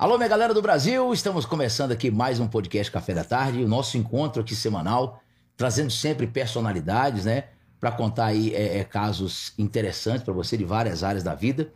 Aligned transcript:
Alô, 0.00 0.16
minha 0.16 0.30
galera 0.30 0.54
do 0.54 0.62
Brasil, 0.62 1.12
estamos 1.12 1.44
começando 1.44 1.92
aqui 1.92 2.10
mais 2.10 2.40
um 2.40 2.48
podcast 2.48 2.90
Café 2.90 3.12
da 3.12 3.22
Tarde, 3.22 3.62
o 3.62 3.68
nosso 3.68 3.98
encontro 3.98 4.40
aqui 4.40 4.56
semanal, 4.56 5.22
trazendo 5.58 5.90
sempre 5.90 6.26
personalidades, 6.26 7.26
né, 7.26 7.48
para 7.78 7.92
contar 7.92 8.24
aí 8.24 8.54
é, 8.54 8.78
é, 8.78 8.84
casos 8.84 9.52
interessantes 9.58 10.22
para 10.22 10.32
você 10.32 10.56
de 10.56 10.64
várias 10.64 11.04
áreas 11.04 11.22
da 11.22 11.34
vida. 11.34 11.70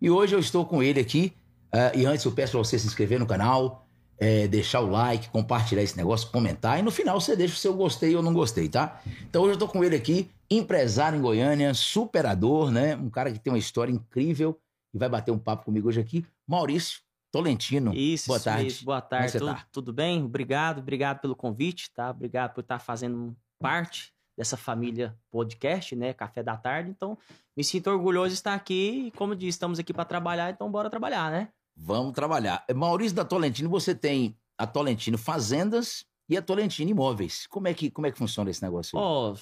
E 0.00 0.08
hoje 0.08 0.34
eu 0.34 0.38
estou 0.38 0.64
com 0.64 0.82
ele 0.82 0.98
aqui, 0.98 1.34
uh, 1.66 1.94
e 1.94 2.06
antes 2.06 2.24
eu 2.24 2.32
peço 2.32 2.52
para 2.52 2.60
você 2.60 2.78
se 2.78 2.86
inscrever 2.86 3.18
no 3.20 3.26
canal, 3.26 3.86
é, 4.18 4.48
deixar 4.48 4.80
o 4.80 4.88
like, 4.88 5.28
compartilhar 5.28 5.82
esse 5.82 5.98
negócio, 5.98 6.30
comentar, 6.30 6.78
e 6.78 6.82
no 6.82 6.90
final 6.90 7.20
você 7.20 7.36
deixa 7.36 7.56
o 7.56 7.58
seu 7.58 7.74
gostei 7.74 8.16
ou 8.16 8.22
não 8.22 8.32
gostei, 8.32 8.70
tá? 8.70 9.02
Então 9.28 9.42
hoje 9.42 9.50
eu 9.50 9.56
estou 9.56 9.68
com 9.68 9.84
ele 9.84 9.96
aqui, 9.96 10.30
empresário 10.50 11.18
em 11.18 11.20
Goiânia, 11.20 11.74
superador, 11.74 12.70
né, 12.70 12.96
um 12.96 13.10
cara 13.10 13.30
que 13.30 13.38
tem 13.38 13.52
uma 13.52 13.58
história 13.58 13.92
incrível 13.92 14.58
e 14.94 14.98
vai 14.98 15.10
bater 15.10 15.30
um 15.30 15.38
papo 15.38 15.66
comigo 15.66 15.88
hoje 15.88 16.00
aqui, 16.00 16.24
Maurício 16.48 17.04
Tolentino. 17.36 17.94
Isso, 17.94 18.28
boa 18.28 18.40
tarde. 18.40 18.66
Isso, 18.66 18.84
boa 18.84 19.00
tarde. 19.00 19.36
É 19.36 19.38
tudo, 19.40 19.54
tá? 19.54 19.66
tudo 19.70 19.92
bem? 19.92 20.24
Obrigado, 20.24 20.78
obrigado 20.78 21.20
pelo 21.20 21.36
convite, 21.36 21.90
tá? 21.90 22.10
Obrigado 22.10 22.54
por 22.54 22.62
estar 22.62 22.78
fazendo 22.78 23.36
parte 23.58 24.12
dessa 24.36 24.56
família 24.56 25.14
podcast, 25.30 25.94
né? 25.94 26.14
Café 26.14 26.42
da 26.42 26.56
tarde. 26.56 26.90
Então, 26.90 27.18
me 27.54 27.62
sinto 27.62 27.90
orgulhoso 27.90 28.28
de 28.28 28.34
estar 28.34 28.54
aqui. 28.54 29.08
E, 29.08 29.10
como 29.10 29.36
disse, 29.36 29.50
estamos 29.50 29.78
aqui 29.78 29.92
para 29.92 30.06
trabalhar, 30.06 30.50
então 30.50 30.70
bora 30.70 30.88
trabalhar, 30.88 31.30
né? 31.30 31.50
Vamos 31.76 32.12
trabalhar. 32.12 32.64
Maurício 32.74 33.14
da 33.14 33.24
Tolentino, 33.24 33.68
você 33.68 33.94
tem 33.94 34.34
a 34.56 34.66
Tolentino 34.66 35.18
Fazendas 35.18 36.06
e 36.28 36.38
a 36.38 36.42
Tolentino 36.42 36.90
Imóveis. 36.90 37.46
Como 37.48 37.68
é 37.68 37.74
que, 37.74 37.90
como 37.90 38.06
é 38.06 38.10
que 38.10 38.18
funciona 38.18 38.50
esse 38.50 38.62
negócio? 38.62 38.98
Ó, 38.98 39.32
oh, 39.32 39.36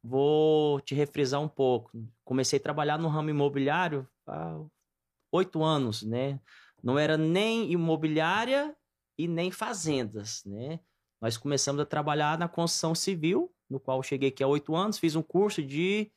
vou 0.00 0.80
te 0.80 0.94
refrisar 0.94 1.40
um 1.40 1.48
pouco. 1.48 1.90
Comecei 2.24 2.60
a 2.60 2.62
trabalhar 2.62 2.98
no 2.98 3.08
ramo 3.08 3.30
imobiliário 3.30 4.06
há 4.28 4.60
oito 5.32 5.64
anos, 5.64 6.02
né? 6.02 6.38
Não 6.86 6.96
era 6.96 7.16
nem 7.16 7.72
imobiliária 7.72 8.72
e 9.18 9.26
nem 9.26 9.50
fazendas, 9.50 10.44
né? 10.44 10.78
Nós 11.20 11.36
começamos 11.36 11.82
a 11.82 11.84
trabalhar 11.84 12.38
na 12.38 12.48
construção 12.48 12.94
civil, 12.94 13.52
no 13.68 13.80
qual 13.80 14.00
cheguei 14.04 14.28
aqui 14.28 14.40
há 14.40 14.46
oito 14.46 14.72
anos, 14.76 14.96
fiz 14.96 15.16
um 15.16 15.22
curso 15.22 15.64
de 15.64 16.12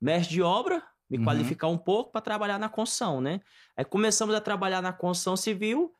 mestre 0.00 0.34
de 0.34 0.40
obra, 0.40 0.86
me 1.10 1.18
uhum. 1.18 1.24
qualificar 1.24 1.66
um 1.66 1.76
pouco 1.76 2.12
para 2.12 2.20
trabalhar 2.20 2.60
na 2.60 2.68
construção, 2.68 3.20
né? 3.20 3.40
Aí 3.76 3.84
começamos 3.84 4.36
a 4.36 4.40
trabalhar 4.40 4.80
na 4.80 4.92
construção 4.92 5.36
civil, 5.36 5.92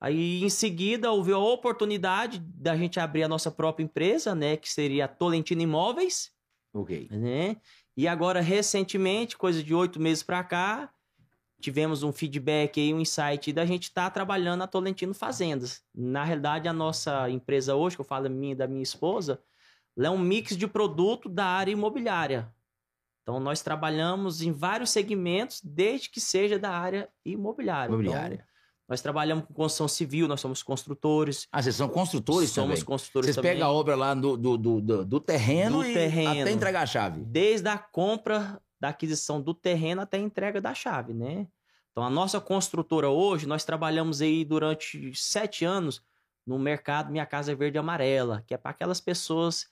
aí 0.00 0.42
em 0.42 0.50
seguida 0.50 1.12
houve 1.12 1.30
a 1.30 1.38
oportunidade 1.38 2.40
da 2.40 2.76
gente 2.76 2.98
abrir 2.98 3.22
a 3.22 3.28
nossa 3.28 3.52
própria 3.52 3.84
empresa, 3.84 4.34
né? 4.34 4.56
Que 4.56 4.68
seria 4.68 5.04
a 5.04 5.08
Tolentino 5.08 5.62
Imóveis. 5.62 6.32
Ok. 6.74 7.06
Né? 7.12 7.58
E 7.96 8.08
agora, 8.08 8.40
recentemente, 8.40 9.38
coisa 9.38 9.62
de 9.62 9.72
oito 9.72 10.00
meses 10.00 10.24
para 10.24 10.42
cá, 10.42 10.92
tivemos 11.60 12.02
um 12.02 12.12
feedback 12.12 12.80
aí, 12.80 12.92
um 12.92 13.00
insight 13.00 13.52
da 13.52 13.64
gente 13.64 13.84
estar 13.84 14.04
tá 14.04 14.10
trabalhando 14.10 14.60
na 14.60 14.66
Tolentino 14.66 15.14
Fazendas. 15.14 15.82
Na 15.94 16.24
realidade, 16.24 16.68
a 16.68 16.72
nossa 16.72 17.28
empresa 17.30 17.74
hoje, 17.74 17.96
que 17.96 18.00
eu 18.00 18.04
falo 18.04 18.24
da 18.24 18.28
minha 18.28 18.54
da 18.54 18.66
minha 18.66 18.82
esposa, 18.82 19.40
ela 19.96 20.08
é 20.08 20.10
um 20.10 20.18
mix 20.18 20.56
de 20.56 20.66
produto 20.66 21.28
da 21.28 21.46
área 21.46 21.72
imobiliária. 21.72 22.52
Então, 23.22 23.40
nós 23.40 23.60
trabalhamos 23.60 24.40
em 24.40 24.52
vários 24.52 24.90
segmentos, 24.90 25.60
desde 25.64 26.08
que 26.08 26.20
seja 26.20 26.58
da 26.58 26.70
área 26.70 27.08
imobiliária. 27.24 27.88
Imobiliária. 27.88 28.34
Então, 28.36 28.46
nós 28.88 29.00
trabalhamos 29.00 29.46
com 29.46 29.54
construção 29.54 29.88
civil, 29.88 30.28
nós 30.28 30.40
somos 30.40 30.62
construtores. 30.62 31.48
Ah, 31.50 31.60
vocês 31.60 31.74
são 31.74 31.88
construtores 31.88 32.50
somos 32.50 32.54
também? 32.54 32.76
Somos 32.76 32.84
construtores 32.84 33.26
Vocês 33.26 33.36
também. 33.36 33.52
pegam 33.54 33.66
a 33.66 33.72
obra 33.72 33.96
lá 33.96 34.14
do, 34.14 34.36
do, 34.36 34.56
do, 34.56 35.04
do 35.04 35.20
terreno 35.20 35.78
do 35.78 35.88
e 35.88 35.92
terreno, 35.92 36.42
até 36.42 36.52
entregar 36.52 36.82
a 36.82 36.86
chave? 36.86 37.20
Desde 37.24 37.68
a 37.68 37.76
compra 37.76 38.60
da 38.80 38.88
aquisição 38.88 39.40
do 39.40 39.54
terreno 39.54 40.02
até 40.02 40.18
a 40.18 40.20
entrega 40.20 40.60
da 40.60 40.74
chave, 40.74 41.14
né? 41.14 41.46
Então, 41.90 42.04
a 42.04 42.10
nossa 42.10 42.40
construtora 42.40 43.08
hoje, 43.08 43.46
nós 43.46 43.64
trabalhamos 43.64 44.20
aí 44.20 44.44
durante 44.44 45.14
sete 45.14 45.64
anos 45.64 46.02
no 46.46 46.58
mercado 46.58 47.10
Minha 47.10 47.24
Casa 47.24 47.54
Verde 47.54 47.78
e 47.78 47.80
Amarela, 47.80 48.44
que 48.46 48.52
é 48.52 48.58
para 48.58 48.70
aquelas 48.70 49.00
pessoas 49.00 49.66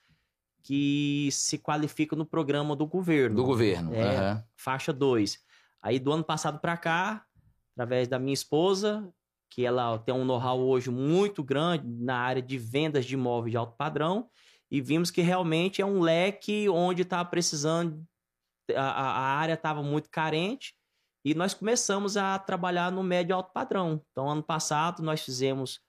que 0.62 1.28
se 1.30 1.58
qualificam 1.58 2.16
no 2.16 2.24
programa 2.24 2.74
do 2.74 2.86
governo. 2.86 3.36
Do 3.36 3.44
governo, 3.44 3.94
é, 3.94 4.32
uhum. 4.32 4.42
Faixa 4.56 4.92
2. 4.92 5.38
Aí, 5.82 5.98
do 5.98 6.10
ano 6.10 6.24
passado 6.24 6.58
para 6.58 6.76
cá, 6.78 7.26
através 7.74 8.08
da 8.08 8.18
minha 8.18 8.32
esposa, 8.32 9.06
que 9.50 9.64
ela 9.64 9.98
tem 9.98 10.14
um 10.14 10.24
know-how 10.24 10.58
hoje 10.58 10.90
muito 10.90 11.44
grande 11.44 11.86
na 11.86 12.16
área 12.16 12.40
de 12.40 12.56
vendas 12.56 13.04
de 13.04 13.14
imóveis 13.14 13.52
de 13.52 13.56
alto 13.58 13.76
padrão, 13.76 14.30
e 14.70 14.80
vimos 14.80 15.10
que 15.10 15.20
realmente 15.20 15.82
é 15.82 15.86
um 15.86 16.00
leque 16.00 16.68
onde 16.68 17.02
está 17.02 17.24
precisando, 17.24 18.02
a, 18.74 18.82
a 18.82 19.20
área 19.36 19.54
estava 19.54 19.82
muito 19.82 20.08
carente, 20.10 20.74
e 21.24 21.34
nós 21.34 21.54
começamos 21.54 22.16
a 22.16 22.38
trabalhar 22.38 22.92
no 22.92 23.02
médio 23.02 23.34
alto 23.34 23.52
padrão. 23.52 24.02
Então, 24.12 24.28
ano 24.28 24.42
passado, 24.42 25.02
nós 25.02 25.22
fizemos 25.22 25.80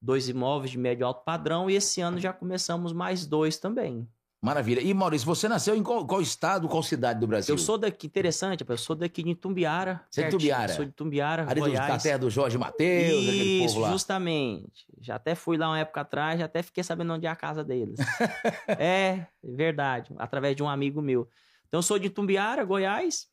dois 0.00 0.28
imóveis 0.28 0.70
de 0.70 0.78
médio 0.78 1.04
alto 1.04 1.24
padrão 1.24 1.68
e 1.68 1.74
esse 1.74 2.00
ano 2.00 2.20
já 2.20 2.32
começamos 2.32 2.92
mais 2.92 3.26
dois 3.26 3.58
também. 3.58 4.08
Maravilha. 4.40 4.80
E 4.80 4.94
Maurício, 4.94 5.26
você 5.26 5.48
nasceu 5.48 5.74
em 5.74 5.82
qual, 5.82 6.06
qual, 6.06 6.22
estado, 6.22 6.68
qual 6.68 6.80
cidade 6.80 7.18
do 7.18 7.26
Brasil? 7.26 7.52
Eu 7.52 7.58
sou 7.58 7.76
daqui, 7.76 8.06
interessante, 8.06 8.64
eu 8.66 8.78
sou 8.78 8.94
daqui 8.94 9.24
de 9.24 9.34
Tumbiara. 9.34 10.00
Você 10.08 10.22
é 10.22 10.24
de 10.26 10.30
Tumbiara? 10.30 10.72
Sou 10.74 10.84
de 10.84 10.92
Tumbiara, 10.92 11.50
Ali 11.50 11.60
Goiás. 11.60 11.88
da 11.88 11.98
terra 11.98 12.18
do 12.18 12.30
Jorge 12.30 12.56
Mateus, 12.56 13.24
Isso, 13.24 13.74
povo 13.74 13.80
lá. 13.80 13.90
justamente. 13.90 14.86
Já 15.00 15.16
até 15.16 15.34
fui 15.34 15.56
lá 15.56 15.70
uma 15.70 15.80
época 15.80 16.02
atrás, 16.02 16.38
já 16.38 16.46
até 16.46 16.62
fiquei 16.62 16.84
sabendo 16.84 17.14
onde 17.14 17.26
é 17.26 17.28
a 17.28 17.34
casa 17.34 17.64
deles. 17.64 17.98
é, 18.78 19.26
verdade, 19.42 20.14
através 20.18 20.54
de 20.54 20.62
um 20.62 20.68
amigo 20.68 21.02
meu. 21.02 21.28
Então, 21.68 21.78
eu 21.78 21.82
sou 21.82 21.98
de 21.98 22.10
Tumbiara, 22.10 22.64
Goiás. 22.64 23.28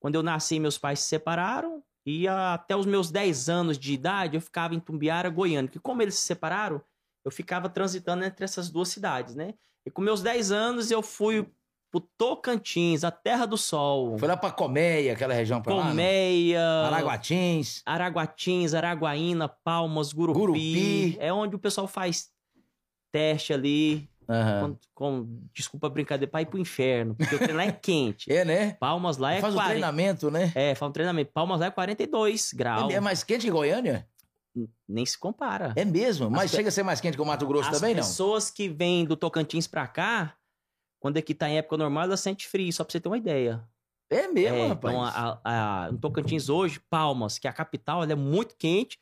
Quando 0.00 0.14
eu 0.14 0.22
nasci, 0.22 0.60
meus 0.60 0.76
pais 0.78 1.00
se 1.00 1.08
separaram. 1.08 1.82
E 2.04 2.26
até 2.26 2.74
os 2.74 2.86
meus 2.86 3.10
10 3.10 3.48
anos 3.48 3.78
de 3.78 3.92
idade, 3.92 4.36
eu 4.36 4.40
ficava 4.40 4.74
em 4.74 4.80
Tumbiara, 4.80 5.28
Goiânia. 5.28 5.70
Que 5.70 5.78
como 5.78 6.00
eles 6.00 6.14
se 6.14 6.22
separaram, 6.22 6.80
eu 7.24 7.30
ficava 7.30 7.68
transitando 7.68 8.24
entre 8.24 8.44
essas 8.44 8.70
duas 8.70 8.88
cidades, 8.88 9.34
né? 9.34 9.54
E 9.84 9.90
com 9.90 10.00
meus 10.00 10.22
10 10.22 10.50
anos, 10.50 10.90
eu 10.90 11.02
fui 11.02 11.46
pro 11.90 12.00
Tocantins, 12.16 13.04
a 13.04 13.10
Terra 13.10 13.46
do 13.46 13.56
Sol. 13.56 14.18
Foi 14.18 14.28
lá 14.28 14.36
pra 14.36 14.50
Colmeia, 14.50 15.12
aquela 15.12 15.34
região 15.34 15.60
pra 15.60 15.72
Colmeia, 15.72 16.60
lá? 16.60 16.84
Colmeia. 16.84 16.96
Araguatins. 16.96 17.82
Araguatins, 17.84 18.74
Araguaína, 18.74 19.48
Palmas, 19.48 20.12
Gurupi. 20.12 20.38
Gurupi. 20.38 21.16
É 21.18 21.32
onde 21.32 21.56
o 21.56 21.58
pessoal 21.58 21.86
faz 21.86 22.30
teste 23.12 23.52
ali. 23.52 24.08
Uhum. 24.28 24.76
Com, 24.76 24.78
com, 24.94 25.40
desculpa 25.54 25.86
a 25.86 25.90
brincadeira, 25.90 26.30
pra 26.30 26.42
ir 26.42 26.46
pro 26.46 26.58
inferno. 26.58 27.14
Porque 27.14 27.34
o 27.34 27.38
treino 27.38 27.56
lá 27.56 27.64
é 27.64 27.72
quente. 27.72 28.30
é, 28.32 28.44
né? 28.44 28.72
Palmas 28.74 29.16
lá 29.16 29.32
é 29.32 29.40
Faz 29.40 29.54
40... 29.54 29.66
o 29.66 29.70
treinamento, 29.70 30.30
né? 30.30 30.52
É, 30.54 30.74
faz 30.74 30.90
um 30.90 30.92
treinamento. 30.92 31.32
Palmas 31.32 31.60
lá 31.60 31.66
é 31.66 31.70
42 31.70 32.52
graus. 32.52 32.92
É 32.92 33.00
mais 33.00 33.24
quente 33.24 33.46
que 33.46 33.50
Goiânia? 33.50 34.06
Nem 34.86 35.06
se 35.06 35.16
compara. 35.16 35.72
É 35.76 35.84
mesmo? 35.84 36.30
Mas 36.30 36.46
As 36.46 36.50
chega 36.50 36.68
a 36.68 36.72
ser 36.72 36.82
mais 36.82 37.00
quente 37.00 37.16
que 37.16 37.22
o 37.22 37.24
Mato 37.24 37.46
Grosso 37.46 37.70
As 37.70 37.80
também, 37.80 37.94
não? 37.94 38.00
As 38.00 38.08
pessoas 38.08 38.50
que 38.50 38.68
vêm 38.68 39.04
do 39.04 39.16
Tocantins 39.16 39.66
pra 39.66 39.86
cá, 39.86 40.34
quando 41.00 41.16
aqui 41.16 41.34
tá 41.34 41.48
em 41.48 41.58
época 41.58 41.76
normal, 41.76 42.04
elas 42.04 42.20
sentem 42.20 42.46
frio, 42.46 42.72
só 42.72 42.84
pra 42.84 42.92
você 42.92 43.00
ter 43.00 43.08
uma 43.08 43.18
ideia. 43.18 43.64
É 44.10 44.26
mesmo, 44.26 44.56
é, 44.56 44.68
rapaz? 44.68 44.94
Então, 44.94 45.04
a, 45.04 45.40
a, 45.44 45.92
no 45.92 45.98
Tocantins 45.98 46.48
hoje, 46.48 46.80
Palmas, 46.90 47.38
que 47.38 47.46
é 47.46 47.50
a 47.50 47.52
capital, 47.52 48.02
ela 48.02 48.12
é 48.12 48.16
muito 48.16 48.56
quente, 48.56 48.98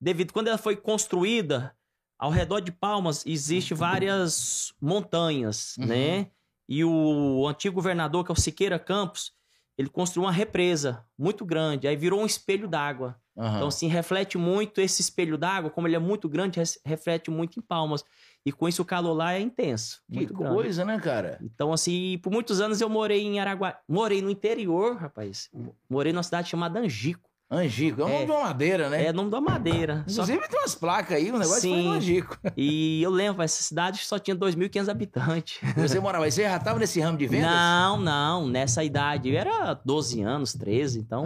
devido 0.00 0.32
quando 0.32 0.48
ela 0.48 0.58
foi 0.58 0.76
construída, 0.76 1.74
ao 2.22 2.30
redor 2.30 2.60
de 2.60 2.70
Palmas 2.70 3.24
existe 3.26 3.74
várias 3.74 4.72
montanhas, 4.80 5.76
Uhum. 5.76 5.86
né? 5.86 6.26
E 6.68 6.84
o 6.84 7.46
antigo 7.48 7.74
governador, 7.74 8.24
que 8.24 8.30
é 8.30 8.34
o 8.34 8.40
Siqueira 8.40 8.78
Campos, 8.78 9.32
ele 9.76 9.88
construiu 9.88 10.26
uma 10.26 10.32
represa 10.32 11.04
muito 11.18 11.44
grande, 11.44 11.88
aí 11.88 11.96
virou 11.96 12.20
um 12.20 12.26
espelho 12.26 12.68
d'água. 12.68 13.16
Uhum. 13.34 13.46
Então, 13.56 13.66
assim, 13.68 13.88
reflete 13.88 14.38
muito 14.38 14.80
esse 14.80 15.00
espelho 15.02 15.36
d'água, 15.36 15.70
como 15.70 15.88
ele 15.88 15.96
é 15.96 15.98
muito 15.98 16.28
grande, 16.28 16.60
reflete 16.84 17.30
muito 17.30 17.58
em 17.58 17.62
Palmas. 17.62 18.04
E 18.46 18.52
com 18.52 18.68
isso 18.68 18.82
o 18.82 18.84
calor 18.84 19.14
lá 19.14 19.32
é 19.34 19.40
intenso. 19.40 20.00
que 20.08 20.16
muito 20.18 20.34
grande. 20.34 20.54
coisa, 20.54 20.84
né, 20.84 20.98
cara? 21.00 21.38
Então, 21.42 21.72
assim, 21.72 22.18
por 22.22 22.30
muitos 22.32 22.60
anos 22.60 22.80
eu 22.80 22.88
morei 22.88 23.22
em 23.22 23.40
Araguá. 23.40 23.78
Morei 23.88 24.22
no 24.22 24.30
interior, 24.30 24.96
rapaz. 24.96 25.50
Morei 25.90 26.12
numa 26.12 26.22
cidade 26.22 26.48
chamada 26.48 26.78
Angico. 26.78 27.28
Angico. 27.54 28.00
É 28.00 28.04
o 28.04 28.08
nome 28.08 28.22
É. 28.22 28.24
de 28.24 28.30
uma 28.30 28.40
madeira, 28.40 28.88
né? 28.88 29.04
É 29.06 29.12
nome 29.12 29.30
da 29.30 29.40
madeira. 29.40 30.04
Inclusive 30.08 30.48
tem 30.48 30.58
umas 30.60 30.74
placas 30.74 31.16
aí, 31.16 31.30
um 31.30 31.38
negócio 31.38 31.60
que 31.60 31.68
foi 31.68 31.78
Sim. 31.82 31.86
no 31.88 31.92
Angico. 31.92 32.38
E 32.56 33.02
eu 33.02 33.10
lembro, 33.10 33.42
essa 33.42 33.62
cidade 33.62 33.98
só 33.98 34.18
tinha 34.18 34.34
2.500 34.36 34.88
habitantes. 34.88 35.58
Você 35.76 36.00
morava 36.00 36.24
aí, 36.24 36.32
você 36.32 36.42
já 36.44 36.58
tava 36.58 36.78
nesse 36.78 37.00
ramo 37.00 37.18
de 37.18 37.26
vendas? 37.26 37.50
Não, 37.50 37.98
não, 38.00 38.46
nessa 38.48 38.82
idade. 38.82 39.28
Eu 39.30 39.38
era 39.38 39.74
12 39.74 40.22
anos, 40.22 40.54
13, 40.54 40.98
então 40.98 41.24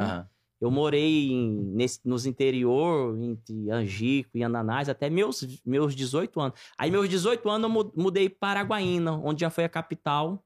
eu 0.61 0.71
morei 0.71 1.31
em- 1.31 1.63
nesse- 1.75 2.01
nos 2.05 2.25
interior, 2.27 3.17
entre 3.21 3.71
Angico 3.71 4.31
e 4.35 4.43
Ananás, 4.43 4.89
até 4.89 5.09
meus, 5.11 5.47
meus 5.65 5.95
18 5.95 6.41
anos. 6.41 6.59
Aí, 6.79 6.91
meus 6.91 7.09
18 7.09 7.49
anos, 7.49 7.65
eu 7.65 7.69
mu- 7.71 7.93
mudei 7.95 8.29
para 8.29 8.61
Araguaína, 8.61 9.13
onde 9.23 9.43
já 9.43 9.51
foi 9.51 9.65
a 9.65 9.69
capital 9.69 10.43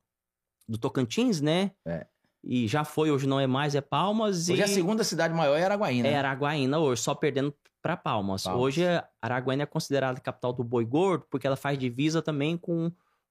do 0.69 0.77
Tocantins, 0.79 1.41
né? 1.41 1.71
É. 1.87 2.07
E 2.43 2.67
já 2.67 2.85
foi, 2.85 3.11
hoje 3.11 3.27
não 3.27 3.39
é 3.39 3.47
mais, 3.47 3.75
é 3.75 3.81
Palmas. 3.81 4.49
Hoje 4.49 4.61
e... 4.61 4.65
a 4.65 4.69
segunda 4.69 5.05
cidade 5.05 5.35
maior 5.35 5.57
é 5.57 5.65
Araguaína. 5.65 6.09
É 6.09 6.17
Araguaína 6.17 6.79
hoje, 6.79 7.03
só 7.03 7.15
perdendo 7.15 7.55
para 7.83 7.97
Palmas. 7.97 8.45
Palmas. 8.45 8.63
Hoje, 8.63 8.83
Araguaína 9.21 9.65
é 9.65 9.67
considerada 9.67 10.21
capital 10.21 10.53
do 10.53 10.65
boi 10.65 10.85
gordo, 10.85 11.27
porque 11.31 11.47
ela 11.47 11.57
faz 11.57 11.79
divisa 11.79 12.23
também 12.23 12.57
com 12.57 12.91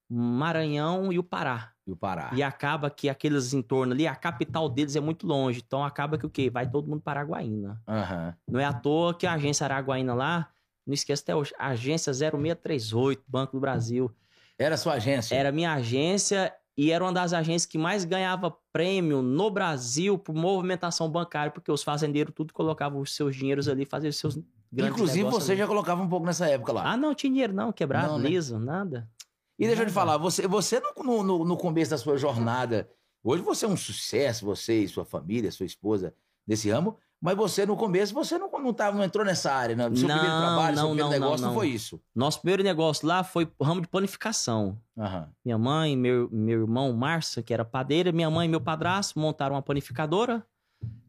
Maranhão 0.10 1.12
e 1.12 1.20
o 1.20 1.24
Pará. 1.24 1.72
E 1.86 1.92
o 1.92 1.96
Pará. 1.96 2.32
E 2.34 2.44
acaba 2.44 2.90
que 2.90 3.10
aqueles 3.10 3.54
entornos 3.54 3.94
ali, 3.94 4.08
a 4.08 4.16
capital 4.16 4.68
deles 4.70 4.96
é 4.96 5.00
muito 5.00 5.26
longe. 5.26 5.64
Então 5.66 5.84
acaba 5.84 6.18
que 6.18 6.26
o 6.26 6.30
quê? 6.30 6.50
Vai 6.50 6.70
todo 6.70 6.88
mundo 6.88 7.02
para 7.02 7.22
Araguaína. 7.22 7.82
Aham. 7.88 8.36
Não 8.48 8.60
é 8.60 8.66
à 8.66 8.74
toa 8.74 9.14
que 9.14 9.28
a 9.28 9.34
agência 9.34 9.66
Araguaína 9.66 10.14
lá, 10.14 10.50
não 10.86 10.94
esqueça 10.94 11.22
até 11.22 11.36
hoje, 11.36 11.54
agência 11.60 12.12
0638, 12.14 13.24
Banco 13.28 13.54
do 13.54 13.60
Brasil. 13.60 14.12
Era 14.58 14.76
sua 14.76 14.94
agência? 14.94 15.36
Era 15.36 15.52
minha 15.52 15.74
agência 15.74 16.54
e 16.82 16.92
era 16.92 17.04
uma 17.04 17.12
das 17.12 17.34
agências 17.34 17.66
que 17.66 17.78
mais 17.78 18.06
ganhava 18.06 18.56
prêmio 18.72 19.22
no 19.22 19.52
Brasil 19.52 20.18
por 20.18 20.34
movimentação 20.34 21.10
bancária, 21.12 21.52
porque 21.52 21.70
os 21.70 21.84
fazendeiros 21.84 22.34
tudo 22.34 22.54
colocavam 22.54 23.02
os 23.02 23.14
seus 23.14 23.36
dinheiros 23.36 23.68
ali, 23.68 23.84
faziam 23.84 24.10
os 24.10 24.16
seus 24.18 24.40
grandes 24.72 24.94
Inclusive, 24.96 25.30
você 25.30 25.52
ali. 25.52 25.60
já 25.60 25.68
colocava 25.68 26.02
um 26.02 26.08
pouco 26.08 26.26
nessa 26.26 26.48
época 26.48 26.72
lá. 26.72 26.94
Ah, 26.94 26.96
não, 26.96 27.14
tinha 27.14 27.30
dinheiro 27.34 27.52
não, 27.52 27.74
quebrado, 27.74 28.14
Não, 28.14 28.20
né? 28.20 28.30
liso, 28.30 28.58
nada. 28.58 29.12
e 29.60 29.68
deixa 29.68 29.82
eu 29.82 29.88
te 29.88 29.92
falar, 29.92 30.16
você, 30.16 30.48
você 30.48 30.80
no, 30.80 31.22
no- 31.22 31.44
no, 31.44 31.58
começo 31.58 31.92
da 31.92 31.98
sua 31.98 32.16
jornada, 32.16 32.90
hoje 33.22 33.44
você 33.44 33.66
é 33.66 33.68
um 33.68 33.76
sucesso, 33.76 34.46
você 34.46 34.82
e 34.82 34.88
sua 34.88 35.04
família, 35.04 35.52
sua 35.52 35.66
esposa, 35.66 36.14
desse 36.48 36.70
ramo, 36.70 36.98
mas 37.22 37.36
você 37.36 37.66
no 37.66 37.76
começo, 37.76 38.14
você 38.14 38.38
não, 38.38 38.50
não, 38.50 38.74
tava, 38.74 38.96
não 38.96 39.04
entrou 39.04 39.26
nessa 39.26 39.52
área, 39.52 39.76
né? 39.76 39.84
Seu 39.84 40.08
primeiro 40.08 40.24
Não, 40.24 40.40
trabalho, 40.40 40.76
seu 40.76 40.84
não, 40.84 40.90
primeiro 40.96 41.10
não, 41.10 41.20
negócio 41.20 41.42
não, 41.42 41.54
não, 41.54 41.60
foi 41.60 41.68
isso. 41.68 42.02
Nosso 42.16 42.40
primeiro 42.40 42.64
negócio 42.64 43.06
lá 43.06 43.24
foi 43.24 43.52
ramo 43.62 43.82
de 43.82 43.88
panificação. 43.88 44.80
Aham. 44.98 45.30
Minha 45.44 45.58
mãe, 45.58 45.98
meu, 45.98 46.30
meu 46.32 46.62
irmão 46.62 46.94
Márcia, 46.94 47.44
que 47.44 47.54
era 47.54 47.66
padeira, 47.66 48.14
minha 48.14 48.30
mãe 48.30 48.48
e 48.48 48.50
meu 48.50 48.62
padrasto 48.62 49.20
montaram 49.20 49.56
uma 49.56 49.62
panificadora, 49.62 50.46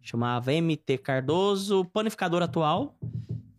chamava 0.02 0.50
MT 0.50 0.98
Cardoso, 0.98 1.84
panificadora 1.84 2.46
atual. 2.46 2.98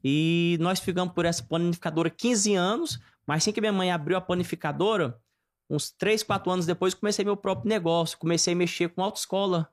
E 0.03 0.57
nós 0.59 0.79
ficamos 0.79 1.13
por 1.13 1.23
essa 1.23 1.43
panificadora 1.43 2.09
15 2.09 2.55
anos, 2.55 2.99
mas 3.25 3.43
assim 3.43 3.53
que 3.53 3.61
minha 3.61 3.71
mãe 3.71 3.91
abriu 3.91 4.17
a 4.17 4.21
panificadora, 4.21 5.17
uns 5.69 5.89
3, 5.91 6.21
4 6.23 6.51
anos 6.51 6.65
depois, 6.65 6.93
comecei 6.93 7.23
meu 7.23 7.37
próprio 7.37 7.69
negócio. 7.69 8.17
Comecei 8.17 8.53
a 8.53 8.57
mexer 8.57 8.89
com 8.89 9.01
autoescola. 9.01 9.69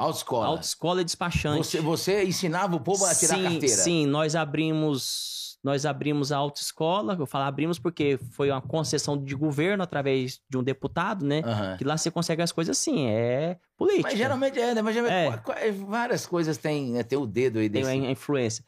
Autoescola. 0.00 0.46
Autoescola 0.46 1.00
e 1.02 1.04
despachante. 1.04 1.58
Você, 1.58 1.80
você 1.80 2.24
ensinava 2.24 2.74
o 2.76 2.80
povo 2.80 3.04
a 3.04 3.14
tirar 3.14 3.36
sim, 3.36 3.42
carteira? 3.42 3.68
Sim, 3.68 4.06
nós 4.06 4.34
abrimos 4.34 5.38
nós 5.62 5.84
abrimos 5.84 6.32
a 6.32 6.38
autoescola. 6.38 7.14
Eu 7.18 7.26
falo 7.26 7.44
abrimos 7.44 7.78
porque 7.78 8.18
foi 8.32 8.50
uma 8.50 8.62
concessão 8.62 9.22
de 9.22 9.34
governo 9.34 9.82
através 9.82 10.40
de 10.48 10.56
um 10.56 10.62
deputado, 10.62 11.22
né? 11.24 11.42
Aham. 11.44 11.76
Que 11.76 11.84
lá 11.84 11.98
você 11.98 12.10
consegue 12.10 12.40
as 12.40 12.50
coisas 12.50 12.78
assim, 12.78 13.08
é 13.08 13.58
política. 13.76 14.08
Mas 14.08 14.16
geralmente 14.18 14.58
é, 14.58 14.74
né? 14.74 14.80
Mas 14.80 14.94
geralmente, 14.94 15.34
É. 15.34 15.36
qu- 15.36 15.84
várias 15.86 16.24
coisas 16.24 16.56
tem, 16.56 16.92
né? 16.92 17.02
tem 17.02 17.18
o 17.18 17.26
dedo 17.26 17.58
aí 17.58 17.68
tem 17.68 17.82
desse. 17.82 17.90
a 18.06 18.10
influência. 18.10 18.64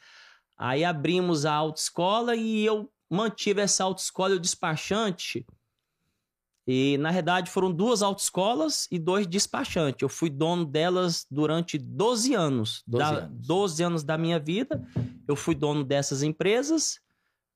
Aí 0.58 0.84
abrimos 0.84 1.46
a 1.46 1.54
autoescola 1.54 2.36
e 2.36 2.62
eu 2.66 2.90
mantive 3.10 3.62
essa 3.62 3.84
autoescola 3.84 4.34
e 4.34 4.36
o 4.36 4.40
despachante. 4.40 5.46
E, 6.66 6.96
na 6.98 7.10
verdade, 7.10 7.50
foram 7.50 7.72
duas 7.72 8.02
autoescolas 8.02 8.86
e 8.90 8.98
dois 8.98 9.26
despachantes. 9.26 10.00
Eu 10.02 10.08
fui 10.08 10.30
dono 10.30 10.64
delas 10.64 11.26
durante 11.30 11.76
12 11.76 12.34
anos. 12.34 12.82
12 12.86 13.04
da, 13.04 13.18
anos. 13.18 13.46
12 13.46 13.82
anos 13.82 14.04
da 14.04 14.16
minha 14.16 14.38
vida. 14.38 14.86
Eu 15.26 15.34
fui 15.34 15.54
dono 15.56 15.82
dessas 15.82 16.22
empresas, 16.22 17.00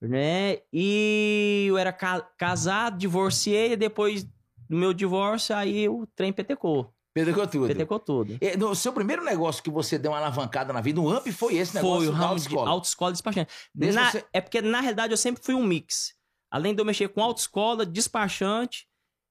né? 0.00 0.58
E 0.72 1.66
eu 1.68 1.78
era 1.78 1.92
ca- 1.92 2.20
casado, 2.36 2.98
divorciei, 2.98 3.72
e 3.72 3.76
depois 3.76 4.24
do 4.68 4.76
meu 4.76 4.92
divórcio, 4.92 5.54
aí 5.54 5.88
o 5.88 6.06
trem 6.14 6.32
petecou. 6.32 6.92
Pedregou 7.14 7.46
tudo. 7.46 7.66
Petecou 7.68 7.98
tudo. 7.98 8.36
E 8.42 8.56
No 8.58 8.74
seu 8.74 8.92
primeiro 8.92 9.24
negócio 9.24 9.62
que 9.62 9.70
você 9.70 9.96
deu 9.98 10.10
uma 10.10 10.18
alavancada 10.18 10.70
na 10.72 10.80
vida, 10.82 11.00
um 11.00 11.08
AMP 11.08 11.28
foi 11.32 11.54
esse 11.54 11.74
negócio 11.74 11.98
Foi 11.98 12.08
o 12.08 12.10
ramo 12.10 12.38
de 12.38 12.56
autoescola. 12.58 13.10
e 13.10 13.12
despachante. 13.12 13.50
Na- 13.74 14.10
você- 14.10 14.24
É 14.32 14.40
porque, 14.40 14.60
na 14.60 14.80
realidade, 14.80 15.12
eu 15.12 15.16
sempre 15.16 15.42
fui 15.42 15.54
um 15.54 15.62
mix. 15.64 16.14
Além 16.50 16.74
de 16.74 16.80
eu 16.80 16.84
mexer 16.84 17.08
com 17.08 17.22
autoescola, 17.22 17.86
despachante, 17.86 18.86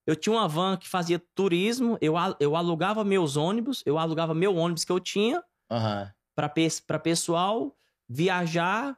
eu 0.06 0.16
tinha 0.16 0.34
uma 0.36 0.48
van 0.48 0.78
que 0.78 0.88
fazia 0.88 1.22
turismo, 1.34 1.98
eu, 2.00 2.14
eu 2.40 2.56
alugava 2.56 3.04
meus 3.04 3.36
ônibus, 3.38 3.82
eu 3.86 3.98
alugava 3.98 4.34
meu 4.34 4.56
ônibus 4.56 4.84
que 4.86 4.92
eu 4.92 5.00
tinha 5.00 5.44
Aham. 5.72 6.12
para 6.36 7.00
pessoal 7.00 7.76
viajar, 8.08 8.98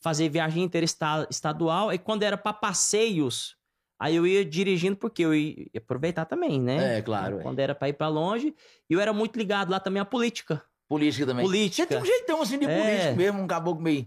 fazer 0.00 0.28
viagem 0.28 0.62
interestadual. 0.64 1.92
E 1.92 1.98
quando 1.98 2.22
era 2.22 2.36
para 2.36 2.52
passeios, 2.52 3.56
aí 3.98 4.16
eu 4.16 4.26
ia 4.26 4.44
dirigindo, 4.44 4.96
porque 4.96 5.24
eu 5.24 5.34
ia 5.34 5.66
aproveitar 5.76 6.24
também, 6.26 6.60
né? 6.60 6.98
É, 6.98 7.02
claro, 7.02 7.40
é. 7.40 7.42
Quando 7.42 7.58
era 7.58 7.74
para 7.74 7.88
ir 7.88 7.94
para 7.94 8.08
longe. 8.08 8.54
E 8.90 8.92
eu 8.94 9.00
era 9.00 9.12
muito 9.12 9.38
ligado 9.38 9.70
lá 9.70 9.80
também 9.80 10.00
à 10.02 10.04
política. 10.04 10.62
Política 10.88 11.24
também. 11.24 11.44
Política. 11.46 11.82
Você 11.84 11.86
tem 11.88 11.98
um 12.02 12.04
jeitão 12.04 12.42
assim 12.42 12.58
de 12.58 12.66
É. 12.66 12.78
político 12.82 13.16
mesmo, 13.16 13.40
um 13.40 13.46
caboclo 13.46 13.82
meio, 13.82 14.06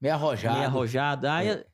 meio 0.00 0.14
arrojado. 0.14 0.56
Meio 0.56 0.66
arrojado. 0.68 1.26
Aí 1.28 1.48
É. 1.48 1.66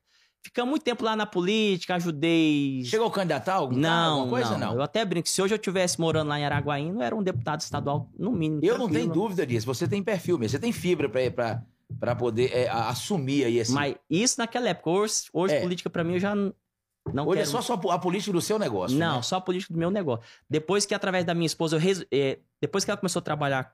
ficamos 0.43 0.71
muito 0.71 0.83
tempo 0.83 1.05
lá 1.05 1.15
na 1.17 1.27
política, 1.27 1.95
ajudei. 1.95 2.83
Chegou 2.85 3.07
a 3.07 3.11
candidatar 3.11 3.55
algum 3.55 3.77
Não, 3.77 4.21
alguma 4.21 4.29
coisa? 4.29 4.51
não, 4.59 4.59
Não. 4.71 4.75
Eu 4.75 4.83
até 4.83 5.05
brinco. 5.05 5.29
Se 5.29 5.41
hoje 5.41 5.55
eu 5.55 5.59
tivesse 5.59 6.01
morando 6.01 6.29
lá 6.29 6.39
em 6.39 6.45
Araguaína, 6.45 6.99
eu 6.99 7.03
era 7.03 7.15
um 7.17 7.23
deputado 7.23 7.61
estadual, 7.61 8.11
no 8.19 8.33
mínimo. 8.33 8.61
Eu 8.63 8.77
não 8.79 8.89
tenho 8.89 9.11
dúvida 9.13 9.47
disso. 9.47 9.67
Você 9.67 9.87
tem 9.87 10.03
perfil 10.03 10.39
mesmo. 10.39 10.51
Você 10.51 10.59
tem 10.59 10.73
fibra 10.73 11.09
pra, 11.09 11.63
pra 11.99 12.15
poder 12.17 12.51
é, 12.53 12.69
assumir 12.69 13.45
aí 13.45 13.59
esse. 13.59 13.73
Mas 13.73 13.95
isso 14.11 14.37
naquela 14.39 14.69
época. 14.69 14.91
Hoje, 14.91 15.23
hoje 15.33 15.55
É. 15.55 15.61
política 15.61 15.89
pra 15.91 16.03
mim 16.05 16.15
eu 16.15 16.21
já 16.21 16.35
não 16.35 17.27
Hoje 17.27 17.39
quero. 17.39 17.41
é 17.41 17.45
só, 17.47 17.61
só 17.63 17.75
a 17.91 17.99
política 17.99 18.33
do 18.33 18.41
seu 18.41 18.59
negócio. 18.59 18.97
Não, 18.99 19.17
né? 19.17 19.23
só 19.23 19.37
a 19.37 19.41
política 19.41 19.73
do 19.73 19.79
meu 19.79 19.91
negócio. 19.91 20.25
Depois 20.49 20.87
que, 20.87 20.95
através 20.95 21.25
da 21.25 21.35
minha 21.35 21.47
esposa, 21.47 21.79
é, 22.11 22.39
depois 22.61 22.85
que 22.85 22.91
ela 22.91 22.99
começou 22.99 23.19
a 23.21 23.23
trabalhar, 23.23 23.73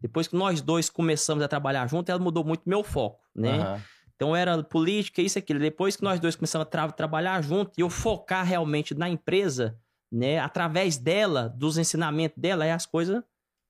depois 0.00 0.28
que 0.28 0.36
nós 0.36 0.60
dois 0.60 0.88
começamos 0.88 1.42
a 1.42 1.48
trabalhar 1.48 1.86
junto, 1.88 2.08
ela 2.10 2.20
mudou 2.20 2.44
muito 2.44 2.62
meu 2.66 2.84
foco, 2.84 3.20
né? 3.34 3.58
Aham. 3.58 3.82
Então 4.18 4.34
era 4.34 4.60
política, 4.64 5.22
isso 5.22 5.38
e 5.38 5.40
aquilo. 5.40 5.60
Depois 5.60 5.94
que 5.94 6.02
nós 6.02 6.18
dois 6.18 6.34
começamos 6.34 6.66
a 6.66 6.68
tra- 6.68 6.90
trabalhar 6.90 7.40
junto 7.40 7.70
e 7.78 7.82
eu 7.82 7.88
focar 7.88 8.44
realmente 8.44 8.92
na 8.92 9.08
empresa, 9.08 9.78
né? 10.10 10.40
Através 10.40 10.96
dela, 10.98 11.48
dos 11.56 11.78
ensinamentos 11.78 12.36
dela, 12.36 12.64
aí 12.64 12.72
as 12.72 12.84
coisas 12.84 13.22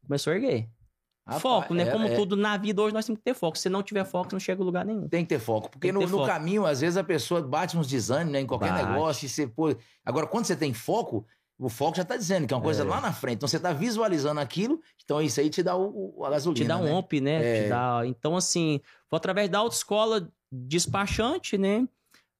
começou 0.07 0.33
a 0.33 0.37
erguer. 0.37 0.69
Rapaz, 1.27 1.43
foco, 1.43 1.75
né? 1.75 1.83
é- 1.83 1.91
Como 1.93 2.07
é- 2.07 2.15
tudo 2.15 2.35
na 2.35 2.57
vida 2.57 2.81
hoje 2.81 2.95
nós 2.95 3.05
temos 3.05 3.19
que 3.19 3.25
ter 3.25 3.35
foco. 3.35 3.59
Se 3.59 3.69
não 3.69 3.83
tiver 3.83 4.07
foco, 4.07 4.31
não 4.33 4.41
chega 4.41 4.63
a 4.63 4.65
lugar 4.65 4.87
nenhum. 4.87 5.07
Tem 5.07 5.23
que 5.23 5.29
ter 5.29 5.39
foco. 5.39 5.69
Porque 5.71 5.93
no, 5.93 6.01
ter 6.01 6.07
no 6.07 6.13
foco. 6.17 6.27
caminho, 6.27 6.65
às 6.65 6.81
vezes, 6.81 6.97
a 6.97 7.05
pessoa 7.05 7.43
bate 7.43 7.77
uns 7.77 7.87
desânimos 7.87 8.33
né, 8.33 8.41
em 8.41 8.47
qualquer 8.47 8.71
Bate. 8.73 8.87
negócio. 8.87 9.27
E 9.27 9.29
você, 9.29 9.47
pô... 9.47 9.77
Agora, 10.03 10.27
quando 10.27 10.47
você 10.47 10.57
tem 10.57 10.73
foco, 10.73 11.27
o 11.59 11.69
foco 11.69 11.99
já 11.99 12.05
tá 12.07 12.17
dizendo 12.17 12.47
que 12.47 12.55
é 12.55 12.57
uma 12.57 12.63
coisa 12.63 12.83
É. 12.83 12.87
lá 12.87 12.99
na 13.03 13.13
frente. 13.13 13.37
Então 13.37 13.47
você 13.47 13.61
tá 13.61 13.75
visualizando 13.75 14.41
aquilo, 14.41 14.81
então 15.05 15.21
isso 15.21 15.39
aí 15.39 15.51
te 15.51 15.63
dá 15.63 15.77
o, 15.77 16.15
o- 16.19 16.25
a 16.25 16.31
gasolina. 16.31 16.65
Te 16.65 16.67
dá 16.69 16.79
um 16.79 16.85
né? 16.85 16.93
OMP, 16.95 17.21
né? 17.21 17.45
É. 17.59 17.63
Te 17.65 17.69
dá... 17.69 18.01
Então, 18.07 18.35
assim, 18.35 18.81
foi 19.11 19.19
através 19.19 19.51
da 19.51 19.59
autoescola 19.59 20.31
despachante, 20.53 21.57
né? 21.59 21.87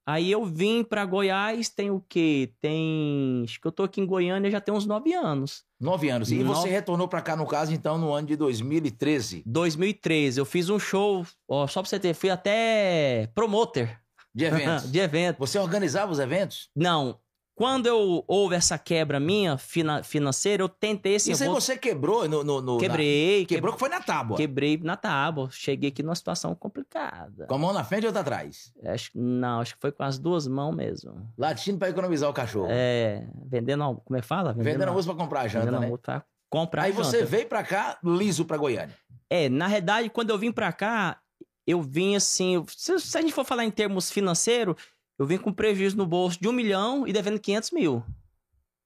Aí 0.07 0.33
eu 0.33 0.43
vim 0.47 0.83
pra 0.83 1.05
Goiás, 1.05 1.69
tem 1.69 1.91
o 1.91 2.03
quê? 2.09 2.51
Tem. 2.63 3.43
Acho 3.45 3.61
que 3.61 3.67
eu 3.67 3.73
tô 3.73 3.83
aqui 3.83 4.01
em 4.01 4.07
Goiânia 4.07 4.51
já 4.51 4.59
tem 4.59 4.75
uns 4.75 4.87
nove 4.87 5.13
anos. 5.13 5.65
Nove 5.79 6.09
anos. 6.09 6.33
E 6.33 6.43
você 6.43 6.67
retornou 6.71 7.07
pra 7.07 7.21
cá, 7.21 7.37
no 7.37 7.47
caso, 7.47 7.75
então, 7.75 7.99
no 7.99 8.15
ano 8.15 8.27
de 8.27 8.35
2013, 8.35 9.43
2013, 9.45 10.41
eu 10.41 10.47
fiz 10.47 10.71
um 10.71 10.79
show, 10.79 11.27
ó, 11.47 11.67
só 11.67 11.83
pra 11.83 11.91
você 11.91 12.01
ter, 12.01 12.15
fui 12.15 12.31
até 12.31 13.31
promoter 13.35 14.01
de 14.35 14.45
eventos. 14.47 14.91
de 14.91 14.99
evento. 14.99 15.39
Você 15.41 15.59
organizava 15.59 16.11
os 16.11 16.19
eventos? 16.19 16.71
Não, 16.75 17.21
quando 17.59 17.87
eu 17.87 18.23
houve 18.29 18.55
essa 18.55 18.79
quebra 18.79 19.19
minha 19.19 19.59
fina- 19.59 20.01
financeira, 20.05 20.63
eu 20.63 20.69
tentei 20.69 21.17
assim, 21.17 21.33
Isso 21.33 21.43
eu 21.43 21.47
aí 21.49 21.51
vou- 21.53 21.61
você 21.61 21.77
quebrou 21.77 22.29
no. 22.29 22.45
no, 22.45 22.61
no- 22.63 22.75
na- 22.75 22.81
quebrei, 22.81 23.45
Quebrou 23.47 23.73
que 23.73 23.81
foi 23.81 23.89
na 23.89 24.01
tábua. 24.01 24.37
quebrei 24.37 24.79
na 24.81 24.97
tábua, 24.97 25.49
cheguei 25.51 25.89
aqui 25.91 26.01
numa 26.01 26.15
situação 26.15 26.55
complicada. 26.55 27.47
Com 27.47 27.55
a 27.57 27.59
mão 27.59 27.73
na 27.73 27.83
frente 27.83 28.05
e 28.05 28.07
outra 28.07 28.21
atrás. 28.21 28.73
Acho, 28.85 29.11
não, 29.13 29.61
acho 29.61 29.75
que 29.75 29.81
foi 29.81 29.91
com 29.91 30.05
as 30.05 30.21
duas 30.21 30.47
mãos 30.47 30.73
mesmo. 30.73 31.29
Latindo 31.37 31.79
pra 31.79 31.89
economizar 31.91 32.31
o 32.31 32.33
cachorro. 32.33 32.69
É, 32.71 33.27
vendendo, 33.45 34.01
como 34.05 34.17
é 34.17 34.21
que 34.21 34.27
fala? 34.27 34.53
Vendendo 34.53 34.89
almoço 34.89 35.09
pra 35.09 35.17
comprar 35.17 35.41
a 35.41 35.49
janta, 35.49 35.65
vendendo 35.67 35.81
né? 35.81 35.87
almoço 35.87 36.03
pra 36.03 36.25
comprar 36.49 36.83
Aí 36.85 36.93
janta. 36.93 37.05
você 37.05 37.25
veio 37.25 37.47
pra 37.49 37.65
cá, 37.65 37.99
liso 38.05 38.45
pra 38.45 38.57
Goiânia. 38.57 38.95
É, 39.29 39.49
na 39.49 39.67
realidade, 39.67 40.09
quando 40.11 40.31
eu 40.31 40.39
vim 40.39 40.53
pra 40.53 40.73
cá, 40.73 41.19
eu 41.67 41.83
vim 41.83 42.15
assim. 42.15 42.65
Se, 42.69 42.99
se 43.01 43.19
a 43.19 43.21
gente 43.21 43.35
for 43.35 43.45
falar 43.45 43.65
em 43.65 43.71
termos 43.71 44.11
financeiros, 44.13 44.77
eu 45.19 45.27
vim 45.27 45.37
com 45.37 45.53
prejuízo 45.53 45.97
no 45.97 46.07
bolso 46.07 46.41
de 46.41 46.49
um 46.49 46.53
milhão 46.53 47.07
e 47.07 47.13
devendo 47.13 47.41
500 47.41 47.71
mil. 47.73 48.05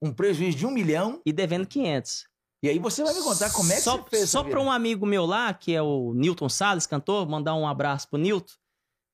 Um 0.00 0.12
prejuízo 0.12 0.58
de 0.58 0.66
um 0.66 0.70
milhão. 0.70 1.20
E 1.24 1.32
devendo 1.32 1.66
500. 1.66 2.26
E 2.62 2.68
aí 2.68 2.78
você 2.78 3.02
vai 3.02 3.12
me 3.12 3.22
contar 3.22 3.52
como 3.52 3.72
é 3.72 3.76
que 3.76 3.82
só, 3.82 3.98
você 3.98 4.10
fez. 4.10 4.30
Só 4.30 4.42
pra 4.42 4.60
um 4.60 4.70
amigo 4.70 5.04
meu 5.04 5.26
lá, 5.26 5.52
que 5.52 5.74
é 5.74 5.82
o 5.82 6.14
Newton 6.14 6.48
Salles, 6.48 6.86
cantor, 6.86 7.28
mandar 7.28 7.54
um 7.54 7.66
abraço 7.66 8.08
pro 8.08 8.18
Newton. 8.18 8.52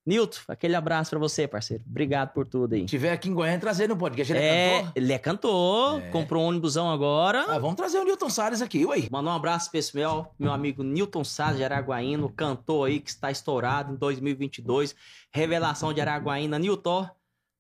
Newton, 0.09 0.39
aquele 0.49 0.75
abraço 0.75 1.11
pra 1.11 1.19
você, 1.19 1.47
parceiro. 1.47 1.85
Obrigado 1.87 2.33
por 2.33 2.47
tudo 2.47 2.73
aí. 2.75 2.81
Se 2.81 2.87
tiver 2.87 3.13
aqui 3.13 3.29
em 3.29 3.35
Goiânia, 3.35 3.61
trazer 3.61 3.87
no 3.89 3.97
podcast. 3.97 4.33
Ele 4.33 4.41
é, 4.43 4.47
é, 4.49 4.79
cantor? 4.79 4.93
ele 4.97 5.13
é 5.13 5.19
cantor, 5.19 6.01
É. 6.03 6.09
comprou 6.11 6.43
um 6.43 6.47
ônibusão 6.47 6.91
agora. 6.91 7.45
Ah, 7.49 7.59
vamos 7.59 7.77
trazer 7.77 7.99
o 7.99 8.05
Newton 8.05 8.31
Salles 8.31 8.63
aqui, 8.63 8.87
ué. 8.87 9.07
Mandar 9.11 9.33
um 9.33 9.37
abraço 9.37 9.71
pessoal, 9.71 10.35
meu 10.39 10.51
amigo 10.51 10.83
Newton 10.83 11.23
Salles 11.25 11.59
de 11.59 11.65
Araguaína, 11.65 12.27
cantor 12.35 12.89
aí 12.89 13.01
que 13.01 13.11
está 13.11 13.31
estourado 13.31 13.93
em 13.93 13.97
2022. 13.97 14.95
Revelação 15.31 15.93
de 15.93 16.01
Araguaína. 16.01 16.59
Newton, 16.59 17.07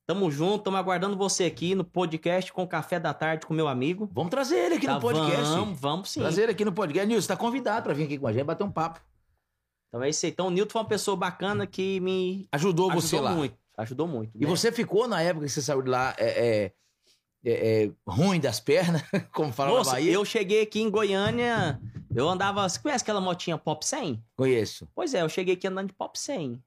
tamo 0.06 0.30
junto, 0.30 0.64
tamo 0.64 0.78
aguardando 0.78 1.18
você 1.18 1.44
aqui 1.44 1.74
no 1.74 1.84
podcast 1.84 2.50
com 2.50 2.66
Café 2.66 2.98
da 2.98 3.12
Tarde 3.12 3.44
com 3.44 3.52
meu 3.52 3.68
amigo. 3.68 4.08
Vamos 4.14 4.30
trazer 4.30 4.56
ele 4.56 4.76
aqui 4.76 4.86
Tá, 4.86 4.94
no 4.94 5.00
podcast. 5.00 5.42
Vamos, 5.54 5.78
vamos 5.78 6.10
sim. 6.10 6.20
Trazer 6.20 6.44
ele 6.44 6.52
aqui 6.52 6.64
no 6.64 6.72
podcast. 6.72 7.06
Nilson, 7.06 7.20
você 7.20 7.28
tá 7.28 7.36
convidado 7.36 7.82
pra 7.84 7.92
vir 7.92 8.04
aqui 8.04 8.16
com 8.16 8.26
a 8.26 8.32
gente 8.32 8.44
bater 8.44 8.64
um 8.64 8.70
papo. 8.70 9.00
Então 9.88 10.02
é 10.02 10.08
isso 10.10 10.24
aí. 10.26 10.32
Então 10.32 10.48
o 10.48 10.50
Newton 10.50 10.70
foi 10.72 10.82
uma 10.82 10.88
pessoa 10.88 11.16
bacana 11.16 11.66
que 11.66 12.00
me 12.00 12.46
Ajudou, 12.52 12.90
você 12.92 13.16
ajudou 13.16 13.20
lá. 13.30 13.34
muito. 13.34 13.56
Ajudou 13.76 14.08
muito. 14.08 14.32
E 14.36 14.40
né? 14.40 14.46
você 14.46 14.70
ficou 14.72 15.06
na 15.08 15.22
época 15.22 15.46
que 15.46 15.52
você 15.52 15.62
saiu 15.62 15.82
de 15.82 15.88
lá. 15.88 16.14
É, 16.18 16.26
é, 16.26 16.72
é, 17.44 17.84
é, 17.84 17.90
ruim 18.06 18.40
das 18.40 18.58
pernas, 18.60 19.02
como 19.32 19.52
fala 19.52 19.70
Moça, 19.70 19.90
na 19.90 19.96
Bahia. 19.96 20.12
eu 20.12 20.24
cheguei 20.24 20.62
aqui 20.62 20.80
em 20.82 20.90
Goiânia, 20.90 21.80
eu 22.14 22.28
andava. 22.28 22.68
Você 22.68 22.78
conhece 22.80 23.02
aquela 23.02 23.20
motinha 23.20 23.56
Pop 23.56 23.86
100? 23.86 24.22
Conheço. 24.36 24.88
Pois 24.94 25.14
é, 25.14 25.22
eu 25.22 25.28
cheguei 25.28 25.54
aqui 25.54 25.66
andando 25.68 25.86
de 25.88 25.94
Pop 25.94 26.18
100. 26.18 26.60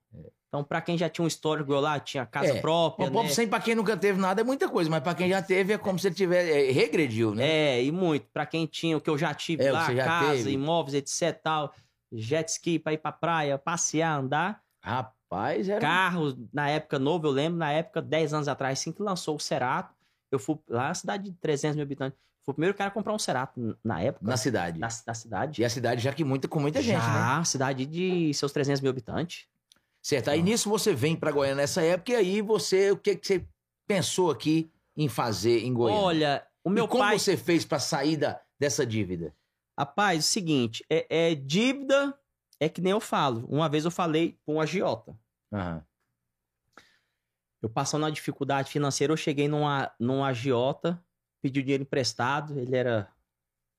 Então, 0.48 0.64
pra 0.64 0.80
quem 0.82 0.98
já 0.98 1.08
tinha 1.08 1.24
um 1.24 1.28
histórico 1.28 1.72
lá, 1.74 1.98
tinha 2.00 2.26
casa 2.26 2.54
É, 2.54 2.60
própria. 2.60 3.08
O 3.08 3.12
Pop 3.12 3.24
né? 3.26 3.32
100, 3.32 3.48
pra 3.48 3.60
quem 3.60 3.74
nunca 3.74 3.96
teve 3.96 4.18
nada, 4.20 4.40
é 4.40 4.44
muita 4.44 4.68
coisa, 4.68 4.90
mas 4.90 5.02
pra 5.02 5.14
quem 5.14 5.28
já 5.28 5.40
teve, 5.42 5.72
é 5.74 5.78
como 5.78 5.98
se 5.98 6.08
ele 6.08 6.14
tivesse. 6.14 6.50
é, 6.50 6.70
regrediu, 6.72 7.34
né? 7.34 7.46
É, 7.78 7.84
e 7.84 7.92
muito. 7.92 8.26
Pra 8.32 8.44
quem 8.46 8.66
tinha 8.66 8.96
o 8.96 9.00
que 9.00 9.08
eu 9.08 9.16
já 9.16 9.32
tive 9.34 9.64
É, 9.64 9.72
lá, 9.72 9.94
casa, 9.94 10.36
teve. 10.36 10.50
imóveis, 10.52 10.94
etc 10.94 11.38
tal. 11.42 11.72
Jet 12.12 12.50
ski 12.50 12.78
pra 12.78 12.92
ir 12.92 12.98
pra 12.98 13.10
praia, 13.12 13.58
passear, 13.58 14.18
andar. 14.18 14.62
Rapaz, 14.82 15.68
era. 15.68 15.80
Carros, 15.80 16.36
na 16.52 16.68
época 16.68 16.98
novo, 16.98 17.26
eu 17.26 17.30
lembro, 17.30 17.58
na 17.58 17.70
época, 17.72 18.02
10 18.02 18.34
anos 18.34 18.48
atrás, 18.48 18.78
assim 18.78 18.92
que 18.92 19.02
lançou 19.02 19.36
o 19.36 19.40
Cerato, 19.40 19.94
eu 20.30 20.38
fui 20.38 20.58
lá 20.68 20.88
na 20.88 20.94
cidade 20.94 21.30
de 21.30 21.36
300 21.38 21.76
mil 21.76 21.84
habitantes. 21.84 22.18
Fui 22.44 22.52
o 22.52 22.54
primeiro 22.54 22.76
cara 22.76 22.88
a 22.88 22.92
comprar 22.92 23.12
um 23.14 23.18
Cerato 23.18 23.78
na 23.84 24.00
época, 24.00 24.26
Na 24.26 24.36
cidade. 24.36 24.78
na, 24.78 24.88
na 25.06 25.14
cidade. 25.14 25.62
E 25.62 25.64
a 25.64 25.70
cidade 25.70 26.02
já 26.02 26.12
que 26.12 26.24
muita, 26.24 26.48
com 26.48 26.58
muita 26.60 26.82
gente, 26.82 26.96
né? 26.96 27.00
Já, 27.00 27.44
cidade 27.44 27.86
de 27.86 28.34
seus 28.34 28.50
300 28.52 28.80
mil 28.80 28.90
habitantes. 28.90 29.46
Certo. 30.02 30.28
Aí 30.28 30.40
Ah. 30.40 30.42
nisso 30.42 30.68
você 30.68 30.92
vem 30.92 31.14
pra 31.14 31.30
Goiânia 31.30 31.54
nessa 31.62 31.80
época, 31.82 32.10
e 32.12 32.16
aí 32.16 32.42
você. 32.42 32.90
O 32.90 32.96
que, 32.96 33.14
que 33.14 33.24
você 33.26 33.46
pensou 33.86 34.30
aqui 34.32 34.70
em 34.96 35.08
fazer 35.08 35.60
em 35.64 35.72
Goiânia? 35.72 36.02
Olha, 36.02 36.46
o 36.64 36.68
meu 36.70 36.86
e 36.86 36.88
como 36.88 37.04
pai. 37.04 37.18
você 37.18 37.36
fez 37.36 37.64
pra 37.64 37.78
sair 37.78 38.16
da, 38.16 38.40
dessa 38.58 38.84
dívida? 38.84 39.32
Rapaz, 39.78 40.24
o 40.24 40.28
seguinte, 40.28 40.84
é, 40.90 41.30
é 41.30 41.34
dívida, 41.34 42.16
é 42.60 42.68
que 42.68 42.80
nem 42.80 42.92
eu 42.92 43.00
falo. 43.00 43.46
Uma 43.48 43.68
vez 43.68 43.84
eu 43.84 43.90
falei 43.90 44.38
com 44.44 44.56
um 44.56 44.60
agiota. 44.60 45.16
Aham. 45.52 45.84
Eu 47.62 47.70
passando 47.70 48.02
uma 48.02 48.10
dificuldade 48.12 48.70
financeira, 48.70 49.12
eu 49.12 49.16
cheguei 49.16 49.46
numa, 49.46 49.92
num 49.98 50.24
agiota, 50.24 51.00
pedi 51.40 51.62
dinheiro 51.62 51.84
emprestado, 51.84 52.58
ele 52.58 52.74
era 52.74 53.08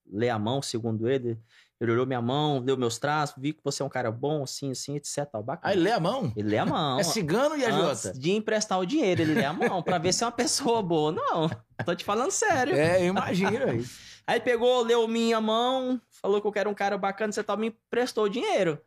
lê 0.09 0.29
a 0.29 0.39
mão, 0.39 0.61
segundo 0.61 1.07
ele. 1.07 1.37
Ele 1.81 1.91
olhou 1.91 2.05
minha 2.05 2.21
mão, 2.21 2.59
leu 2.59 2.77
meus 2.77 2.97
traços, 2.97 3.35
vi 3.37 3.51
que 3.51 3.59
você 3.61 3.81
é 3.81 3.85
um 3.85 3.89
cara 3.89 4.09
bom, 4.09 4.43
assim, 4.43 4.71
assim, 4.71 4.95
etc. 4.95 5.29
Bacana. 5.43 5.59
Aí 5.73 5.75
lê 5.77 5.91
a 5.91 5.99
mão. 5.99 6.31
Ele 6.35 6.49
lê 6.49 6.57
a 6.57 6.65
mão. 6.65 6.97
É 7.01 7.03
cigano 7.03 7.57
e 7.57 7.65
Antes 7.65 8.05
agiota. 8.05 8.19
de 8.19 8.31
emprestar 8.31 8.79
o 8.79 8.85
dinheiro, 8.85 9.21
ele 9.21 9.33
lê 9.33 9.43
a 9.43 9.51
mão 9.51 9.83
pra 9.83 9.97
ver 9.97 10.13
se 10.13 10.23
é 10.23 10.27
uma 10.27 10.31
pessoa 10.31 10.81
boa. 10.81 11.11
Não, 11.11 11.49
tô 11.85 11.93
te 11.93 12.05
falando 12.05 12.31
sério. 12.31 12.73
É, 12.73 13.01
eu 13.01 13.07
imagino 13.07 13.83
aí. 14.27 14.35
Ele 14.37 14.43
pegou, 14.45 14.81
leu 14.83 15.07
minha 15.07 15.39
mão, 15.41 15.99
falou 16.09 16.39
que 16.41 16.47
eu 16.47 16.51
quero 16.51 16.69
um 16.69 16.73
cara 16.73 16.97
bacana, 16.97 17.31
você 17.31 17.43
tal, 17.43 17.57
me 17.57 17.67
emprestou 17.67 18.25
o 18.25 18.29
dinheiro. 18.29 18.79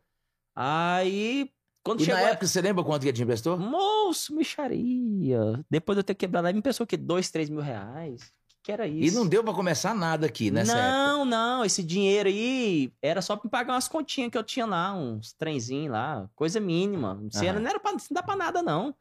Aí, 0.55 1.51
quando 1.83 2.01
E 2.01 2.05
chegou. 2.05 2.19
na 2.21 2.29
época, 2.29 2.47
você 2.47 2.61
lembra 2.61 2.83
quanto 2.83 3.01
que 3.03 3.07
ele 3.09 3.17
te 3.17 3.23
emprestou? 3.23 3.57
Moço, 3.57 4.33
micharia. 4.35 5.63
Depois 5.69 5.95
de 5.95 5.99
eu 5.99 6.03
ter 6.03 6.15
quebrado, 6.15 6.47
aí 6.47 6.53
me 6.53 6.61
pensou 6.61 6.85
que 6.87 6.97
dois, 6.97 7.29
três 7.29 7.49
mil 7.49 7.61
reais. 7.61 8.21
O 8.23 8.63
que, 8.67 8.71
era 8.71 8.85
E 8.87 9.05
isso? 9.05 9.15
não 9.17 9.25
deu 9.25 9.41
pra 9.43 9.53
começar 9.53 9.93
nada 9.95 10.25
aqui 10.25 10.51
nessa 10.51 10.73
época. 10.77 10.97
não, 10.97 11.23
não, 11.25 11.63
esse 11.63 11.81
dinheiro 11.81 12.27
aí 12.27 12.91
era 13.01 13.21
só 13.21 13.35
pra 13.37 13.45
me 13.45 13.49
pagar 13.51 13.73
umas 13.73 13.87
continhas 13.87 14.29
que 14.29 14.37
eu 14.37 14.43
tinha 14.43 14.65
lá, 14.65 14.93
uns 14.93 15.31
trenzinhos 15.33 15.91
lá, 15.93 16.29
coisa 16.35 16.59
mínima. 16.59 17.13
Não, 17.13 17.31
sei, 17.31 17.49
não 17.53 17.65
era 17.69 17.79
pra, 17.79 17.93
não 17.93 17.99
dá 18.11 18.21
pra 18.21 18.35
nada, 18.35 18.61
não. 18.61 18.93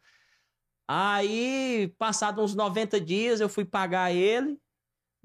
Aí, 0.89 1.93
passado 1.99 2.41
uns 2.43 2.55
90 2.55 3.01
dias, 3.01 3.41
eu 3.41 3.49
fui 3.49 3.65
pagar 3.65 4.13
ele, 4.13 4.57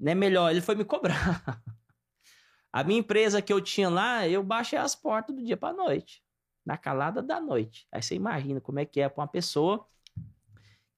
né? 0.02 0.14
Melhor, 0.14 0.50
ele 0.50 0.60
foi 0.60 0.74
me 0.74 0.84
cobrar. 0.84 1.14
A 2.72 2.82
minha 2.82 3.00
empresa 3.00 3.42
que 3.42 3.52
eu 3.52 3.60
tinha 3.60 3.88
lá, 3.88 4.26
eu 4.26 4.42
baixei 4.42 4.78
as 4.78 4.94
portas 4.94 5.36
do 5.36 5.44
dia 5.44 5.56
pra 5.58 5.72
noite. 5.74 6.22
Na 6.64 6.78
calada 6.78 7.20
da 7.22 7.38
noite. 7.40 7.86
Aí 7.92 8.02
você 8.02 8.14
imagina 8.14 8.60
como 8.60 8.78
é 8.78 8.84
que 8.84 9.00
é 9.00 9.08
pra 9.08 9.22
uma 9.22 9.28
pessoa 9.28 9.86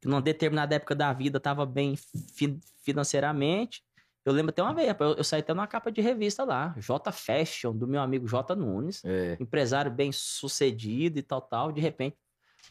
que 0.00 0.06
numa 0.06 0.22
determinada 0.22 0.74
época 0.74 0.94
da 0.94 1.12
vida 1.12 1.40
tava 1.40 1.66
bem 1.66 1.96
fi- 1.96 2.60
financeiramente. 2.84 3.82
Eu 4.24 4.32
lembro 4.32 4.50
até 4.50 4.62
uma 4.62 4.72
vez, 4.74 4.88
eu, 5.00 5.14
eu 5.16 5.24
saí 5.24 5.40
até 5.40 5.52
numa 5.52 5.66
capa 5.66 5.90
de 5.90 6.00
revista 6.00 6.44
lá, 6.44 6.74
J 6.78 7.10
Fashion, 7.12 7.76
do 7.76 7.88
meu 7.88 8.00
amigo 8.00 8.26
J 8.28 8.54
Nunes, 8.54 9.02
É. 9.04 9.36
empresário 9.40 9.90
bem 9.90 10.12
sucedido 10.12 11.18
e 11.18 11.22
tal, 11.22 11.42
tal. 11.42 11.72
De 11.72 11.80
repente, 11.80 12.16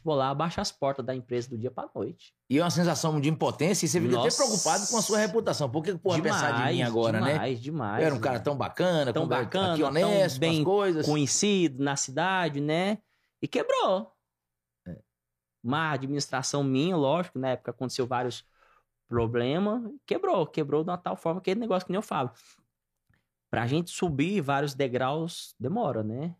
vou 0.03 0.15
lá, 0.15 0.29
abaixo 0.29 0.59
as 0.59 0.71
portas 0.71 1.05
da 1.05 1.15
empresa 1.15 1.49
do 1.49 1.57
dia 1.57 1.71
pra 1.71 1.89
noite. 1.95 2.33
E 2.49 2.59
é 2.59 2.63
uma 2.63 2.69
sensação 2.69 3.19
de 3.21 3.29
impotência 3.29 3.85
e 3.85 3.89
você 3.89 3.99
fica 3.99 4.13
até 4.15 4.25
Nossa. 4.25 4.43
preocupado 4.43 4.87
com 4.87 4.97
a 4.97 5.01
sua 5.01 5.17
reputação. 5.17 5.69
Por 5.69 5.83
que 5.83 5.95
pode 5.97 6.21
pensar 6.21 6.67
de 6.67 6.73
mim 6.73 6.81
agora, 6.83 7.19
né? 7.21 7.33
demais, 7.33 7.61
Demais, 7.61 8.01
Eu 8.01 8.05
era 8.07 8.15
um 8.15 8.19
cara 8.19 8.39
tão 8.39 8.55
bacana, 8.55 9.13
Tão 9.13 9.27
bacana, 9.27 9.73
aqui 9.73 9.81
tão 9.81 9.89
honesto, 9.89 10.25
as 10.25 10.37
bem 10.37 10.63
coisas. 10.63 11.05
conhecido 11.05 11.83
na 11.83 11.95
cidade, 11.95 12.59
né? 12.59 12.97
E 13.41 13.47
quebrou. 13.47 14.11
É. 14.87 14.97
Má 15.63 15.91
administração 15.91 16.63
minha, 16.63 16.95
lógico, 16.95 17.39
na 17.39 17.49
época 17.49 17.71
aconteceu 17.71 18.05
vários 18.05 18.45
problemas, 19.07 19.81
quebrou, 20.05 20.45
quebrou 20.47 20.83
de 20.83 20.89
uma 20.89 20.97
tal 20.97 21.15
forma 21.15 21.39
que 21.41 21.51
é 21.51 21.55
negócio 21.55 21.85
que 21.85 21.91
nem 21.91 21.97
eu 21.97 22.01
falo. 22.01 22.31
Pra 23.49 23.67
gente 23.67 23.91
subir 23.91 24.41
vários 24.41 24.73
degraus 24.73 25.53
demora, 25.59 26.01
né? 26.03 26.35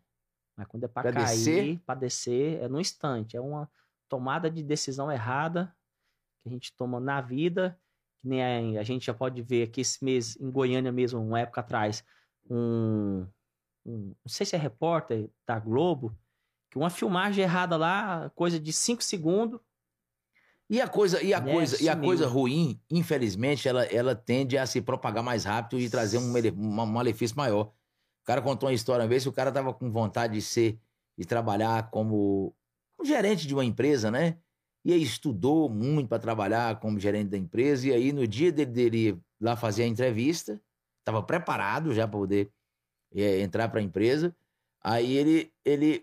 Mas 0.56 0.66
quando 0.68 0.84
é 0.84 0.88
Pra 0.88 1.04
cair, 1.04 1.24
descer? 1.24 1.80
pra 1.84 1.94
descer, 1.94 2.62
é 2.62 2.68
no 2.68 2.80
instante. 2.80 3.36
É 3.36 3.40
uma 3.40 3.70
tomada 4.08 4.50
de 4.50 4.62
decisão 4.62 5.10
errada 5.10 5.74
que 6.42 6.48
a 6.48 6.52
gente 6.52 6.74
toma 6.76 7.00
na 7.00 7.20
vida. 7.20 7.78
Que 8.22 8.28
nem 8.28 8.76
a, 8.76 8.80
a 8.80 8.84
gente 8.84 9.06
já 9.06 9.14
pode 9.14 9.42
ver 9.42 9.64
aqui 9.68 9.80
esse 9.82 10.04
mês, 10.04 10.36
em 10.40 10.50
Goiânia 10.50 10.92
mesmo, 10.92 11.20
uma 11.20 11.40
época 11.40 11.60
atrás, 11.60 12.04
um, 12.50 13.26
um- 13.86 14.08
não 14.08 14.28
sei 14.28 14.46
se 14.46 14.56
é 14.56 14.58
repórter 14.58 15.30
da 15.46 15.58
Globo, 15.58 16.16
que 16.70 16.78
uma 16.78 16.90
filmagem 16.90 17.44
errada 17.44 17.76
lá, 17.76 18.30
coisa 18.30 18.60
de 18.60 18.72
5 18.72 19.02
segundos. 19.04 19.60
E 20.68 20.80
a 20.80 20.88
coisa, 20.88 21.22
e 21.22 21.34
a 21.34 21.40
Né, 21.40 21.52
coisa, 21.52 21.82
e 21.82 21.88
a 21.88 21.96
coisa 21.96 22.26
ruim, 22.26 22.80
infelizmente, 22.90 23.68
ela, 23.68 23.84
ela 23.84 24.14
tende 24.14 24.56
a 24.56 24.66
se 24.66 24.80
propagar 24.80 25.22
mais 25.22 25.44
rápido 25.44 25.78
e 25.78 25.90
trazer 25.90 26.18
um, 26.18 26.32
um 26.56 26.86
malefício 26.86 27.36
maior. 27.36 27.72
O 28.24 28.26
cara 28.26 28.40
contou 28.40 28.70
uma 28.70 28.74
história 28.74 29.02
uma 29.02 29.08
vez 29.08 29.22
que 29.22 29.28
o 29.28 29.32
cara 29.32 29.52
tava 29.52 29.74
com 29.74 29.90
vontade 29.90 30.32
de 30.32 30.40
ser, 30.40 30.80
de 31.16 31.26
trabalhar 31.26 31.90
como 31.90 32.56
gerente 33.04 33.46
de 33.46 33.52
uma 33.52 33.64
empresa, 33.64 34.10
né? 34.10 34.38
E 34.82 34.94
aí 34.94 35.02
estudou 35.02 35.68
muito 35.68 36.08
para 36.08 36.18
trabalhar 36.18 36.80
como 36.80 36.98
gerente 36.98 37.28
da 37.28 37.36
empresa. 37.36 37.86
E 37.86 37.92
aí, 37.92 38.12
no 38.14 38.26
dia 38.26 38.50
dele, 38.50 38.70
dele 38.70 39.20
lá 39.38 39.54
fazer 39.56 39.82
a 39.82 39.86
entrevista, 39.86 40.58
estava 41.00 41.22
preparado 41.22 41.92
já 41.92 42.08
para 42.08 42.18
poder 42.18 42.50
é, 43.14 43.40
entrar 43.40 43.68
para 43.68 43.80
a 43.80 43.82
empresa. 43.82 44.34
Aí 44.82 45.18
ele, 45.18 45.52
ele, 45.62 46.02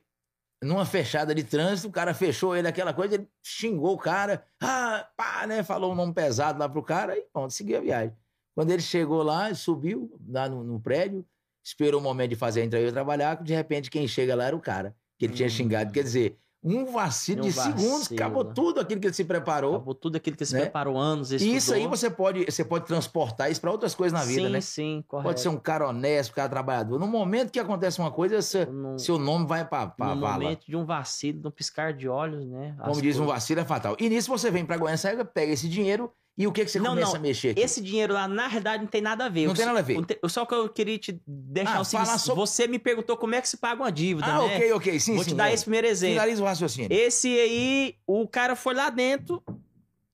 numa 0.61 0.85
fechada 0.85 1.33
de 1.33 1.43
trânsito, 1.43 1.87
o 1.87 1.91
cara 1.91 2.13
fechou 2.13 2.55
ele 2.55 2.67
aquela 2.67 2.93
coisa, 2.93 3.15
ele 3.15 3.27
xingou 3.43 3.95
o 3.95 3.97
cara, 3.97 4.45
ah, 4.61 5.09
pá, 5.17 5.47
né? 5.47 5.63
Falou 5.63 5.91
um 5.91 5.95
nome 5.95 6.13
pesado 6.13 6.59
lá 6.59 6.69
pro 6.69 6.83
cara 6.83 7.17
e 7.17 7.23
pronto, 7.33 7.51
seguiu 7.51 7.79
a 7.79 7.81
viagem. 7.81 8.15
Quando 8.53 8.69
ele 8.69 8.81
chegou 8.81 9.23
lá, 9.23 9.51
subiu 9.55 10.19
lá 10.27 10.47
no, 10.47 10.63
no 10.63 10.79
prédio, 10.79 11.25
esperou 11.63 11.99
o 11.99 12.03
momento 12.03 12.29
de 12.31 12.35
fazer 12.35 12.61
a 12.61 12.65
entrevista 12.65 12.93
trabalhar, 12.93 13.41
de 13.43 13.53
repente 13.53 13.89
quem 13.89 14.07
chega 14.07 14.35
lá 14.35 14.45
era 14.45 14.55
o 14.55 14.59
cara 14.61 14.95
que 15.17 15.25
ele 15.25 15.33
tinha 15.33 15.47
Hum. 15.47 15.51
xingado. 15.51 15.91
Quer 15.93 16.03
dizer, 16.03 16.37
um 16.63 16.85
vacilo 16.85 17.43
Um 17.43 17.47
de 17.47 17.53
segundos, 17.53 17.81
vacilo. 18.01 18.15
acabou 18.19 18.45
tudo 18.45 18.79
aquilo 18.79 19.01
que 19.01 19.07
ele 19.07 19.13
se 19.15 19.23
preparou. 19.25 19.75
Acabou 19.77 19.95
tudo 19.95 20.15
aquilo 20.17 20.35
que 20.37 20.45
se 20.45 20.53
né? 20.53 20.61
preparou 20.61 20.95
anos, 20.97 21.31
E 21.31 21.35
isso 21.37 21.73
aí 21.73 21.79
estudou. 21.81 21.89
você 21.89 22.09
pode, 22.09 22.45
você 22.45 22.63
pode 22.63 22.85
transportar 22.85 23.49
isso 23.51 23.59
para 23.59 23.71
outras 23.71 23.95
coisas 23.95 24.13
na 24.19 24.23
vida, 24.23 24.45
sim, 24.45 24.49
né? 24.49 24.61
Sim, 24.61 25.03
correto. 25.07 25.27
Pode 25.27 25.41
ser 25.41 25.49
um 25.49 25.57
cara 25.57 25.87
honesto, 25.89 26.31
um 26.31 26.35
cara 26.35 26.49
trabalhador. 26.49 26.99
No 26.99 27.07
momento 27.07 27.51
que 27.51 27.59
acontece 27.59 27.99
uma 27.99 28.11
coisa, 28.11 28.41
seu, 28.43 28.71
Num- 28.71 28.97
seu 28.97 29.17
nome 29.17 29.47
vai 29.47 29.67
para 29.67 29.87
no 29.97 30.21
vala. 30.21 30.33
momento 30.43 30.65
de 30.67 30.75
um 30.75 30.85
vacilo, 30.85 31.39
de 31.41 31.47
um 31.47 31.51
piscar 31.51 31.93
de 31.93 32.07
olhos, 32.07 32.45
né? 32.45 32.75
Como 32.77 32.91
As 32.91 33.01
diz, 33.01 33.15
um 33.15 33.19
coisas- 33.25 33.33
vacilo 33.35 33.59
é 33.61 33.65
fatal. 33.65 33.95
E 33.99 34.07
nisso 34.07 34.29
você 34.29 34.51
vem 34.51 34.63
pra 34.63 34.77
Goiânia, 34.77 35.25
pega 35.25 35.51
esse 35.51 35.67
dinheiro 35.67 36.11
e 36.37 36.47
o 36.47 36.51
que, 36.51 36.63
que 36.65 36.71
você 36.71 36.79
Não, 36.79 36.91
começa 36.91 37.09
não. 37.11 37.15
a 37.17 37.19
mexer 37.19 37.49
aqui? 37.49 37.59
Esse 37.59 37.81
dinheiro 37.81 38.13
lá, 38.13 38.27
na 38.27 38.47
verdade, 38.47 38.81
não 38.83 38.89
tem 38.89 39.01
nada 39.01 39.25
a 39.25 39.29
ver. 39.29 39.43
Não 39.45 39.51
Eu 39.51 39.55
tem 39.55 39.65
nada 39.65 39.79
a 39.79 39.81
ver. 39.81 39.95
eu 39.97 40.05
te- 40.05 40.19
Só 40.29 40.45
que 40.45 40.53
eu 40.55 40.69
queria 40.69 40.97
te 40.97 41.21
deixar 41.27 41.77
Ah, 41.77 41.81
o 41.81 41.85
seguinte: 41.85 42.19
sobre- 42.19 42.39
você 42.41 42.67
me 42.67 42.79
perguntou 42.79 43.15
como 43.17 43.35
é 43.35 43.41
que 43.41 43.49
se 43.49 43.57
paga 43.57 43.81
uma 43.83 43.91
dívida, 43.91 44.25
Ah, 44.27 44.39
né? 44.47 44.55
ok, 44.55 44.73
ok. 44.73 44.99
Sim, 44.99 45.15
Vou 45.15 45.23
sim. 45.23 45.31
te 45.31 45.35
dar 45.35 45.49
é. 45.49 45.53
esse 45.53 45.63
primeiro 45.65 45.87
exemplo. 45.87 46.15
Finaliza 46.15 46.41
o 46.41 46.45
raciocínio. 46.45 46.87
Esse 46.91 47.27
aí, 47.27 47.95
o 48.07 48.27
cara 48.27 48.55
foi 48.55 48.73
lá 48.73 48.89
dentro 48.89 49.43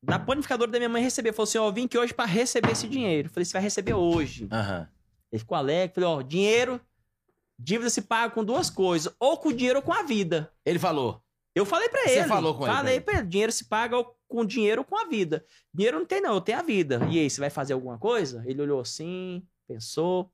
da 0.01 0.17
panificadora 0.19 0.69
da 0.71 0.77
minha 0.79 0.89
mãe 0.89 1.01
receber. 1.03 1.31
Falou 1.33 1.43
assim: 1.47 1.57
Ó, 1.59 1.67
eu 1.67 1.73
vim 1.73 1.85
aqui 1.85 1.97
hoje 1.97 2.13
pra 2.13 2.25
receber 2.25 2.71
esse 2.71 2.87
dinheiro. 2.87 3.29
Falei: 3.29 3.45
Você 3.45 3.53
vai 3.53 3.61
receber 3.61 3.93
hoje. 3.93 4.47
Aham. 4.51 4.87
Ele 5.31 5.39
ficou 5.39 5.57
alegre. 5.57 5.93
Falei: 5.95 6.09
Ó, 6.09 6.21
dinheiro, 6.21 6.81
dívida 7.59 7.89
se 7.89 8.01
paga 8.01 8.33
com 8.33 8.43
duas 8.43 8.69
coisas: 8.69 9.13
ou 9.19 9.37
com 9.37 9.51
dinheiro 9.53 9.79
ou 9.79 9.83
com 9.83 9.93
a 9.93 10.03
vida. 10.03 10.51
Ele 10.65 10.79
falou. 10.79 11.21
Eu 11.55 11.65
falei 11.65 11.89
pra 11.89 12.01
Você 12.03 12.19
ele. 12.19 12.27
falou 12.27 12.53
com 12.55 12.65
ele, 12.67 12.75
Falei 12.75 12.99
pra 13.01 13.13
pra 13.13 13.21
ele. 13.21 13.29
Dinheiro 13.29 13.51
se 13.51 13.65
paga 13.65 13.97
ou 13.97 14.15
com 14.27 14.45
dinheiro 14.45 14.81
ou 14.81 14.85
com 14.85 14.97
a 14.97 15.05
vida. 15.05 15.45
Dinheiro 15.73 15.99
não 15.99 16.05
tem, 16.05 16.21
não. 16.21 16.35
Eu 16.35 16.41
tenho 16.41 16.59
a 16.59 16.63
vida. 16.63 16.99
E 17.09 17.19
aí, 17.19 17.29
você 17.29 17.39
vai 17.39 17.49
fazer 17.49 17.73
alguma 17.73 17.97
coisa? 17.97 18.43
Ele 18.45 18.61
olhou 18.61 18.79
assim, 18.79 19.45
pensou. 19.67 20.31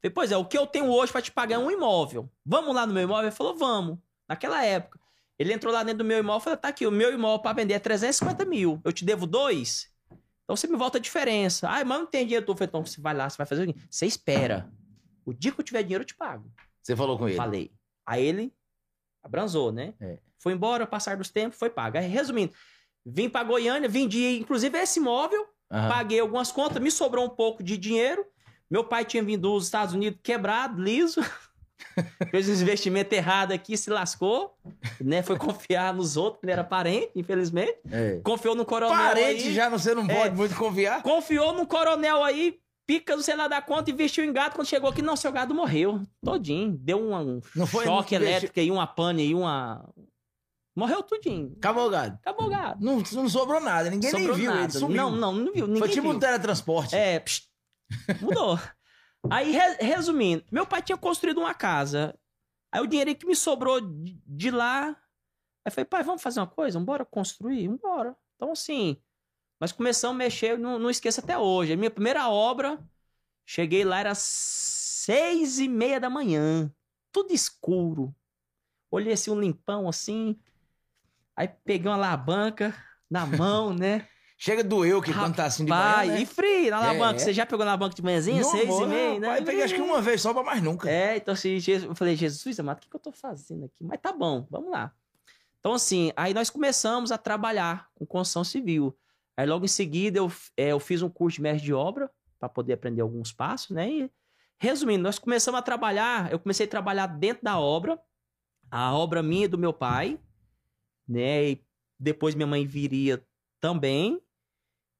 Falei, 0.00 0.12
pois 0.12 0.32
é, 0.32 0.36
o 0.36 0.44
que 0.44 0.58
eu 0.58 0.66
tenho 0.66 0.90
hoje 0.90 1.12
pra 1.12 1.22
te 1.22 1.30
pagar 1.30 1.56
é 1.56 1.58
um 1.58 1.70
imóvel. 1.70 2.30
Vamos 2.44 2.74
lá 2.74 2.86
no 2.86 2.92
meu 2.92 3.02
imóvel? 3.02 3.24
Ele 3.24 3.36
falou, 3.36 3.56
vamos. 3.56 3.98
Naquela 4.28 4.64
época. 4.64 5.02
Ele 5.38 5.52
entrou 5.52 5.72
lá 5.72 5.82
dentro 5.82 5.98
do 5.98 6.04
meu 6.04 6.18
imóvel 6.18 6.40
e 6.40 6.44
falou: 6.44 6.56
tá 6.56 6.68
aqui, 6.68 6.86
o 6.86 6.90
meu 6.90 7.12
imóvel 7.12 7.40
pra 7.40 7.52
vender 7.52 7.74
é 7.74 7.78
350 7.78 8.44
mil. 8.44 8.80
Eu 8.84 8.92
te 8.92 9.04
devo 9.04 9.26
dois? 9.26 9.90
Então 10.44 10.56
você 10.56 10.68
me 10.68 10.76
volta 10.76 10.98
a 10.98 11.00
diferença. 11.00 11.68
Ah, 11.68 11.84
mas 11.84 11.98
não 11.98 12.06
tem 12.06 12.24
dinheiro. 12.24 12.46
Eu 12.46 12.54
falei, 12.54 12.68
então 12.68 12.84
você 12.84 13.00
vai 13.00 13.12
lá, 13.12 13.28
você 13.28 13.36
vai 13.36 13.46
fazer 13.46 13.62
o 13.62 13.66
seguinte: 13.66 13.86
você 13.90 14.06
espera. 14.06 14.70
O 15.24 15.32
dia 15.32 15.50
que 15.50 15.60
eu 15.60 15.64
tiver 15.64 15.82
dinheiro, 15.82 16.02
eu 16.02 16.06
te 16.06 16.14
pago. 16.14 16.48
Você 16.80 16.94
falou 16.94 17.18
com 17.18 17.26
ele. 17.26 17.36
Falei. 17.36 17.72
Aí 18.06 18.24
ele 18.24 18.52
abranzou, 19.22 19.72
né? 19.72 19.94
É. 20.00 20.18
Foi 20.38 20.52
embora, 20.52 20.86
passar 20.86 21.16
dos 21.16 21.30
tempos, 21.30 21.58
foi 21.58 21.70
pago. 21.70 21.98
Aí, 21.98 22.06
resumindo, 22.06 22.52
vim 23.04 23.28
pra 23.28 23.42
Goiânia, 23.44 23.88
vendi 23.88 24.38
inclusive 24.38 24.76
esse 24.78 24.98
imóvel, 24.98 25.46
Aham. 25.70 25.88
paguei 25.88 26.20
algumas 26.20 26.50
contas, 26.52 26.82
me 26.82 26.90
sobrou 26.90 27.24
um 27.24 27.30
pouco 27.30 27.62
de 27.62 27.76
dinheiro. 27.76 28.24
Meu 28.70 28.84
pai 28.84 29.04
tinha 29.04 29.22
vindo 29.22 29.42
dos 29.50 29.64
Estados 29.64 29.94
Unidos 29.94 30.18
quebrado, 30.22 30.80
liso. 30.82 31.20
Fez 32.30 32.48
um 32.48 32.52
investimento 32.52 33.14
errado 33.14 33.52
aqui, 33.52 33.76
se 33.76 33.90
lascou. 33.90 34.56
Né? 35.00 35.22
Foi 35.22 35.36
confiar 35.36 35.92
nos 35.92 36.16
outros, 36.16 36.42
ele 36.42 36.52
era 36.52 36.64
parente, 36.64 37.10
infelizmente. 37.14 37.76
É. 37.90 38.20
Confiou 38.22 38.54
no 38.54 38.64
coronel 38.64 38.96
Parente 38.96 39.48
aí. 39.48 39.52
já 39.52 39.68
não, 39.68 39.78
você 39.78 39.94
não 39.94 40.04
É. 40.08 40.14
pode 40.14 40.34
muito 40.36 40.54
confiar. 40.56 41.02
Confiou 41.02 41.52
no 41.52 41.66
coronel 41.66 42.24
aí, 42.24 42.58
pica 42.86 43.14
do 43.16 43.22
sei 43.22 43.36
lá 43.36 43.46
da 43.48 43.60
conta, 43.60 43.90
investiu 43.90 44.24
em 44.24 44.32
gado. 44.32 44.54
Quando 44.54 44.68
chegou 44.68 44.88
aqui, 44.88 45.02
não, 45.02 45.16
seu 45.16 45.30
gado 45.32 45.54
morreu. 45.54 46.00
Todinho. 46.24 46.72
Deu 46.80 46.98
um, 46.98 47.14
um 47.14 47.40
Não 47.54 47.66
choque 47.66 48.14
elétrico 48.14 48.58
aí, 48.58 48.70
uma 48.70 48.86
pane 48.86 49.22
aí, 49.22 49.34
uma. 49.34 49.86
Morreu 50.74 51.02
tudinho. 51.02 51.54
Acabou, 51.58 51.90
gado. 51.90 52.14
Acabou 52.22 52.46
o 52.46 52.50
gado. 52.50 52.84
Não, 52.84 52.96
não 53.12 53.28
sobrou 53.28 53.60
nada, 53.60 53.90
ninguém 53.90 54.10
Sobrou 54.10 54.28
nem 54.30 54.36
viu 54.38 54.50
nada. 54.50 54.64
ele. 54.64 54.72
Sumiu. 54.72 54.96
Não, 54.96 55.10
não, 55.10 55.32
não 55.34 55.52
viu. 55.52 55.66
Ninguém 55.66 55.80
Foi 55.80 55.88
tipo 55.88 56.08
viu. 56.08 56.16
um 56.16 56.18
teletransporte. 56.18 56.94
É, 56.96 57.20
psh, 57.20 57.48
mudou. 58.20 58.58
Aí, 59.30 59.52
re- 59.52 59.76
resumindo, 59.80 60.44
meu 60.50 60.66
pai 60.66 60.82
tinha 60.82 60.96
construído 60.96 61.38
uma 61.38 61.54
casa. 61.54 62.18
Aí 62.72 62.80
o 62.80 62.86
dinheiro 62.86 63.14
que 63.14 63.26
me 63.26 63.36
sobrou 63.36 63.80
de, 63.80 64.50
lá. 64.50 64.96
Aí 65.64 65.70
falei, 65.70 65.84
pai, 65.84 66.02
vamos 66.02 66.22
fazer 66.22 66.40
uma 66.40 66.46
coisa? 66.46 66.78
Vambora 66.78 67.04
construir? 67.04 67.68
Vambora. 67.68 68.16
Então, 68.34 68.50
assim, 68.52 68.96
nós 69.60 69.70
começamos 69.72 70.14
a 70.16 70.18
mexer, 70.18 70.58
não, 70.58 70.78
não 70.78 70.88
esqueça 70.90 71.20
até 71.20 71.36
hoje. 71.38 71.74
A 71.74 71.76
minha 71.76 71.90
primeira 71.90 72.28
obra, 72.30 72.82
cheguei 73.46 73.84
lá, 73.84 74.00
era 74.00 74.14
seis 74.14 75.58
e 75.58 75.68
meia 75.68 76.00
da 76.00 76.08
manhã. 76.10 76.72
Tudo 77.12 77.32
escuro. 77.32 78.12
Olhei 78.90 79.12
assim, 79.12 79.30
um 79.30 79.38
limpão 79.38 79.88
assim. 79.88 80.36
Aí 81.36 81.48
peguei 81.64 81.90
uma 81.90 81.96
alavanca 81.96 82.74
na 83.10 83.26
mão, 83.26 83.72
né? 83.72 84.06
Chega 84.36 84.64
doeu 84.64 85.00
que 85.00 85.14
quando 85.14 85.36
tá 85.36 85.44
assim 85.44 85.64
de 85.64 85.70
manhã, 85.70 86.04
né? 86.04 86.20
e 86.20 86.26
frio 86.26 86.68
na 86.70 86.78
alavanca. 86.78 87.14
É. 87.14 87.18
Você 87.20 87.32
já 87.32 87.46
pegou 87.46 87.64
na 87.64 87.70
alavanca 87.70 87.94
de 87.94 88.02
manhãzinha? 88.02 88.42
Não, 88.42 88.50
seis 88.50 88.64
amor, 88.64 88.82
e 88.82 88.86
meia, 88.86 89.20
né? 89.20 89.26
rapaz, 89.28 89.38
eu 89.38 89.46
peguei 89.46 89.62
acho 89.62 89.74
que 89.74 89.80
uma 89.80 90.02
vez 90.02 90.20
só 90.20 90.34
pra 90.34 90.42
mais 90.42 90.60
nunca. 90.60 90.90
É, 90.90 91.16
então 91.16 91.32
assim, 91.32 91.58
eu 91.84 91.94
falei, 91.94 92.16
Jesus 92.16 92.58
amado, 92.58 92.78
o 92.78 92.80
que, 92.80 92.90
que 92.90 92.96
eu 92.96 93.00
tô 93.00 93.12
fazendo 93.12 93.66
aqui? 93.66 93.84
Mas 93.84 94.00
tá 94.00 94.12
bom, 94.12 94.44
vamos 94.50 94.72
lá. 94.72 94.92
Então, 95.60 95.74
assim, 95.74 96.12
aí 96.16 96.34
nós 96.34 96.50
começamos 96.50 97.12
a 97.12 97.18
trabalhar 97.18 97.88
com 97.94 98.04
construção 98.04 98.42
civil. 98.42 98.98
Aí 99.36 99.46
logo 99.46 99.64
em 99.64 99.68
seguida 99.68 100.18
eu, 100.18 100.30
é, 100.56 100.72
eu 100.72 100.80
fiz 100.80 101.02
um 101.02 101.08
curso 101.08 101.36
de 101.36 101.42
mestre 101.42 101.64
de 101.64 101.72
obra 101.72 102.10
para 102.36 102.48
poder 102.48 102.72
aprender 102.72 103.00
alguns 103.00 103.32
passos, 103.32 103.70
né? 103.70 103.88
E, 103.88 104.10
resumindo, 104.58 105.04
nós 105.04 105.20
começamos 105.20 105.60
a 105.60 105.62
trabalhar, 105.62 106.32
eu 106.32 106.38
comecei 106.40 106.66
a 106.66 106.68
trabalhar 106.68 107.06
dentro 107.06 107.44
da 107.44 107.60
obra, 107.60 107.96
a 108.72 108.92
obra 108.92 109.22
minha 109.22 109.44
e 109.44 109.48
do 109.48 109.56
meu 109.56 109.72
pai, 109.72 110.18
né? 111.08 111.50
E 111.50 111.64
depois 111.98 112.34
minha 112.34 112.46
mãe 112.46 112.66
viria 112.66 113.22
também. 113.60 114.20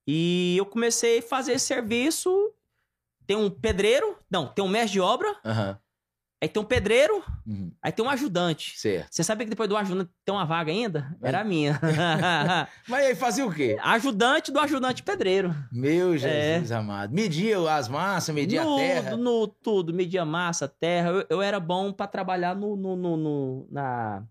E 0.06 0.56
eu 0.59 0.66
comecei 0.66 1.18
a 1.18 1.23
fazer 1.23 1.59
serviço. 1.59 2.52
Tem 3.26 3.37
um 3.37 3.49
pedreiro, 3.49 4.18
não, 4.30 4.49
tem 4.49 4.64
um 4.64 4.68
mestre 4.68 4.92
de 4.94 5.00
obra, 5.00 5.35
Aham. 5.44 5.78
Aí 6.42 6.49
tem 6.49 6.61
um 6.61 6.66
pedreiro, 6.66 7.23
Uhum. 7.47 7.71
aí 7.80 7.92
tem 7.92 8.04
um 8.04 8.11
ajudante. 8.11 8.76
Certo. 8.76 9.06
Você 9.12 9.23
sabia 9.23 9.47
que 9.47 9.50
depois 9.50 9.68
do 9.68 9.76
ajudante 9.76 10.11
tem 10.25 10.35
uma 10.35 10.44
vaga 10.44 10.73
ainda? 10.73 11.16
Vai. 11.21 11.28
Era 11.28 11.40
a 11.42 11.44
minha. 11.44 11.78
Mas 12.88 13.06
aí 13.06 13.14
fazia 13.14 13.47
o 13.47 13.54
quê? 13.54 13.76
ajudante 13.80 14.50
do 14.50 14.59
ajudante 14.59 15.04
pedreiro. 15.04 15.54
Meu 15.71 16.18
Jesus 16.18 16.73
amado. 16.73 17.14
Media 17.14 17.73
as 17.73 17.87
massas, 17.88 18.35
media 18.35 18.62
a 18.62 18.64
no, 18.64 18.76
terra. 18.76 19.16
No 19.16 19.47
tudo, 19.47 19.94
media 19.94 20.25
massa, 20.25 20.66
terra. 20.66 21.11
Eu, 21.11 21.26
eu 21.30 21.42
era 21.42 21.61
bom 21.61 21.92
pra 21.92 22.09
trabalhar 22.09 22.56
no, 22.56 22.75
no, 22.75 22.97
no- 22.97 23.16
no- 23.16 23.68
na, 23.71 24.25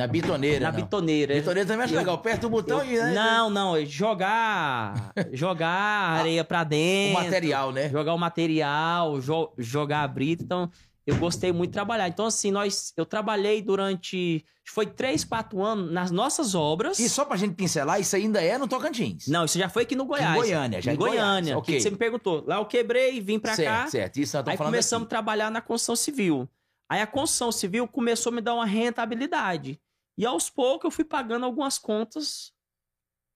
Na 0.00 0.06
bitoneira. 0.06 0.60
na 0.60 0.72
não. 0.72 0.80
bitoneira. 0.80 1.34
Bitoneira 1.34 1.68
também 1.68 1.84
acho 1.84 1.94
Eu- 1.94 1.98
legal. 1.98 2.14
Aperta 2.14 2.46
o 2.46 2.50
botão 2.50 2.82
Eu- 2.82 2.90
e. 2.90 2.96
né, 2.96 3.12
não, 3.14 3.50
não, 3.50 3.76
é 3.76 3.84
jogar, 3.84 5.12
jogar 5.32 5.68
areia 6.20 6.44
pra 6.44 6.62
O 6.62 6.64
dentro. 6.64 7.22
material, 7.22 7.72
né? 7.72 7.88
jogar 7.88 8.14
o 8.14 8.18
material, 8.18 9.20
jo- 9.20 9.52
jogar 9.58 10.02
a 10.02 10.08
brita. 10.08 10.42
Então, 10.42 10.70
eu 11.06 11.16
gostei 11.16 11.52
muito 11.52 11.70
de 11.70 11.74
trabalhar. 11.74 12.08
Então, 12.08 12.26
assim, 12.26 12.50
nós, 12.50 12.92
eu 12.96 13.04
trabalhei 13.04 13.60
durante. 13.62 14.44
Foi 14.72 14.86
três, 14.86 15.24
quatro 15.24 15.60
anos 15.64 15.90
nas 15.90 16.12
nossas 16.12 16.54
obras. 16.54 16.98
E 17.00 17.08
só 17.08 17.24
pra 17.24 17.36
gente 17.36 17.54
pincelar, 17.54 18.00
isso 18.00 18.14
ainda 18.14 18.40
é 18.40 18.56
no 18.56 18.68
Tocantins. 18.68 19.26
Não, 19.26 19.44
isso 19.44 19.58
já 19.58 19.68
foi 19.68 19.82
aqui 19.82 19.96
no 19.96 20.04
Goiás. 20.04 20.30
Em 20.32 20.36
Goiânia, 20.36 20.80
já 20.80 20.92
em 20.92 20.96
Goiás, 20.96 21.16
Goiânia. 21.18 21.58
ok. 21.58 21.74
Que 21.74 21.80
você 21.80 21.90
me 21.90 21.96
perguntou. 21.96 22.44
Lá 22.46 22.56
eu 22.56 22.64
quebrei, 22.66 23.20
vim 23.20 23.40
pra 23.40 23.56
certo, 23.56 23.68
cá. 23.84 23.86
certo. 23.90 24.18
Isso 24.20 24.36
nós 24.36 24.46
Aí 24.46 24.56
começamos 24.56 25.02
a 25.02 25.06
aqui. 25.06 25.10
trabalhar 25.10 25.50
na 25.50 25.60
construção 25.60 25.96
civil. 25.96 26.48
Aí 26.88 27.00
a 27.00 27.06
construção 27.06 27.50
civil 27.50 27.88
começou 27.88 28.30
a 28.32 28.34
me 28.36 28.40
dar 28.40 28.54
uma 28.54 28.66
rentabilidade. 28.66 29.80
E 30.20 30.26
aos 30.26 30.50
poucos 30.50 30.84
eu 30.84 30.90
fui 30.90 31.02
pagando 31.02 31.46
algumas 31.46 31.78
contas 31.78 32.52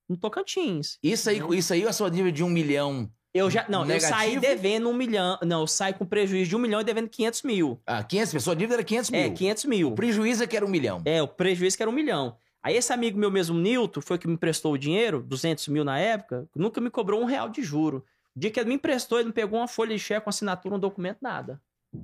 no 0.06 0.18
Tocantins. 0.18 0.98
Isso 1.02 1.30
aí, 1.30 1.40
isso 1.56 1.72
aí 1.72 1.82
é 1.82 1.88
a 1.88 1.94
sua 1.94 2.10
nível 2.10 2.30
de 2.30 2.44
um 2.44 2.50
milhão. 2.50 3.10
Eu 3.32 3.50
já. 3.50 3.64
Não, 3.70 3.90
eu 3.90 3.98
saí 3.98 4.34
Negativo? 4.34 4.40
devendo 4.42 4.90
um 4.90 4.92
milhão. 4.92 5.38
Não, 5.42 5.62
eu 5.62 5.66
saí 5.66 5.94
com 5.94 6.04
prejuízo 6.04 6.50
de 6.50 6.56
um 6.56 6.58
milhão 6.58 6.82
e 6.82 6.84
devendo 6.84 7.08
500 7.08 7.42
mil. 7.42 7.80
Ah, 7.86 8.04
500 8.04 8.32
pessoas, 8.34 8.54
a 8.54 8.58
dívida 8.58 8.74
era 8.74 8.84
500 8.84 9.10
mil. 9.10 9.20
É, 9.20 9.30
500 9.30 9.64
mil. 9.64 9.88
O 9.88 9.94
prejuízo 9.94 10.44
é 10.44 10.46
que 10.46 10.54
era 10.54 10.66
um 10.66 10.68
milhão. 10.68 11.00
É, 11.06 11.22
o 11.22 11.26
prejuízo 11.26 11.74
que 11.74 11.82
era 11.82 11.88
um 11.90 11.94
milhão. 11.94 12.36
Aí 12.62 12.76
esse 12.76 12.92
amigo 12.92 13.18
meu 13.18 13.30
mesmo, 13.30 13.58
Nilton, 13.58 14.02
foi 14.02 14.18
que 14.18 14.28
me 14.28 14.34
emprestou 14.34 14.74
o 14.74 14.78
dinheiro, 14.78 15.22
200 15.22 15.68
mil 15.68 15.84
na 15.84 15.98
época, 15.98 16.46
nunca 16.54 16.82
me 16.82 16.90
cobrou 16.90 17.22
um 17.22 17.24
real 17.24 17.48
de 17.48 17.62
juro. 17.62 18.04
O 18.36 18.38
dia 18.38 18.50
que 18.50 18.60
ele 18.60 18.68
me 18.68 18.74
emprestou, 18.74 19.18
ele 19.18 19.28
não 19.28 19.32
pegou 19.32 19.58
uma 19.58 19.68
folha 19.68 19.96
de 19.96 20.02
cheque, 20.02 20.26
uma 20.26 20.30
assinatura, 20.30 20.74
um 20.74 20.78
documento, 20.78 21.18
nada. 21.22 21.58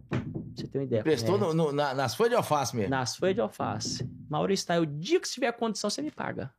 Pra 0.08 0.18
Você 0.54 0.66
tem 0.66 0.80
uma 0.80 0.84
ideia. 0.86 1.02
Prestou 1.02 1.36
É. 1.36 1.38
no- 1.38 1.54
no- 1.54 1.72
na- 1.72 1.94
nas 1.94 2.14
folhas 2.14 2.30
de 2.30 2.36
alface 2.36 2.74
mesmo. 2.76 2.90
Nas 2.90 3.16
folhas 3.16 3.34
de 3.34 3.40
alface. 3.40 4.08
Maurício, 4.28 4.66
tá? 4.66 4.78
O 4.78 4.86
dia 4.86 5.20
que 5.20 5.26
você 5.28 5.34
tiver 5.34 5.52
condição, 5.52 5.88
você 5.90 6.02
me 6.02 6.10
paga. 6.10 6.52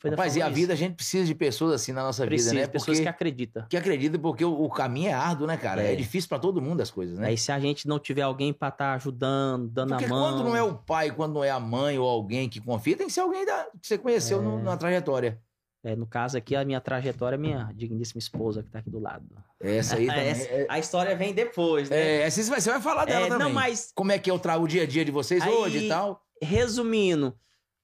Foi 0.00 0.10
Rapaz, 0.10 0.36
e 0.36 0.42
a 0.42 0.50
vida, 0.50 0.74
a 0.74 0.76
gente 0.76 0.96
precisa 0.96 1.24
de 1.24 1.34
pessoas 1.34 1.72
assim 1.72 1.90
na 1.90 2.02
nossa 2.02 2.26
Precisa, 2.26 2.50
vida, 2.50 2.62
né? 2.62 2.68
pessoas 2.68 2.98
Porque, 2.98 3.02
que 3.04 3.08
acreditam. 3.08 3.66
que 3.70 3.76
acredita, 3.76 4.18
porque 4.18 4.44
o, 4.44 4.52
o 4.64 4.68
caminho 4.68 5.08
é 5.08 5.14
árduo, 5.14 5.46
né, 5.46 5.56
cara? 5.56 5.82
É, 5.82 5.92
É. 5.92 5.96
difícil 5.96 6.28
pra 6.28 6.38
todo 6.38 6.60
mundo 6.60 6.82
as 6.82 6.90
coisas, 6.90 7.18
né? 7.18 7.28
Aí 7.28 7.38
se 7.38 7.50
a 7.50 7.58
gente 7.58 7.88
não 7.88 7.98
tiver 7.98 8.20
alguém 8.20 8.52
pra 8.52 8.68
estar 8.68 8.92
ajudando, 8.94 9.66
dando 9.68 9.90
Porque 9.90 10.04
a 10.04 10.08
mão... 10.08 10.30
quando 10.34 10.44
não 10.44 10.54
é 10.54 10.62
o 10.62 10.74
pai, 10.74 11.10
quando 11.10 11.32
não 11.34 11.44
é 11.44 11.48
a 11.50 11.58
mãe 11.60 11.98
ou 11.98 12.06
alguém 12.06 12.50
que 12.50 12.60
confia, 12.60 12.94
tem 12.98 13.06
que 13.06 13.12
ser 13.14 13.20
alguém 13.20 13.46
da- 13.46 13.66
que 13.80 13.86
você 13.86 13.96
conheceu 13.96 14.42
no- 14.42 14.58
É. 14.58 14.62
na 14.62 14.76
trajetória. 14.76 15.40
É, 15.84 15.94
no 15.94 16.06
caso 16.06 16.38
aqui, 16.38 16.56
a 16.56 16.64
minha 16.64 16.80
trajetória 16.80 17.36
é 17.36 17.38
minha 17.38 17.70
digníssima 17.74 18.18
esposa 18.18 18.62
que 18.62 18.70
tá 18.70 18.78
aqui 18.78 18.88
do 18.88 18.98
lado. 18.98 19.26
Essa 19.60 19.96
aí 19.96 20.06
também. 20.08 20.28
Essa- 20.28 20.48
É, 20.48 20.66
a 20.68 20.78
história 20.78 21.14
vem 21.14 21.34
depois, 21.34 21.90
né? 21.90 21.96
é, 21.96 22.22
essa 22.22 22.42
você 22.42 22.70
vai, 22.70 22.80
falar 22.80 23.04
dela 23.04 23.26
É, 23.26 23.28
também. 23.28 23.46
não, 23.46 23.52
mas 23.52 23.92
Como 23.94 24.10
é 24.10 24.18
que 24.18 24.30
é 24.30 24.32
o, 24.32 24.38
tra- 24.38 24.56
o 24.56 24.66
dia 24.66 24.84
a 24.84 24.86
dia 24.86 25.04
de 25.04 25.10
vocês 25.10 25.42
Aí- 25.42 25.50
hoje 25.52 25.84
e 25.84 25.88
tal? 25.88 26.22
resumindo, 26.42 27.34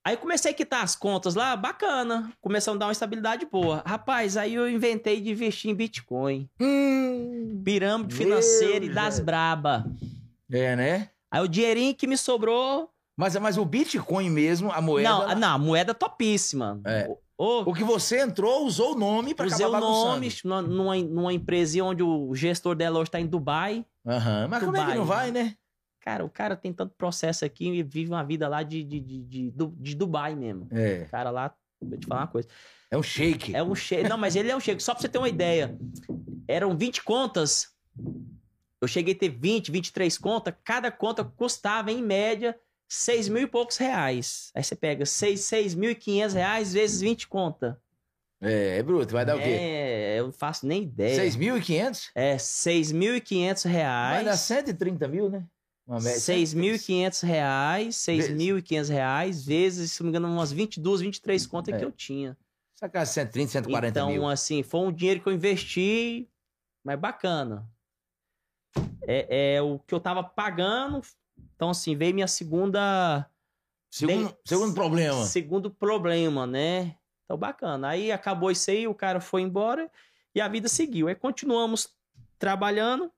aí 0.03 0.17
comecei 0.17 0.51
a 0.51 0.53
quitar 0.53 0.83
as 0.83 0.95
contas 0.95 1.35
lá, 1.35 1.55
bacana. 1.55 2.31
Começou 2.41 2.73
a 2.73 2.77
dar 2.77 2.85
uma 2.87 2.91
estabilidade 2.91 3.45
boa. 3.45 3.83
Rapaz, 3.85 4.35
aí 4.35 4.55
eu 4.55 4.67
inventei 4.69 5.21
de 5.21 5.29
investir 5.31 5.69
em 5.69 5.75
Bitcoin. 5.75 6.49
Hum, 6.59 7.61
Pirâmide 7.63 8.15
financeira 8.15 8.83
e 8.85 8.89
das 8.89 9.19
braba. 9.19 9.85
é, 10.51 10.75
né? 10.75 11.09
Aí 11.29 11.41
o 11.43 11.47
dinheirinho 11.47 11.93
que 11.95 12.07
me 12.07 12.17
sobrou. 12.17 12.89
Mas, 13.15 13.35
mas 13.37 13.57
o 13.57 13.65
Bitcoin 13.65 14.29
mesmo, 14.29 14.71
a 14.71 14.81
moeda. 14.81 15.07
não, 15.09 15.35
não, 15.35 15.55
a 15.55 15.57
moeda 15.57 15.93
topíssima. 15.93 16.81
É. 16.85 17.07
Ô, 17.41 17.61
O 17.61 17.73
que 17.73 17.83
você 17.83 18.21
entrou, 18.21 18.67
usou 18.67 18.93
o 18.93 18.99
nome 18.99 19.33
usei 19.33 19.65
o 19.65 19.69
acabar 19.69 19.81
bagunçando. 19.81 20.21
nome 20.43 20.67
numa, 20.67 20.95
numa, 20.95 21.33
empresa 21.33 21.83
onde 21.83 22.03
o 22.03 22.35
gestor 22.35 22.75
dela 22.75 22.99
hoje 22.99 23.09
tá 23.09 23.19
em 23.19 23.25
Dubai. 23.25 23.83
Aham, 24.05 24.47
Mas 24.47 24.63
como 24.63 24.77
é 24.77 24.79
que 24.79 24.85
Dubai, 24.85 24.97
não 24.99 25.05
vai, 25.05 25.31
né? 25.31 25.55
Cara, 26.01 26.23
o 26.23 26.29
cara 26.29 26.55
tem 26.55 26.71
tanto 26.71 26.93
processo 26.95 27.43
aqui 27.43 27.67
e 27.67 27.81
vive 27.81 28.11
uma 28.11 28.23
vida 28.23 28.47
lá 28.47 28.61
de, 28.61 28.83
de, 28.83 28.99
de, 28.99 29.23
de, 29.23 29.51
de 29.51 29.95
Dubai 29.95 30.35
mesmo. 30.35 30.67
É. 30.69 31.05
O 31.07 31.09
cara 31.09 31.31
lá, 31.31 31.51
vou 31.81 31.97
te 31.97 32.05
falar 32.05 32.21
uma 32.21 32.27
coisa. 32.27 32.47
É 32.91 32.97
um 32.97 33.01
shake. 33.01 33.55
É 33.55 33.63
um 33.63 33.73
cheque. 33.73 34.07
Não, 34.07 34.19
mas 34.19 34.35
ele 34.35 34.51
é 34.51 34.55
um 34.55 34.59
cheque. 34.59 34.83
Só 34.83 34.93
pra 34.93 35.01
você 35.01 35.09
ter 35.09 35.17
uma 35.17 35.29
ideia. 35.29 35.75
Eram 36.47 36.77
20 36.77 37.01
contas. 37.01 37.73
Eu 38.79 38.87
cheguei 38.87 39.15
a 39.15 39.17
ter 39.17 39.29
20, 39.29 39.71
23 39.71 40.15
contas. 40.19 40.53
Cada 40.63 40.91
conta 40.91 41.23
custava, 41.23 41.91
em 41.91 42.03
média, 42.03 42.55
6 42.93 43.29
mil 43.29 43.43
e 43.43 43.47
poucos 43.47 43.77
reais. 43.77 44.51
Aí 44.53 44.61
você 44.61 44.75
pega 44.75 45.05
6, 45.05 45.39
6.500 45.39 46.33
reais 46.33 46.73
vezes 46.73 46.99
20 46.99 47.25
contas. 47.29 47.73
É, 48.41 48.79
é 48.79 48.83
bruto. 48.83 49.13
Vai 49.13 49.25
dar 49.25 49.37
o 49.37 49.39
quê? 49.39 49.45
É, 49.45 50.19
eu 50.19 50.25
não 50.25 50.33
faço 50.33 50.67
nem 50.67 50.83
ideia. 50.83 51.15
6.500? 51.23 52.09
É, 52.13 52.35
6.500 52.35 53.63
Vai 53.63 53.71
reais. 53.71 54.25
dar 54.25 54.35
130 54.35 55.07
mil, 55.07 55.29
né? 55.29 55.45
Uma 55.87 56.01
média. 56.01 56.19
6.500 56.19 57.23
reais, 57.25 57.95
6.500 57.95 58.89
reais, 58.89 59.45
vezes, 59.45 59.93
se 59.93 60.01
não 60.01 60.07
me 60.07 60.09
engano, 60.09 60.27
umas 60.33 60.51
22, 60.51 60.99
23 60.99 61.47
contas 61.47 61.73
É. 61.73 61.77
que 61.77 61.85
eu 61.85 61.91
tinha. 61.93 62.37
Sacar 62.75 63.07
130, 63.07 63.51
140 63.51 63.87
então, 63.87 64.09
mil. 64.09 64.27
assim, 64.27 64.63
foi 64.63 64.81
um 64.81 64.91
dinheiro 64.91 65.21
que 65.21 65.29
eu 65.29 65.33
investi, 65.33 66.27
mas 66.83 66.99
bacana. 66.99 67.65
É, 69.07 69.55
é 69.55 69.61
o 69.61 69.79
que 69.79 69.93
eu 69.93 69.99
tava 70.01 70.23
pagando. 70.23 71.01
Então, 71.61 71.69
assim, 71.69 71.95
veio 71.95 72.15
minha 72.15 72.27
segunda. 72.27 73.29
Segundo, 73.91 74.35
segundo 74.43 74.73
problema. 74.73 75.25
Segundo 75.25 75.69
problema, 75.69 76.47
né? 76.47 76.95
Então, 77.23 77.37
bacana. 77.37 77.89
Aí 77.89 78.11
acabou 78.11 78.49
isso 78.49 78.71
aí, 78.71 78.87
o 78.87 78.95
cara 78.95 79.21
foi 79.21 79.43
embora 79.43 79.87
e 80.33 80.41
a 80.41 80.47
vida 80.47 80.67
seguiu. 80.67 81.07
Aí 81.07 81.13
continuamos 81.13 81.87
trabalhando. 82.39 83.11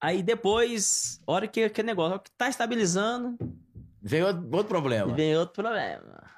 Aí 0.00 0.24
depois, 0.24 1.20
hora 1.24 1.46
que 1.46 1.62
aquele 1.62 1.86
negócio, 1.86 2.18
que 2.18 2.32
tá 2.32 2.48
estabilizando, 2.48 3.38
Veio 4.02 4.26
outro, 4.26 4.42
outro 4.50 4.68
problema. 4.68 5.14
Vem 5.14 5.36
outro 5.36 5.62
problema. 5.62 6.28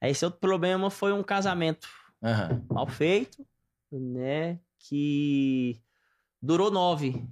Aí 0.00 0.10
Esse 0.10 0.24
outro 0.24 0.40
problema 0.40 0.88
foi 0.88 1.12
um 1.12 1.22
casamento 1.22 1.86
Aham. 2.22 2.64
mal 2.70 2.86
feito, 2.86 3.46
né? 3.92 4.58
Que 4.78 5.82
durou 6.40 6.70
nove. 6.70 7.28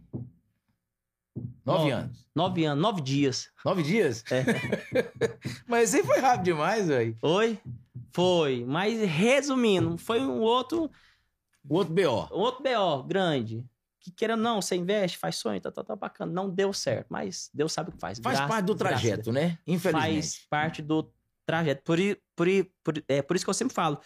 Nove 1.36 1.50
Nove. 1.64 1.90
anos. 1.90 2.26
Nove 2.34 2.64
anos, 2.64 2.82
nove 2.82 3.00
dias. 3.00 3.48
Nove 3.64 3.82
dias? 3.82 4.24
É. 4.30 4.44
Mas 5.66 5.94
aí 5.94 6.02
foi 6.02 6.18
rápido 6.18 6.44
demais, 6.44 6.88
velho. 6.88 7.16
Oi? 7.22 7.58
Foi. 8.12 8.64
Mas 8.66 9.00
resumindo, 9.08 9.96
foi 9.96 10.20
um 10.20 10.40
outro, 10.40 10.90
O 11.68 11.74
outro 11.76 11.94
BO. 11.94 12.28
um 12.34 12.40
outro 12.40 12.62
BO 12.62 13.02
grande. 13.04 13.64
Que 14.00 14.10
queira 14.10 14.34
não, 14.36 14.62
você 14.62 14.76
investe, 14.76 15.18
faz 15.18 15.36
sonho, 15.36 15.60
tá, 15.60 15.70
tá, 15.70 15.84
tá 15.84 15.94
bacana. 15.94 16.32
Não 16.32 16.48
deu 16.48 16.72
certo, 16.72 17.06
mas 17.10 17.50
Deus 17.52 17.72
sabe 17.72 17.90
o 17.90 17.92
que 17.92 18.00
faz. 18.00 18.18
Faz 18.18 18.36
Graças- 18.38 18.48
parte 18.54 18.64
do 18.66 18.74
trajeto, 18.74 19.30
né? 19.30 19.58
Infelizmente. 19.66 20.12
faz 20.14 20.46
parte 20.48 20.82
do 20.82 21.12
trajeto. 21.46 21.82
Por, 21.84 21.98
por, 22.34 22.46
por, 22.82 23.04
é, 23.06 23.20
por 23.22 23.36
isso 23.36 23.44
que 23.44 23.50
eu 23.50 23.54
sempre 23.54 23.74
falo. 23.74 24.00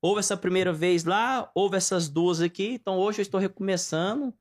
Houve 0.00 0.20
essa 0.20 0.36
primeira 0.36 0.72
vez 0.72 1.04
lá, 1.04 1.50
houve 1.54 1.76
essas 1.76 2.08
duas 2.08 2.40
aqui, 2.40 2.68
então 2.74 2.96
hoje 2.96 3.18
eu 3.20 3.22
estou 3.22 3.38
recomeçando. 3.40 4.32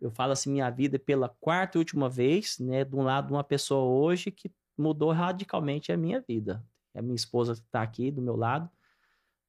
Eu 0.00 0.10
falo 0.10 0.32
assim, 0.32 0.50
minha 0.50 0.70
vida 0.70 0.98
pela 0.98 1.28
quarta 1.40 1.76
e 1.76 1.80
última 1.80 2.08
vez, 2.08 2.58
né? 2.58 2.84
De 2.84 2.94
um 2.94 3.02
lado, 3.02 3.34
uma 3.34 3.44
pessoa 3.44 3.82
hoje 3.82 4.30
que 4.30 4.50
mudou 4.76 5.10
radicalmente 5.10 5.90
a 5.90 5.96
minha 5.96 6.20
vida. 6.20 6.64
É 6.94 7.00
a 7.00 7.02
minha 7.02 7.16
esposa 7.16 7.54
que 7.54 7.60
está 7.60 7.82
aqui 7.82 8.10
do 8.10 8.22
meu 8.22 8.36
lado. 8.36 8.70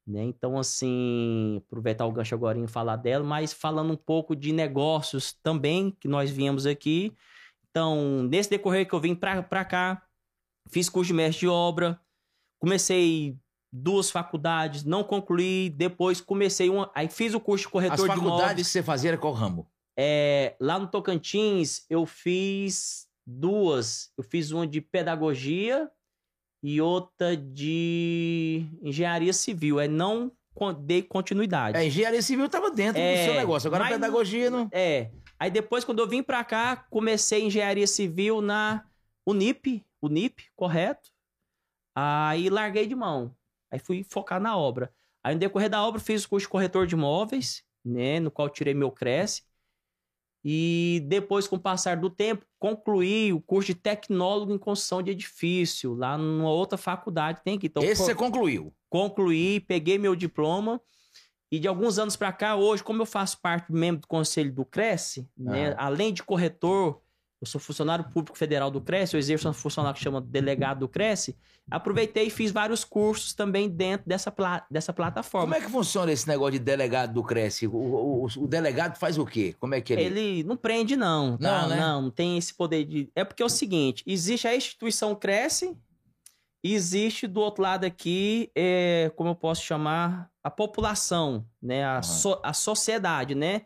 Né? 0.06 0.24
Então, 0.24 0.58
assim, 0.58 1.62
aproveitar 1.68 2.06
o 2.06 2.12
gancho 2.12 2.34
agora 2.34 2.58
em 2.58 2.66
falar 2.66 2.96
dela, 2.96 3.24
mas 3.24 3.54
falando 3.54 3.94
um 3.94 3.98
pouco 3.98 4.36
de 4.36 4.52
negócios 4.52 5.34
também, 5.34 5.92
que 5.92 6.08
nós 6.08 6.32
viemos 6.32 6.66
aqui. 6.66 7.16
Então, 7.70 8.24
nesse 8.24 8.50
decorrer 8.50 8.88
que 8.88 8.94
eu 8.94 9.00
vim 9.00 9.14
pra, 9.14 9.44
pra 9.44 9.64
cá, 9.64 10.02
fiz 10.68 10.90
curso 10.90 11.10
de 11.10 11.14
mestre 11.14 11.42
de 11.42 11.48
obra, 11.48 12.00
comecei 12.58 13.38
duas 13.72 14.10
faculdades, 14.10 14.84
não 14.84 15.04
concluí, 15.04 15.70
depois 15.70 16.20
comecei 16.20 16.72
uma, 16.72 16.92
aí 16.96 17.08
fiz 17.08 17.36
o 17.36 17.40
curso 17.40 17.64
de 17.64 17.68
As 17.68 17.72
corretor 17.72 17.98
de 17.98 18.08
faculdades 18.08 18.42
imóveis. 18.42 18.68
que 18.68 18.72
você 18.74 18.82
fazia 18.84 19.12
era 19.12 19.18
qual 19.18 19.34
ramo? 19.34 19.68
É, 20.02 20.56
lá 20.62 20.80
no 20.80 20.88
Tocantins, 20.88 21.86
eu 21.90 22.06
fiz 22.06 23.06
duas. 23.28 24.12
Eu 24.18 24.24
fiz 24.24 24.50
uma 24.52 24.66
de 24.66 24.80
pedagogia 24.80 25.92
e 26.64 26.80
outra 26.80 27.36
de 27.36 28.66
engenharia 28.82 29.34
civil. 29.34 29.78
É 29.78 29.90
não 29.90 30.32
dei 30.82 31.02
continuidade. 31.02 31.78
É, 31.78 31.86
engenharia 31.86 32.22
civil 32.22 32.46
estava 32.46 32.72
dentro 32.72 33.02
É, 33.02 33.14
do 33.22 33.26
seu 33.26 33.34
negócio. 33.34 33.68
Agora 33.68 33.84
mas- 33.84 33.94
pedagogia 33.94 34.50
não. 34.50 34.70
É. 34.72 35.12
Aí 35.38 35.52
depois, 35.52 35.84
quando 35.84 36.00
eu 36.00 36.08
vim 36.08 36.24
pra 36.24 36.44
cá, 36.46 36.78
comecei 36.90 37.44
engenharia 37.44 37.88
civil 37.88 38.42
na 38.42 38.86
Unip, 39.26 39.86
Unip, 40.02 40.46
correto? 40.56 41.10
Aí 41.96 42.50
larguei 42.50 42.88
de 42.88 42.96
mão. 42.96 43.36
Aí 43.72 43.80
fui 43.80 44.04
focar 44.04 44.40
na 44.40 44.58
obra. 44.58 44.94
Aí 45.24 45.34
no 45.34 45.40
decorrer 45.40 45.70
da 45.70 45.84
obra, 45.86 46.00
fiz 46.00 46.24
o 46.24 46.30
curso 46.30 46.46
de 46.46 46.50
corretor 46.50 46.88
de 46.88 46.96
imóveis, 46.96 47.64
né? 47.84 48.20
No 48.22 48.32
qual 48.32 48.50
tirei 48.50 48.74
meu 48.74 48.92
Cresce. 48.92 49.44
E 50.43 51.04
depois, 51.08 51.47
com 51.47 51.58
o 51.58 51.60
passar 51.60 51.97
do 51.97 52.10
tempo, 52.10 52.45
concluí 52.58 53.34
o 53.34 53.41
curso 53.41 53.67
de 53.67 53.75
tecnólogo 53.75 54.54
em 54.54 54.58
construção 54.58 55.02
de 55.02 55.12
edifício, 55.12 55.93
lá 55.93 56.17
numa 56.17 56.49
outra 56.49 56.78
faculdade. 56.78 57.41
Tem 57.43 57.58
aqui. 57.58 57.67
Então, 57.67 57.84
Esse 57.84 58.04
você 58.04 58.15
concluiu. 58.15 58.73
concluí, 58.89 59.60
peguei 59.60 59.97
meu 59.97 60.15
diploma 60.15 60.82
e 61.52 61.60
de 61.60 61.67
alguns 61.67 61.97
anos 61.97 62.15
para 62.15 62.32
cá, 62.32 62.56
hoje, 62.56 62.84
como 62.84 63.02
eu 63.02 63.06
faço 63.06 63.39
parte 63.41 63.71
membro 63.71 64.02
do 64.02 64.08
conselho 64.08 64.54
do 64.54 64.63
Cresce, 64.63 65.28
né, 65.36 65.73
além 65.78 66.13
de 66.13 66.21
corretor, 66.21 67.02
eu 67.41 67.47
sou 67.47 67.60
funcionário 67.62 68.04
público 68.10 68.38
federal 68.38 68.69
do 68.69 68.82
Cresce, 68.82 69.15
eu 69.15 69.19
exerço 69.19 69.47
uma 69.47 69.54
funcionário 69.54 69.97
que 69.97 70.04
chama 70.04 70.19
delegado 70.19 70.80
do 70.80 70.89
Cresce, 70.89 71.38
aproveitei 71.71 72.28
e 72.28 72.30
fiz 72.30 72.52
vários 72.52 72.84
cursos 72.84 73.34
também 73.34 73.69
dentro 73.69 74.08
dessa, 74.08 74.30
pla- 74.30 74.65
dessa 74.69 74.91
plataforma. 74.91 75.45
Como 75.54 75.56
é 75.56 75.65
que 75.65 75.71
funciona 75.71 76.12
esse 76.12 76.28
negócio 76.28 76.54
de 76.54 76.60
delegado 76.60 77.13
do 77.13 77.23
Cresce? 77.23 77.65
O, 77.67 77.71
o- 77.75 78.25
o- 78.25 78.47
delegado 78.47 78.97
faz 78.97 79.17
o 79.17 79.25
quê? 79.25 79.56
Como 79.58 79.73
é 79.73 79.80
que 79.80 79.93
ele. 79.93 80.04
Ele 80.04 80.43
não 80.43 80.58
prende, 80.58 80.97
não. 80.97 81.38
Tá? 81.38 81.62
Não, 81.62 81.69
né? 81.69 81.75
Não, 81.78 82.02
não 82.04 82.12
tem 82.12 82.38
esse 82.38 82.54
poder 82.54 82.84
de. 82.84 83.10
É 83.15 83.23
porque 83.23 83.41
é 83.41 83.45
o 83.45 83.49
seguinte: 83.49 84.04
existe 84.06 84.45
a 84.47 84.56
instituição 84.56 85.15
cresce, 85.15 85.78
existe 86.63 87.25
do 87.28 87.39
outro 87.39 87.63
lado 87.63 87.86
aqui, 87.86 88.52
é, 88.54 89.12
como 89.15 89.30
eu 89.30 89.36
posso 89.36 89.63
chamar, 89.63 90.30
a 90.43 90.49
população, 90.49 91.45
né? 91.62 91.84
A, 91.86 91.93
Aham. 91.93 92.02
so- 92.04 92.41
a 92.43 92.54
sociedade, 92.54 93.34
né? 93.36 93.62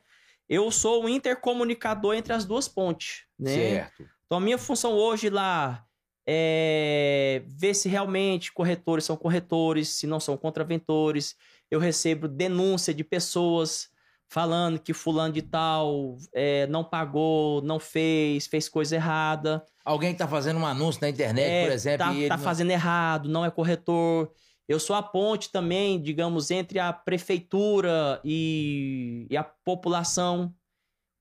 Eu 0.53 0.69
sou 0.71 1.05
o 1.05 1.09
intercomunicador 1.09 2.13
entre 2.15 2.31
as 2.33 2.45
duas 2.45 2.67
pontes, 2.67 3.23
né? 3.39 3.53
Certo. 3.55 4.05
Então, 4.25 4.37
a 4.37 4.41
minha 4.41 4.57
função 4.57 4.93
hoje 4.93 5.29
lá 5.29 5.83
é 6.25 7.43
ver 7.47 7.73
se 7.73 7.87
realmente 7.89 8.51
corretores 8.51 9.05
são 9.05 9.15
corretores, 9.15 9.89
se 9.89 10.07
não 10.07 10.19
são 10.19 10.35
contraventores. 10.37 11.35
Eu 11.69 11.79
recebo 11.79 12.27
denúncia 12.27 12.93
de 12.93 13.03
pessoas 13.03 13.89
falando 14.27 14.79
que 14.79 14.93
fulano 14.93 15.33
de 15.33 15.41
tal 15.43 16.17
é, 16.33 16.65
não 16.67 16.83
pagou, 16.83 17.61
não 17.61 17.79
fez, 17.79 18.47
fez 18.47 18.67
coisa 18.67 18.95
errada. 18.95 19.63
Alguém 19.85 20.13
que 20.13 20.17
tá 20.19 20.27
fazendo 20.27 20.59
um 20.59 20.65
anúncio 20.65 21.01
na 21.01 21.09
internet, 21.09 21.45
É, 21.47 21.65
por 21.65 21.71
exemplo, 21.73 22.05
tá, 22.07 22.13
e 22.13 22.17
ele 22.19 22.27
tá 22.29 22.37
não- 22.37 22.43
fazendo 22.43 22.71
errado, 22.71 23.29
não 23.29 23.45
é 23.45 23.51
corretor. 23.51 24.31
Eu 24.67 24.79
sou 24.79 24.95
a 24.95 25.03
ponte 25.03 25.51
também, 25.51 26.01
digamos, 26.01 26.49
entre 26.51 26.79
a 26.79 26.93
prefeitura 26.93 28.21
e, 28.23 29.27
e 29.29 29.35
a 29.37 29.43
população. 29.43 30.53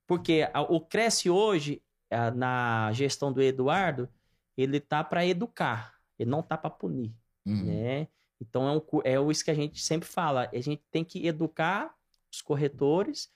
Porque 0.07 0.47
o 0.69 0.79
Cresce 0.79 1.29
hoje, 1.29 1.81
na 2.35 2.91
gestão 2.93 3.31
do 3.31 3.41
Eduardo, 3.41 4.09
ele 4.57 4.79
tá 4.79 5.03
para 5.03 5.25
educar, 5.25 5.95
ele 6.17 6.29
não 6.29 6.41
tá 6.43 6.57
para 6.57 6.69
punir, 6.69 7.13
Uhum. 7.45 7.65
né? 7.65 8.07
Então 8.39 8.67
é, 8.67 8.71
um, 8.71 8.81
é 9.03 9.31
isso 9.31 9.43
que 9.43 9.51
a 9.51 9.55
gente 9.55 9.81
sempre 9.81 10.07
fala, 10.07 10.49
a 10.53 10.59
gente 10.59 10.83
tem 10.91 11.03
que 11.03 11.25
educar 11.25 11.93
os 12.31 12.41
corretores 12.41 13.31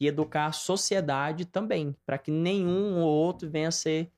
e 0.00 0.06
educar 0.06 0.46
a 0.46 0.52
sociedade 0.52 1.44
também, 1.44 1.94
para 2.04 2.18
que 2.18 2.30
nenhum 2.30 3.00
ou 3.00 3.08
outro 3.08 3.48
venha 3.50 3.68
a 3.68 3.72
ser 3.72 4.10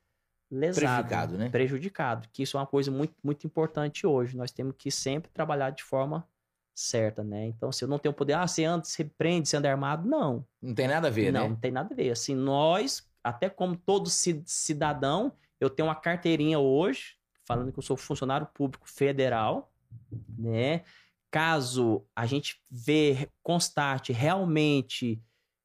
lesado, 0.49 0.79
Prejudicado, 1.07 1.37
né? 1.37 1.49
prejudicado, 1.49 2.27
que 2.31 2.43
isso 2.43 2.57
é 2.57 2.59
uma 2.59 2.67
coisa 2.67 2.89
muito, 2.91 3.13
muito 3.23 3.45
importante 3.45 4.05
hoje. 4.07 4.37
Nós 4.37 4.51
temos 4.51 4.75
que 4.77 4.89
sempre 4.89 5.29
trabalhar 5.31 5.71
de 5.71 5.83
forma 5.83 6.27
certa, 6.73 7.23
né? 7.23 7.45
Então, 7.47 7.71
se 7.71 7.83
eu 7.83 7.87
não 7.87 7.97
tenho 7.99 8.13
poder, 8.13 8.33
ah, 8.33 8.47
você 8.47 8.63
anda, 8.63 8.83
você 8.85 9.03
prende, 9.03 9.49
você 9.49 9.57
anda 9.57 9.69
armado, 9.69 10.07
não. 10.07 10.45
Não 10.61 10.73
tem 10.75 10.87
nada 10.87 11.07
a 11.07 11.11
ver, 11.11 11.31
não, 11.31 11.43
né? 11.43 11.49
não 11.49 11.55
tem 11.55 11.71
nada 11.71 11.93
a 11.93 11.95
ver. 11.95 12.11
Assim, 12.11 12.35
nós, 12.35 13.09
até 13.23 13.49
como 13.49 13.75
todo 13.75 14.09
ci- 14.09 14.43
cidadão, 14.45 15.33
eu 15.59 15.69
tenho 15.69 15.87
uma 15.87 15.95
carteirinha 15.95 16.59
hoje, 16.59 17.17
falando 17.45 17.71
que 17.71 17.79
eu 17.79 17.83
sou 17.83 17.97
funcionário 17.97 18.47
público 18.53 18.87
federal, 18.87 19.73
né? 20.37 20.83
Caso 21.31 22.05
a 22.15 22.25
gente 22.25 22.61
vê, 22.69 23.27
constate 23.43 24.13
realmente 24.13 25.21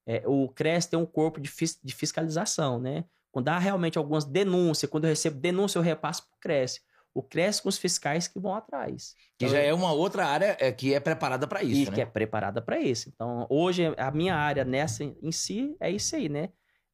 é, 0.06 0.22
o 0.26 0.48
CRES 0.48 0.86
tem 0.86 0.98
um 0.98 1.06
corpo 1.06 1.40
de, 1.40 1.48
fis- 1.48 1.78
de 1.82 1.94
fiscalização, 1.94 2.80
né? 2.80 3.04
Quando 3.32 3.48
há 3.48 3.58
realmente 3.58 3.96
algumas 3.98 4.24
denúncias, 4.24 4.90
quando 4.90 5.04
eu 5.04 5.08
recebo 5.10 5.40
denúncia, 5.40 5.78
eu 5.78 5.82
repasso 5.82 6.22
para 6.28 6.36
o 6.36 6.40
CRES. 6.40 6.80
O 7.14 7.22
CRES 7.22 7.60
com 7.60 7.68
os 7.68 7.78
fiscais 7.78 8.28
que 8.28 8.38
vão 8.38 8.54
atrás. 8.54 9.14
Que 9.38 9.48
já 9.48 9.58
é 9.58 9.72
uma 9.72 9.90
outra 9.92 10.26
área 10.26 10.56
é, 10.60 10.70
que 10.70 10.94
é 10.94 11.00
preparada 11.00 11.46
para 11.46 11.62
e 11.62 11.72
isso, 11.82 11.90
que 11.90 11.96
né? 11.98 12.02
é 12.04 12.06
preparada 12.06 12.62
para 12.62 12.78
isso. 12.78 13.08
Então, 13.08 13.46
hoje, 13.50 13.92
a 13.96 14.10
minha 14.10 14.36
área 14.36 14.64
nessa 14.64 15.02
em 15.02 15.32
si 15.32 15.74
é 15.80 15.90
isso 15.90 16.14
aí, 16.14 16.28
né? 16.28 16.50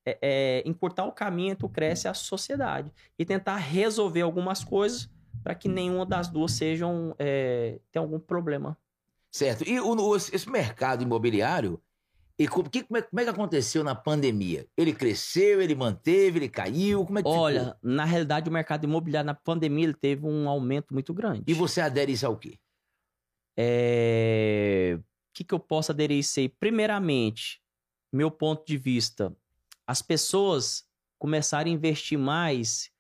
É, 0.07 0.19
é 0.23 0.63
encurtar 0.65 1.05
o 1.05 1.13
caminho 1.13 1.53
entre 1.53 1.67
o 1.67 1.69
Cresce 1.69 2.07
e 2.07 2.09
a 2.09 2.15
sociedade. 2.15 2.93
E 3.19 3.25
tentar 3.25 3.57
resolver 3.57 4.23
algumas 4.23 4.65
coisas 4.65 5.09
para 5.43 5.55
que 5.55 5.69
nenhuma 5.69 6.07
das 6.07 6.29
duas 6.29 6.53
sejam 6.53 7.15
é, 7.19 7.79
tenha 7.93 8.03
algum 8.03 8.19
problema. 8.19 8.77
Certo. 9.31 9.63
E 9.69 9.79
o- 9.81 10.17
esse 10.17 10.49
mercado 10.49 11.03
imobiliário, 11.03 11.81
e 12.39 12.47
co- 12.47 12.63
que- 12.63 12.85
como, 12.85 12.99
é, 12.99 13.03
como 13.03 13.21
é 13.21 13.25
que 13.25 13.31
aconteceu 13.31 13.83
na 13.83 13.95
pandemia? 13.95 14.67
Ele 14.77 14.93
cresceu, 14.93 15.61
ele 15.61 15.75
manteve, 15.75 16.39
ele 16.39 16.49
caiu? 16.49 17.05
Como 17.05 17.19
é 17.19 17.23
que 17.23 17.29
Olha, 17.29 17.61
ficou? 17.61 17.77
na 17.83 18.05
realidade, 18.05 18.49
o 18.49 18.53
mercado 18.53 18.85
imobiliário 18.85 19.27
na 19.27 19.35
pandemia 19.35 19.85
ele 19.85 19.95
teve 19.95 20.25
um 20.27 20.49
aumento 20.49 20.93
muito 20.95 21.13
grande. 21.13 21.43
E 21.47 21.55
você 21.55 21.81
adere 21.81 22.13
isso 22.13 22.27
ao 22.27 22.37
quê? 22.37 22.59
É, 23.57 24.97
O 24.99 25.03
que, 25.35 25.45
que 25.45 25.55
eu 25.55 25.59
posso 25.59 25.91
aderir 25.93 26.19
isso 26.19 26.39
aí? 26.39 26.49
Primeiramente, 26.49 27.61
meu 28.13 28.31
ponto 28.31 28.65
de 28.65 28.77
vista, 28.77 29.37
as 29.87 30.01
pessoas 30.01 30.85
começaram 31.19 31.69
a 31.71 31.75
investir 31.75 32.19
mais 32.19 32.91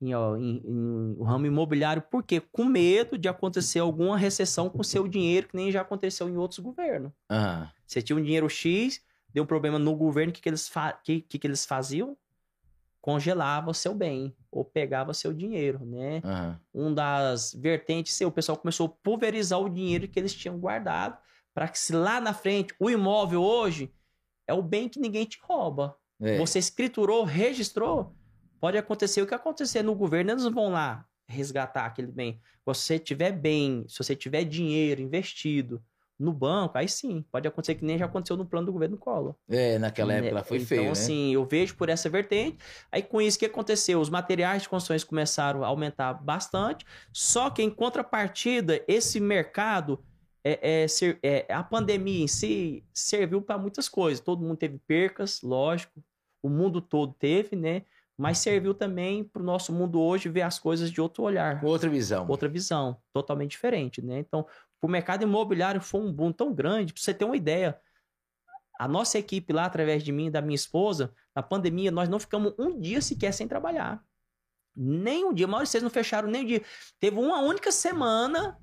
em, 0.00 0.12
em- 0.12 0.62
em 0.64 1.14
o 1.18 1.22
ramo 1.24 1.46
imobiliário, 1.46 2.02
por 2.02 2.22
quê? 2.22 2.40
Com 2.40 2.64
medo 2.64 3.18
de 3.18 3.28
acontecer 3.28 3.78
alguma 3.80 4.16
recessão 4.16 4.68
com 4.70 4.82
seu 4.82 5.06
dinheiro, 5.06 5.48
que 5.48 5.56
nem 5.56 5.70
já 5.70 5.80
aconteceu 5.82 6.28
em 6.28 6.36
outros 6.36 6.58
governos. 6.60 7.12
Ah, 7.28 7.70
Você 7.86 8.00
tinha 8.00 8.16
um 8.16 8.22
dinheiro 8.22 8.48
X, 8.48 9.00
deu 9.32 9.44
um 9.44 9.46
problema 9.46 9.78
no 9.78 9.94
governo, 9.94 10.30
o 10.30 10.34
que, 10.34 10.40
que, 10.40 10.48
eles, 10.48 10.70
que, 11.04 11.20
que, 11.20 11.38
que 11.38 11.46
eles 11.46 11.64
faziam? 11.66 12.16
Congelava 13.00 13.70
o 13.70 13.74
seu 13.74 13.94
bem, 13.94 14.34
ou 14.50 14.62
pegava 14.62 15.14
seu 15.14 15.32
dinheiro, 15.32 15.84
né? 15.86 16.20
ah. 16.22 16.56
um 16.74 16.92
das 16.92 17.54
vertentes, 17.54 18.20
o 18.20 18.30
pessoal 18.30 18.58
começou 18.58 18.86
a 18.86 18.90
pulverizar 18.90 19.58
o 19.58 19.70
dinheiro 19.70 20.06
que 20.06 20.18
eles 20.18 20.34
tinham 20.34 20.58
guardado, 20.58 21.16
para 21.54 21.66
que 21.66 21.78
se 21.78 21.94
lá 21.94 22.20
na 22.20 22.34
frente, 22.34 22.74
o 22.78 22.90
imóvel 22.90 23.42
hoje 23.42 23.90
é 24.46 24.52
o 24.52 24.60
bem 24.62 24.86
que 24.88 25.00
ninguém 25.00 25.24
te 25.24 25.38
rouba. 25.42 25.96
É. 26.20 26.36
Você 26.36 26.58
escriturou, 26.58 27.24
registrou, 27.24 28.14
pode 28.60 28.76
acontecer 28.76 29.22
o 29.22 29.26
que 29.26 29.34
acontecer 29.34 29.82
no 29.82 29.94
governo, 29.94 30.32
eles 30.32 30.44
vão 30.44 30.70
lá 30.70 31.06
resgatar 31.26 31.86
aquele 31.86 32.10
bem. 32.10 32.40
Se 32.58 32.66
você 32.66 32.98
tiver 32.98 33.32
bem, 33.32 33.84
se 33.88 33.98
você 33.98 34.14
tiver 34.14 34.44
dinheiro 34.44 35.00
investido 35.00 35.82
no 36.18 36.34
banco, 36.34 36.76
aí 36.76 36.86
sim, 36.86 37.24
pode 37.32 37.48
acontecer 37.48 37.76
que 37.76 37.84
nem 37.84 37.96
já 37.96 38.04
aconteceu 38.04 38.36
no 38.36 38.44
plano 38.44 38.66
do 38.66 38.72
governo 38.72 38.98
Collor. 38.98 39.34
É, 39.48 39.78
naquela 39.78 40.12
época 40.12 40.28
ela 40.28 40.44
foi 40.44 40.58
então, 40.58 40.68
feio, 40.68 40.82
né? 40.82 40.90
assim, 40.90 41.32
eu 41.32 41.46
vejo 41.46 41.74
por 41.76 41.88
essa 41.88 42.10
vertente. 42.10 42.58
Aí 42.92 43.02
com 43.02 43.22
isso, 43.22 43.38
o 43.38 43.40
que 43.40 43.46
aconteceu? 43.46 43.98
Os 43.98 44.10
materiais 44.10 44.62
de 44.62 44.68
construções 44.68 45.02
começaram 45.02 45.64
a 45.64 45.68
aumentar 45.68 46.12
bastante, 46.12 46.84
só 47.10 47.48
que 47.48 47.62
em 47.62 47.70
contrapartida, 47.70 48.84
esse 48.86 49.18
mercado, 49.18 50.04
é, 50.44 50.84
é, 50.84 51.46
é, 51.48 51.54
a 51.54 51.62
pandemia 51.62 52.24
em 52.24 52.28
si 52.28 52.84
serviu 52.92 53.40
para 53.40 53.56
muitas 53.56 53.88
coisas. 53.88 54.20
Todo 54.20 54.42
mundo 54.42 54.58
teve 54.58 54.78
percas, 54.86 55.40
lógico, 55.40 56.02
o 56.42 56.50
mundo 56.50 56.82
todo 56.82 57.14
teve, 57.14 57.56
né? 57.56 57.82
Mas 58.20 58.36
serviu 58.36 58.74
também 58.74 59.24
para 59.24 59.40
o 59.40 59.44
nosso 59.44 59.72
mundo 59.72 59.98
hoje 59.98 60.28
ver 60.28 60.42
as 60.42 60.58
coisas 60.58 60.90
de 60.90 61.00
outro 61.00 61.22
olhar 61.22 61.64
outra 61.64 61.88
visão. 61.88 62.26
outra 62.28 62.50
visão, 62.50 63.00
totalmente 63.14 63.52
diferente, 63.52 64.02
né? 64.02 64.18
Então, 64.18 64.46
o 64.82 64.86
mercado 64.86 65.22
imobiliário 65.22 65.80
foi 65.80 66.02
um 66.02 66.12
boom 66.12 66.30
tão 66.30 66.52
grande, 66.52 66.92
para 66.92 67.02
você 67.02 67.14
ter 67.14 67.24
uma 67.24 67.34
ideia. 67.34 67.80
A 68.78 68.86
nossa 68.86 69.18
equipe 69.18 69.54
lá, 69.54 69.64
através 69.64 70.04
de 70.04 70.12
mim 70.12 70.26
e 70.26 70.30
da 70.30 70.42
minha 70.42 70.54
esposa, 70.54 71.14
na 71.34 71.42
pandemia, 71.42 71.90
nós 71.90 72.10
não 72.10 72.20
ficamos 72.20 72.52
um 72.58 72.78
dia 72.78 73.00
sequer 73.00 73.32
sem 73.32 73.48
trabalhar. 73.48 74.04
Nem 74.76 75.24
um 75.24 75.32
dia. 75.32 75.46
A 75.46 75.48
maioria 75.48 75.66
vocês 75.66 75.82
não 75.82 75.88
fecharam 75.88 76.28
nem 76.28 76.42
um 76.42 76.46
dia. 76.46 76.62
Teve 77.00 77.18
uma 77.18 77.40
única 77.40 77.72
semana, 77.72 78.60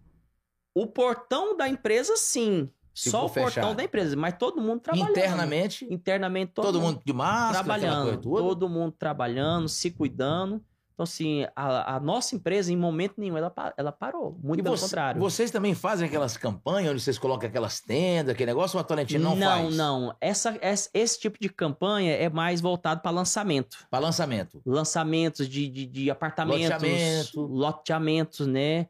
o 0.71 0.85
portão 0.85 1.57
da 1.57 1.67
empresa, 1.67 2.15
sim. 2.15 2.71
Só 2.97 3.25
o 3.25 3.29
portão 3.29 3.45
fechado. 3.49 3.75
da 3.75 3.83
empresa, 3.83 4.15
mas 4.15 4.36
todo 4.38 4.62
mundo 4.62 4.79
trabalhando. 4.81 5.12
Internamente, 5.12 5.86
Internamente, 5.89 6.51
todo, 6.53 6.81
mundo 6.81 7.01
de 7.05 7.13
máscara, 7.13 7.63
trabalhando, 7.63 8.17
todo 8.21 8.67
mundo 8.69 8.93
trabalhando, 8.97 9.67
se 9.69 9.91
cuidando. 9.91 10.63
Então, 10.93 11.03
assim, 11.03 11.45
a, 11.55 11.97
a 11.97 11.99
nossa 11.99 12.36
empresa, 12.36 12.73
em 12.73 12.75
momento 12.75 13.13
nenhum, 13.19 13.38
ela, 13.38 13.53
ela 13.77 13.91
parou. 13.91 14.36
Muito 14.41 14.62
E 14.62 14.63
pelo 14.63 14.75
você- 14.75 14.86
contrário. 14.86 15.21
Vocês 15.21 15.51
também 15.51 15.75
fazem 15.75 16.07
aquelas 16.07 16.36
campanhas 16.38 16.91
onde 16.91 16.99
vocês 17.01 17.19
colocam 17.19 17.47
aquelas 17.47 17.79
tendas, 17.79 18.33
aquele 18.33 18.47
negócio, 18.49 18.77
ou 18.77 18.81
a 18.81 18.83
Tolentina 18.83 19.23
não, 19.23 19.36
não, 19.36 19.47
faz? 19.47 19.75
não. 19.77 20.15
Essa, 20.19 20.57
essa- 20.60 20.89
esse 20.95 21.19
tipo 21.19 21.38
de 21.39 21.49
campanha 21.49 22.13
é 22.15 22.27
mais 22.29 22.62
voltado 22.62 23.01
para 23.01 23.12
lançamento. 23.12 23.77
Para 23.91 23.99
lançamento. 23.99 24.60
Lançamentos 24.65 25.47
de, 25.47 25.69
de, 25.69 25.86
de 25.86 26.10
apartamentos, 26.10 26.71
Loteamento. 26.71 27.41
loteamentos, 27.41 28.47
né? 28.47 28.88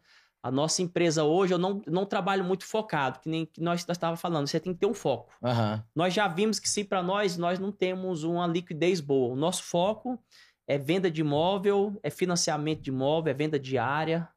A 0.47 0.51
nossa 0.51 0.81
empresa 0.81 1.25
hoje, 1.25 1.53
eu 1.53 1.57
não, 1.57 1.81
não 1.85 2.05
trabalho 2.05 2.41
muito 2.41 2.65
focado, 2.65 3.19
que 3.19 3.27
nem 3.27 3.45
que 3.45 3.59
nós 3.61 3.85
estávamos 3.87 4.21
falando. 4.21 4.47
Você 4.47 4.61
tem 4.61 4.73
que 4.73 4.79
ter 4.79 4.85
um 4.85 4.93
foco. 4.93 5.33
Aham. 5.43 5.83
Nós 5.93 6.13
já 6.13 6.25
vimos 6.27 6.57
que 6.57 6.69
se 6.69 6.85
para 6.85 7.03
nós, 7.03 7.35
nós 7.37 7.59
não 7.59 7.69
temos 7.69 8.23
uma 8.23 8.47
liquidez 8.47 9.01
boa. 9.01 9.33
O 9.33 9.35
nosso 9.35 9.63
foco 9.63 10.17
é 10.65 10.77
venda 10.77 11.11
de 11.11 11.19
imóvel, 11.19 11.99
é 12.01 12.09
financiamento 12.09 12.81
de 12.81 12.89
imóvel, 12.91 13.31
é 13.31 13.33
venda 13.33 13.59
de 13.59 13.77
área, 13.77 14.29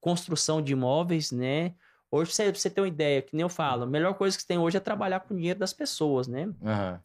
construção 0.00 0.62
de 0.62 0.72
imóveis, 0.72 1.30
né? 1.30 1.74
Hoje, 2.10 2.34
pra 2.34 2.54
você, 2.54 2.70
ter 2.70 2.80
uma 2.80 2.88
ideia, 2.88 3.20
que 3.20 3.36
nem 3.36 3.42
eu 3.42 3.48
falo, 3.50 3.82
a 3.82 3.86
melhor 3.86 4.14
coisa 4.14 4.34
que 4.36 4.42
você 4.42 4.48
tem 4.48 4.58
hoje 4.58 4.78
é 4.78 4.80
trabalhar 4.80 5.20
com 5.20 5.34
o 5.34 5.36
dinheiro 5.36 5.60
das 5.60 5.74
pessoas, 5.74 6.26
né? 6.26 6.48
Aham. 6.64 7.02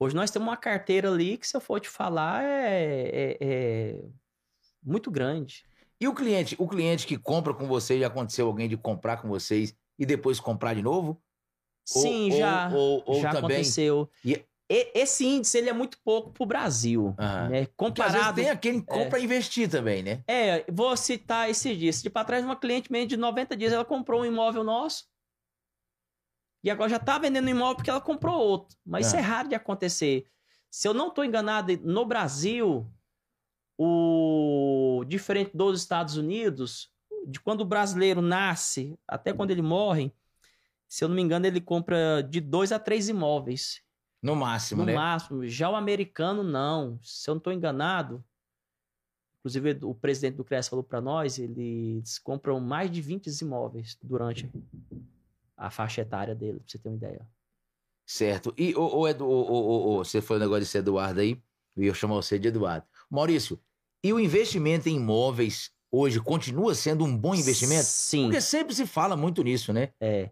Hoje 0.00 0.16
nós 0.16 0.30
temos 0.30 0.48
uma 0.48 0.56
carteira 0.56 1.10
ali 1.10 1.36
que, 1.36 1.46
se 1.46 1.54
eu 1.54 1.60
for 1.60 1.78
te 1.78 1.90
falar, 1.90 2.42
é, 2.42 3.10
é- 3.12 3.38
é 3.40 4.04
muito 4.82 5.10
grande. 5.10 5.64
E 6.02 6.08
o 6.08 6.12
cliente, 6.12 6.56
o 6.58 6.66
cliente 6.66 7.06
que 7.06 7.16
compra 7.16 7.54
com 7.54 7.68
vocês, 7.68 8.00
já 8.00 8.08
aconteceu 8.08 8.48
alguém 8.48 8.68
de 8.68 8.76
comprar 8.76 9.18
com 9.22 9.28
vocês 9.28 9.72
e 9.96 10.04
depois 10.04 10.40
comprar 10.40 10.74
de 10.74 10.82
novo? 10.82 11.22
Sim, 11.84 12.32
ou- 12.32 12.38
já, 12.38 12.70
Ou, 12.74 13.02
ou 13.06 13.20
já 13.20 13.30
também. 13.30 13.58
aconteceu. 13.58 14.10
E- 14.24 14.44
E- 14.68 14.90
esse 14.94 15.24
índice 15.24 15.58
ele 15.58 15.68
é 15.68 15.72
muito 15.72 15.98
pouco 16.02 16.32
pro 16.32 16.44
Brasil, 16.46 17.14
Aham. 17.18 17.48
né? 17.50 17.66
Porque 17.76 18.00
às 18.02 18.06
vezes 18.12 18.26
Comparado 18.26 18.36
tem 18.36 18.50
aquele 18.50 18.80
que 18.80 18.86
compra 18.86 19.10
pra 19.10 19.20
investir 19.20 19.68
também, 19.70 20.02
né? 20.02 20.24
É, 20.26 20.64
vou 20.72 20.96
citar 20.96 21.48
esses 21.50 21.76
dias. 21.78 22.02
De 22.02 22.08
para 22.10 22.24
trás, 22.24 22.44
uma 22.44 22.56
cliente 22.56 22.90
meio 22.90 23.06
de 23.06 23.16
90 23.16 23.54
dias, 23.56 23.72
ela 23.72 23.84
comprou 23.84 24.22
um 24.22 24.24
imóvel 24.24 24.64
nosso. 24.64 25.04
E 26.64 26.70
agora 26.70 26.88
já 26.90 26.98
tá 26.98 27.18
vendendo 27.18 27.48
imóvel 27.50 27.76
porque 27.76 27.90
ela 27.90 28.00
comprou 28.00 28.34
outro. 28.40 28.76
Mas 28.84 29.06
isso 29.08 29.16
Ah. 29.16 29.18
é 29.18 29.22
raro 29.22 29.48
de 29.50 29.54
acontecer. 29.54 30.24
Se 30.70 30.88
eu 30.88 30.94
não 30.94 31.10
tô 31.10 31.22
enganado, 31.22 31.76
no 31.82 32.04
Brasil, 32.06 32.90
o 33.84 35.04
diferente 35.04 35.50
dos 35.56 35.80
Estados 35.80 36.16
Unidos, 36.16 36.90
de 37.26 37.40
quando 37.40 37.62
o 37.62 37.64
brasileiro 37.66 38.22
nasce 38.22 38.96
até 39.06 39.32
quando 39.32 39.50
ele 39.50 39.62
morre, 39.62 40.12
se 40.88 41.02
eu 41.04 41.08
não 41.08 41.16
me 41.16 41.22
engano, 41.22 41.46
ele 41.46 41.60
compra 41.60 42.22
de 42.22 42.40
dois 42.40 42.70
a 42.72 42.78
três 42.78 43.08
imóveis. 43.08 43.82
No 44.22 44.36
máximo, 44.36 44.82
No 44.82 44.86
né? 44.86 44.94
máximo. 44.94 45.46
Já 45.48 45.68
o 45.68 45.74
americano, 45.74 46.42
não. 46.44 46.98
Se 47.02 47.28
eu 47.28 47.34
não 47.34 47.38
estou 47.38 47.52
enganado, 47.52 48.24
inclusive 49.40 49.78
o 49.82 49.94
presidente 49.94 50.36
do 50.36 50.44
CRES 50.44 50.68
falou 50.68 50.84
para 50.84 51.00
nós, 51.00 51.38
eles 51.38 52.18
compram 52.20 52.60
mais 52.60 52.90
de 52.90 53.00
20 53.00 53.26
imóveis 53.40 53.98
durante 54.02 54.48
a 55.56 55.70
faixa 55.70 56.02
etária 56.02 56.34
dele, 56.34 56.60
pra 56.60 56.68
você 56.68 56.78
ter 56.78 56.88
uma 56.88 56.96
ideia. 56.96 57.26
Certo. 58.06 58.54
E 58.56 58.74
o, 58.74 58.80
o, 58.80 59.06
o, 59.08 59.22
o, 59.24 59.94
o- 60.00 60.04
você 60.04 60.20
foi 60.20 60.36
o 60.36 60.40
negócio 60.40 60.60
desse 60.60 60.78
Eduardo 60.78 61.20
aí, 61.20 61.40
e 61.76 61.86
eu 61.86 61.94
chamar 61.94 62.14
você 62.16 62.38
de 62.38 62.48
Eduardo. 62.48 62.86
Maurício, 63.10 63.58
e 64.02 64.12
o 64.12 64.20
investimento 64.20 64.88
em 64.88 64.96
imóveis 64.96 65.70
hoje 65.90 66.20
continua 66.20 66.74
sendo 66.74 67.04
um 67.04 67.16
bom 67.16 67.34
investimento? 67.34 67.84
Sim. 67.84 68.24
Porque 68.24 68.40
sempre 68.40 68.74
se 68.74 68.86
fala 68.86 69.16
muito 69.16 69.42
nisso, 69.42 69.72
né? 69.72 69.90
É. 70.00 70.30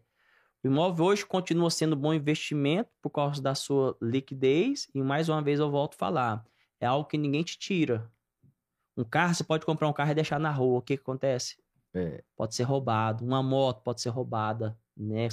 O 0.63 0.67
imóvel 0.67 1.07
hoje 1.07 1.25
continua 1.25 1.71
sendo 1.71 1.95
bom 1.97 2.13
investimento 2.13 2.91
por 3.01 3.11
causa 3.11 3.41
da 3.41 3.55
sua 3.55 3.97
liquidez. 4.01 4.89
E 4.95 5.03
mais 5.03 5.29
uma 5.29 5.41
vez 5.41 5.61
eu 5.61 5.71
volto 5.71 5.95
a 5.95 5.99
falar: 5.99 6.45
é 6.81 6.87
algo 6.87 7.09
que 7.09 7.17
ninguém 7.17 7.43
te 7.43 7.59
tira. 7.59 8.11
Um 8.97 9.05
carro, 9.05 9.35
você 9.35 9.45
pode 9.45 9.65
comprar 9.65 9.89
um 9.89 9.93
carro 9.93 10.11
e 10.11 10.15
deixar 10.15 10.39
na 10.39 10.51
rua. 10.51 10.79
O 10.79 10.83
que, 10.83 10.97
que 10.97 11.03
acontece? 11.03 11.57
É. 11.95 12.23
Pode 12.37 12.55
ser 12.55 12.65
roubado. 12.65 13.25
Uma 13.25 13.43
moto 13.43 13.83
pode 13.83 14.01
ser 14.01 14.11
roubada. 14.11 14.79
Né? 14.97 15.29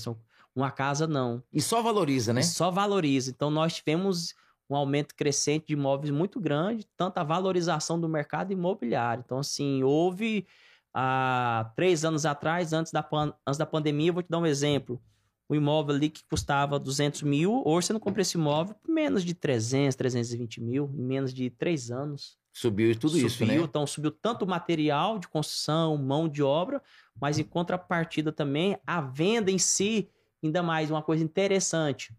Uma 0.56 0.72
casa, 0.72 1.06
não. 1.06 1.44
E 1.52 1.62
só 1.62 1.82
valoriza, 1.82 2.34
né? 2.34 2.42
E 2.42 2.44
Só 2.44 2.72
valoriza. 2.72 3.30
Então, 3.30 3.52
nós 3.52 3.76
tivemos 3.76 4.34
um 4.70 4.76
aumento 4.76 5.16
crescente 5.16 5.68
de 5.68 5.74
imóveis 5.74 6.12
muito 6.12 6.40
grande, 6.40 6.88
tanto 6.98 7.18
a 7.18 7.24
valorização 7.24 8.00
do 8.00 8.10
mercado 8.10 8.52
imobiliário. 8.52 9.24
Então, 9.26 9.40
assim, 9.40 9.84
houve 9.84 10.46
há 10.94 11.72
três 11.76 12.04
anos 12.04 12.26
atrás, 12.26 12.74
antes 12.74 12.92
da, 12.92 13.04
pan- 13.04 13.34
antes 13.46 13.58
da 13.58 13.66
pandemia, 13.66 14.12
vou 14.12 14.24
te 14.24 14.30
dar 14.30 14.40
um 14.40 14.46
exemplo. 14.46 15.02
O 15.50 15.56
imóvel 15.56 15.96
ali 15.96 16.10
que 16.10 16.24
custava 16.30 16.78
200 16.78 17.22
mil, 17.22 17.64
hoje 17.66 17.88
você 17.88 17.94
não 17.94 18.00
compra 18.00 18.22
esse 18.22 18.36
imóvel 18.38 18.76
por 18.76 18.92
menos 18.92 19.24
de 19.24 19.34
300, 19.34 19.96
320 19.96 20.60
mil, 20.62 20.92
em 20.94 21.02
menos 21.04 21.34
de 21.34 21.50
três 21.50 21.90
anos. 21.90 22.38
Subiu 22.52 22.94
tudo 23.00 23.18
isso, 23.18 23.38
subiu, 23.38 23.62
né? 23.62 23.68
Então, 23.70 23.88
subiu 23.88 24.12
tanto 24.12 24.44
o 24.44 24.48
material 24.48 25.20
de 25.20 25.28
construção, 25.28 25.96
mão 25.98 26.28
de 26.28 26.44
obra, 26.44 26.82
mas 27.22 27.40
em 27.40 27.44
contrapartida 27.44 28.32
também, 28.32 28.78
a 28.86 29.00
venda 29.00 29.50
em 29.50 29.58
si, 29.58 30.10
ainda 30.44 30.62
mais 30.62 30.92
uma 30.92 31.02
coisa 31.02 31.24
interessante. 31.24 32.14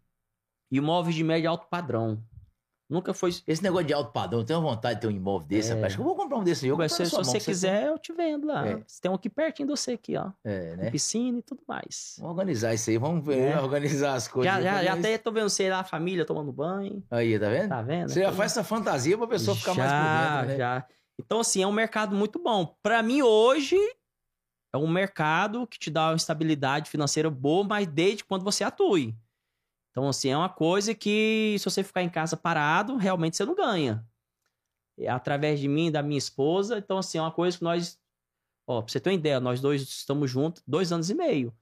Imóveis 0.70 1.14
de 1.16 1.24
médio 1.24 1.44
e 1.44 1.48
alto 1.48 1.66
padrão. 1.68 2.22
Nunca 2.88 3.12
foi. 3.12 3.31
Esse 3.46 3.62
negócio 3.62 3.87
de 3.87 3.92
alto 3.92 4.11
padrão, 4.12 4.40
eu 4.40 4.44
tenho 4.46 4.62
vontade 4.62 4.94
de 4.94 5.01
ter 5.03 5.07
um 5.09 5.11
imóvel 5.11 5.46
desse, 5.46 5.70
É. 5.70 5.74
rapaz. 5.74 5.94
Que 5.94 6.01
eu 6.01 6.05
vou 6.07 6.16
comprar 6.16 6.38
um 6.38 6.42
desse 6.44 6.64
aí. 6.64 6.72
Mas 6.72 6.92
se, 6.92 7.05
você 7.05 7.38
quiser, 7.38 7.88
eu 7.88 7.98
te 7.98 8.14
vendo 8.14 8.46
lá. 8.46 8.66
É. 8.66 8.83
Tem 9.03 9.11
um 9.11 9.14
aqui 9.14 9.29
pertinho 9.29 9.68
de 9.68 9.77
você 9.77 9.92
aqui, 9.92 10.16
ó. 10.16 10.31
É, 10.42 10.70
Com 10.77 10.83
né? 10.85 10.90
piscina 10.90 11.38
e 11.38 11.42
tudo 11.42 11.61
mais. 11.68 12.16
Vamos 12.18 12.33
organizar 12.33 12.72
isso 12.72 12.88
aí, 12.88 12.96
vamos 12.96 13.24
ver, 13.27 13.53
É. 13.53 13.61
organizar 13.61 14.14
as 14.14 14.27
coisas. 14.27 14.51
Já, 14.55 14.62
já, 14.62 14.83
já 14.85 14.94
até 14.94 15.18
tô 15.18 15.31
vendo 15.31 15.51
você 15.51 15.68
lá, 15.68 15.81
a 15.81 15.85
família 15.85 16.24
tomando 16.24 16.51
banho. 16.51 17.05
Aí, 17.11 17.38
tá 17.38 17.48
vendo? 17.51 17.68
Tá 17.68 17.83
vendo? 17.83 18.09
Você 18.09 18.22
já 18.22 18.33
faz 18.33 18.53
essa 18.53 18.64
fantasia 18.64 19.18
pra 19.18 19.27
pessoa 19.27 19.55
ficar 19.55 19.74
mais 19.74 19.92
por 19.92 19.98
dentro, 20.38 20.48
né? 20.48 20.57
Já. 20.57 20.87
Então, 21.20 21.40
assim, 21.40 21.62
é 21.62 21.66
um 21.66 21.72
mercado 21.72 22.16
muito 22.16 22.38
bom. 22.42 22.74
Pra 22.83 23.03
mim, 23.03 23.20
hoje, 23.20 23.77
é 24.72 24.79
um 24.79 24.88
mercado 24.88 25.66
que 25.66 25.79
te 25.79 25.90
dá 25.90 26.09
uma 26.11 26.16
estabilidade 26.16 26.88
financeira 26.88 27.29
boa, 27.29 27.64
mas 27.64 27.87
desde 27.87 28.24
quando 28.24 28.44
você 28.44 28.64
atue. 28.64 29.14
Então, 29.90 30.09
assim, 30.09 30.31
é 30.31 30.37
uma 30.37 30.48
coisa 30.48 30.94
que, 30.94 31.57
se 31.59 31.64
você 31.64 31.83
ficar 31.83 32.03
em 32.03 32.09
casa 32.09 32.37
parado, 32.37 32.96
realmente 32.96 33.37
você 33.37 33.44
não 33.44 33.55
ganha. 33.55 34.07
É 34.98 35.09
através 35.09 35.61
de 35.61 35.68
mim 35.68 35.90
da 35.90 36.03
minha 36.03 36.18
esposa. 36.18 36.79
Então, 36.79 36.98
assim, 36.98 37.18
é 37.18 37.20
uma 37.20 37.33
coisa 37.33 37.57
que 37.57 37.64
nós. 37.64 37.98
Ó, 38.66 38.83
pra 38.83 38.92
você 38.92 39.01
ter 39.01 39.11
uma 39.11 39.14
ideia, 39.14 39.40
nós 39.40 39.61
dois 39.61 39.83
estamos 39.83 40.31
juntos 40.31 40.62
dois 40.66 40.92
anos 40.92 41.09
e 41.11 41.14
meio. 41.14 41.55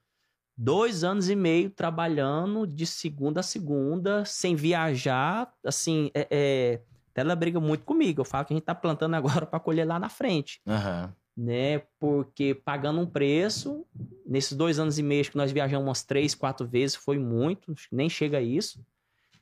Dois 0.59 1.05
anos 1.05 1.29
e 1.29 1.37
meio 1.37 1.71
trabalhando 1.71 2.67
de 2.67 2.87
segunda 2.87 3.41
a 3.41 3.43
segunda, 3.43 4.25
sem 4.25 4.57
viajar. 4.57 5.53
Assim, 5.65 6.11
é, 6.15 6.27
é, 6.31 6.81
ela 7.15 7.37
briga 7.37 7.61
muito 7.61 7.85
comigo. 7.85 8.23
Eu 8.23 8.25
falo 8.25 8.47
que 8.47 8.55
a 8.55 8.57
gente 8.57 8.65
tá 8.65 8.75
plantando 8.75 9.15
agora 9.15 9.47
para 9.47 9.61
colher 9.61 9.87
lá 9.87 9.99
na 9.99 10.09
frente, 10.09 10.61
Aham. 10.67 11.15
Né? 11.37 11.83
Porque 11.99 12.55
pagando 12.55 13.01
um 13.01 13.07
preço, 13.07 13.85
nesses 14.27 14.53
dois 14.57 14.79
anos 14.79 14.99
e 14.99 15.03
meio 15.03 15.25
que 15.25 15.37
nós 15.37 15.53
viajamos 15.53 15.87
umas 15.87 16.03
três, 16.03 16.35
quatro 16.35 16.67
vezes, 16.67 16.97
foi 16.97 17.19
muito, 17.19 17.75
nem 17.93 18.09
chega 18.09 18.39
a 18.39 18.43
isso, 18.43 18.85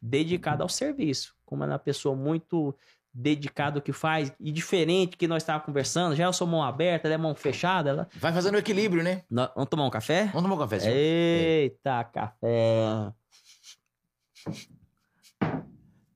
dedicado 0.03 0.63
ao 0.63 0.69
serviço. 0.69 1.35
Como 1.45 1.63
é 1.63 1.67
uma 1.67 1.79
pessoa 1.79 2.15
muito 2.17 2.75
dedicada 3.17 3.79
ao 3.79 3.83
que 3.83 3.93
faz 3.93 4.33
e 4.41 4.51
diferente 4.51 5.17
que 5.17 5.29
nós 5.29 5.43
estávamos 5.45 5.67
conversando, 5.67 6.17
já 6.17 6.25
eu 6.25 6.33
sou 6.33 6.49
mão 6.49 6.65
aberta, 6.65 7.07
ela 7.07 7.15
é 7.15 7.19
mão 7.19 7.33
fechada, 7.35 7.91
ela... 7.91 8.09
Vai 8.17 8.33
fazendo 8.33 8.57
o 8.57 8.59
equilíbrio, 8.59 9.05
né? 9.05 9.23
Nó- 9.31 9.51
Vamos 9.55 9.71
tomar 9.71 9.87
um 9.87 9.91
café? 9.91 10.25
Vamos 10.33 10.43
tomar 10.43 10.57
um 10.57 10.59
café, 10.59 10.81
senhor? 10.81 10.97
Eita, 10.97 12.03
café. 12.05 13.13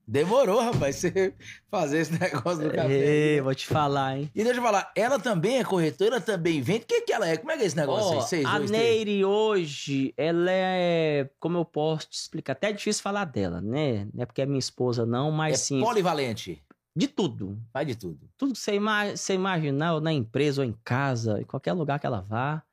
Demorou, 0.09 0.59
rapaz, 0.59 0.95
você 0.95 1.35
fazer 1.69 1.99
esse 1.99 2.19
negócio 2.19 2.63
do 2.63 2.73
café. 2.73 2.91
Ei, 2.91 3.41
vou 3.41 3.53
te 3.53 3.67
falar, 3.67 4.17
hein? 4.17 4.31
E 4.33 4.43
deixa 4.43 4.59
eu 4.59 4.63
falar, 4.63 4.91
ela 4.95 5.19
também 5.19 5.59
é 5.59 5.63
corretora, 5.63 6.19
também 6.19 6.59
vende. 6.61 6.81
O 6.81 6.87
que, 6.87 7.01
que 7.01 7.13
ela 7.13 7.27
é? 7.27 7.37
Como 7.37 7.51
é 7.51 7.57
que 7.57 7.61
é 7.61 7.65
esse 7.67 7.77
negócio 7.77 8.17
Ó, 8.17 8.19
aí? 8.19 8.27
Seis, 8.27 8.43
a 8.43 8.57
dois, 8.57 8.71
três? 8.71 8.83
Neire 8.83 9.23
hoje, 9.23 10.11
ela 10.17 10.49
é. 10.49 11.29
Como 11.39 11.59
eu 11.59 11.65
posso 11.65 12.09
te 12.09 12.17
explicar? 12.17 12.53
Até 12.53 12.71
é 12.71 12.73
difícil 12.73 13.03
falar 13.03 13.25
dela, 13.25 13.61
né? 13.61 14.07
Não 14.11 14.23
é 14.23 14.25
porque 14.25 14.41
é 14.41 14.47
minha 14.47 14.57
esposa, 14.57 15.05
não, 15.05 15.29
mas 15.29 15.53
É 15.53 15.57
sim. 15.57 15.79
polivalente. 15.79 16.59
De 16.95 17.07
tudo. 17.07 17.61
Faz 17.71 17.85
de 17.85 17.95
tudo. 17.95 18.27
Tudo 18.35 18.53
que 18.53 18.59
você, 18.59 18.73
ima 18.73 19.15
você 19.15 19.35
imaginar, 19.35 19.93
ou 19.93 20.01
na 20.01 20.11
empresa, 20.11 20.63
ou 20.63 20.67
em 20.67 20.75
casa, 20.83 21.39
em 21.39 21.45
qualquer 21.45 21.73
lugar 21.73 21.99
que 21.99 22.07
ela 22.07 22.21
vá, 22.21 22.63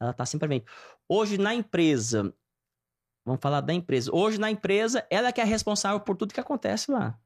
ela 0.00 0.12
tá 0.12 0.26
sempre 0.26 0.48
vendo. 0.48 0.64
Hoje, 1.08 1.38
na 1.38 1.54
empresa, 1.54 2.34
vamos 3.24 3.40
falar 3.40 3.60
da 3.60 3.72
empresa. 3.72 4.10
Hoje, 4.14 4.38
na 4.38 4.50
empresa, 4.50 5.04
ela 5.10 5.32
que 5.32 5.40
é 5.40 5.44
responsável 5.44 6.00
por 6.00 6.16
tudo 6.16 6.34
que 6.34 6.40
acontece 6.40 6.90
lá. 6.90 7.16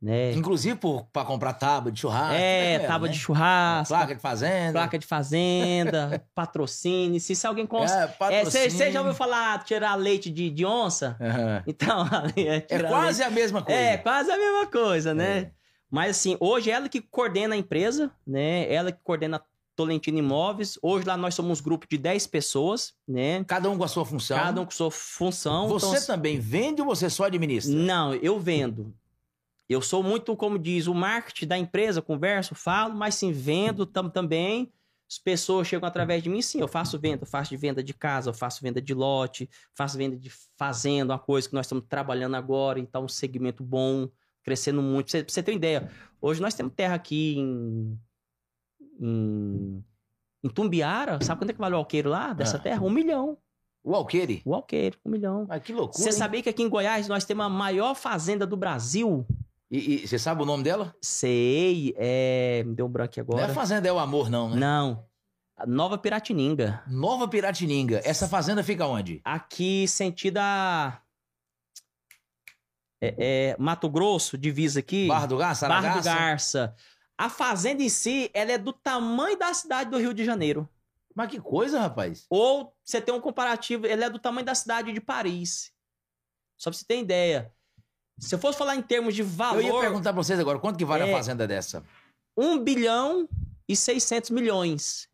Né? 0.00 0.30
Inclusive 0.34 0.76
por, 0.76 1.06
pra 1.06 1.24
comprar 1.24 1.54
tábua 1.54 1.90
de 1.90 2.00
churrasco. 2.00 2.34
É, 2.34 2.78
né, 2.78 2.86
tábua 2.86 3.08
né? 3.08 3.14
de 3.14 3.18
churrasco, 3.18 3.92
Placa 3.92 4.14
de 4.14 4.20
fazenda. 4.20 4.72
placa 4.72 4.96
de 4.96 5.04
fazenda, 5.04 6.24
patrocínio. 6.36 7.18
Se, 7.20 7.34
se 7.34 7.44
alguém 7.44 7.66
cons... 7.66 7.90
É, 7.90 8.04
É, 8.04 8.06
patrocínio. 8.06 8.70
Você 8.70 8.92
já 8.92 9.00
ouviu 9.00 9.12
falar 9.14 9.64
tirar 9.64 9.96
leite 9.96 10.30
de, 10.30 10.50
de 10.50 10.64
onça? 10.64 11.16
Aham. 11.20 11.64
Então, 11.66 12.06
é 12.36 12.64
É 12.68 12.82
quase 12.84 13.24
a 13.24 13.30
mesma 13.30 13.58
leite. 13.58 13.66
coisa. 13.66 13.80
É, 13.80 13.96
quase 13.96 14.30
a 14.30 14.36
mesma 14.38 14.66
coisa, 14.68 15.12
né? 15.14 15.38
É. 15.38 15.50
Mas 15.90 16.10
assim, 16.16 16.36
hoje 16.38 16.70
ela 16.70 16.88
que 16.88 17.00
coordena 17.00 17.56
a 17.56 17.58
empresa, 17.58 18.12
né? 18.24 18.72
Ela 18.72 18.92
que 18.92 19.00
coordena 19.02 19.42
Tolentino 19.78 20.18
Imóveis. 20.18 20.76
Hoje 20.82 21.06
lá 21.06 21.16
nós 21.16 21.36
somos 21.36 21.60
um 21.60 21.62
grupo 21.62 21.86
de 21.88 21.96
10 21.96 22.26
pessoas, 22.26 22.94
né? 23.06 23.44
Cada 23.44 23.70
um 23.70 23.78
com 23.78 23.84
a 23.84 23.88
sua 23.88 24.04
função. 24.04 24.36
Cada 24.36 24.60
um 24.60 24.64
com 24.64 24.72
sua 24.72 24.90
função. 24.90 25.68
Você 25.68 25.86
Então, 25.86 26.06
também 26.16 26.40
vende 26.40 26.82
ou 26.82 26.88
você 26.88 27.08
só 27.08 27.26
administra? 27.26 27.72
Não, 27.72 28.12
eu 28.14 28.40
vendo. 28.40 28.92
Eu 29.68 29.80
sou 29.80 30.02
muito, 30.02 30.34
como 30.34 30.58
diz, 30.58 30.88
o 30.88 30.94
marketing 30.94 31.46
da 31.46 31.56
empresa, 31.56 32.02
converso, 32.02 32.56
falo, 32.56 32.92
mas 32.92 33.14
sim, 33.14 33.30
vendo 33.30 33.86
tam, 33.86 34.10
também. 34.10 34.72
As 35.08 35.16
pessoas 35.16 35.68
chegam 35.68 35.86
através 35.86 36.24
de 36.24 36.28
mim, 36.28 36.42
sim, 36.42 36.58
eu 36.58 36.66
faço 36.66 36.98
venda, 36.98 37.22
eu 37.22 37.26
faço 37.28 37.50
de 37.50 37.56
venda 37.56 37.80
de 37.80 37.94
casa, 37.94 38.30
eu 38.30 38.34
faço 38.34 38.60
venda 38.60 38.82
de 38.82 38.92
lote, 38.92 39.48
faço 39.76 39.96
venda 39.96 40.16
de 40.16 40.28
fazenda, 40.56 41.12
uma 41.12 41.18
coisa 41.20 41.48
que 41.48 41.54
nós 41.54 41.66
estamos 41.66 41.84
trabalhando 41.88 42.34
agora, 42.34 42.80
então 42.80 43.04
um 43.04 43.08
segmento 43.08 43.62
bom, 43.62 44.08
crescendo 44.42 44.82
muito. 44.82 45.06
Pra 45.06 45.20
você, 45.20 45.24
pra 45.24 45.32
você 45.32 45.42
ter 45.42 45.52
uma 45.52 45.56
ideia, 45.56 45.90
hoje 46.20 46.42
nós 46.42 46.54
temos 46.54 46.72
terra 46.74 46.96
aqui 46.96 47.36
em, 47.38 47.96
em, 49.00 49.84
em 50.42 50.48
Tumbiara, 50.48 51.18
sabe 51.22 51.40
quanto 51.40 51.50
é 51.50 51.52
que 51.52 51.58
vale 51.60 51.74
o 51.74 51.78
alqueiro 51.78 52.10
lá, 52.10 52.32
dessa 52.32 52.56
Ah. 52.56 52.60
terra? 52.60 52.82
Um 52.84 52.90
milhão. 52.90 53.38
O 53.84 53.94
alqueire? 53.94 54.42
O 54.44 54.54
alqueiro, 54.54 54.98
um 55.04 55.10
milhão. 55.10 55.46
Mas 55.48 55.62
que 55.62 55.72
loucura. 55.72 56.02
Você 56.02 56.10
hein? 56.10 56.12
sabia 56.12 56.42
que 56.42 56.48
aqui 56.48 56.62
em 56.62 56.68
Goiás 56.68 57.08
nós 57.08 57.24
temos 57.24 57.46
a 57.46 57.48
maior 57.48 57.94
fazenda 57.94 58.46
do 58.46 58.56
Brasil? 58.56 59.26
E, 59.70 60.06
você 60.06 60.18
sabe 60.18 60.42
o 60.42 60.46
nome 60.46 60.64
dela? 60.64 60.94
Sei, 61.00 61.94
é. 61.96 62.62
Me 62.66 62.74
deu 62.74 62.86
um 62.86 62.88
branco 62.88 63.10
aqui 63.10 63.18
Não 63.20 63.38
é 63.38 63.42
agora. 63.42 63.54
Fazenda 63.54 63.86
é 63.88 63.92
o 63.92 63.98
Amor, 63.98 64.30
não, 64.30 64.50
né? 64.50 64.56
Não. 64.56 65.06
A 65.56 65.66
Nova 65.66 65.98
Piratininga. 65.98 66.82
Nova 66.86 67.26
Piratininga. 67.28 68.00
Essa 68.04 68.28
fazenda 68.28 68.62
fica 68.62 68.86
onde? 68.86 69.20
Aqui, 69.24 69.86
sentida. 69.88 70.40
É, 73.00 73.14
é, 73.18 73.56
Mato 73.58 73.88
Grosso, 73.88 74.36
divisa 74.38 74.80
aqui. 74.80 75.06
Barra 75.06 75.26
do 75.26 75.36
Garça? 75.36 75.68
Barra 75.68 75.96
do 75.96 76.02
Saragaça? 76.02 76.18
Garça. 76.18 76.76
A 77.18 77.28
fazenda 77.28 77.82
em 77.82 77.88
si, 77.88 78.30
ela 78.32 78.52
é 78.52 78.58
do 78.58 78.72
tamanho 78.72 79.36
da 79.36 79.52
cidade 79.52 79.90
do 79.90 79.98
Rio 79.98 80.14
de 80.14 80.24
Janeiro. 80.24 80.68
Mas 81.14 81.30
que 81.30 81.40
coisa, 81.40 81.80
rapaz. 81.80 82.26
Ou 82.30 82.72
você 82.84 83.00
tem 83.00 83.12
um 83.12 83.20
comparativo, 83.20 83.86
ele 83.86 84.04
é 84.04 84.08
do 84.08 84.20
tamanho 84.20 84.46
da 84.46 84.54
cidade 84.54 84.92
de 84.92 85.00
Paris. 85.00 85.72
Só 86.56 86.70
pra 86.70 86.78
você 86.78 86.84
ter 86.84 87.00
ideia. 87.00 87.52
Se 88.20 88.34
eu 88.34 88.38
fosse 88.38 88.56
falar 88.56 88.76
em 88.76 88.82
termos 88.82 89.14
de 89.14 89.22
valor, 89.22 89.60
Eu 89.60 89.74
ia 89.74 89.80
perguntar 89.80 90.12
pra 90.12 90.22
vocês 90.22 90.38
agora, 90.38 90.58
quanto 90.60 90.78
que 90.78 90.84
vale 90.84 91.04
É. 91.04 91.12
a 91.12 91.16
fazenda 91.16 91.46
dessa? 91.46 91.84
1 92.36 92.58
bilhão 92.62 93.28
e 93.68 93.74
600 93.76 94.30
milhões. 94.30 95.08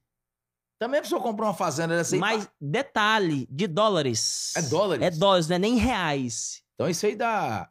Também 0.78 1.00
a 1.00 1.02
pessoa 1.02 1.22
comprou 1.22 1.48
uma 1.48 1.54
fazenda 1.54 1.96
dessa 1.96 2.14
aí. 2.14 2.20
Mas 2.20 2.48
detalhe, 2.60 3.46
de 3.50 3.66
dólares. 3.66 4.52
É 4.56 4.62
dólares? 4.62 5.06
É 5.06 5.10
dólares, 5.10 5.48
não 5.48 5.56
é 5.56 5.58
nem 5.58 5.76
reais. 5.76 6.62
Então 6.74 6.88
isso 6.88 7.06
aí 7.06 7.14
dá 7.16 7.70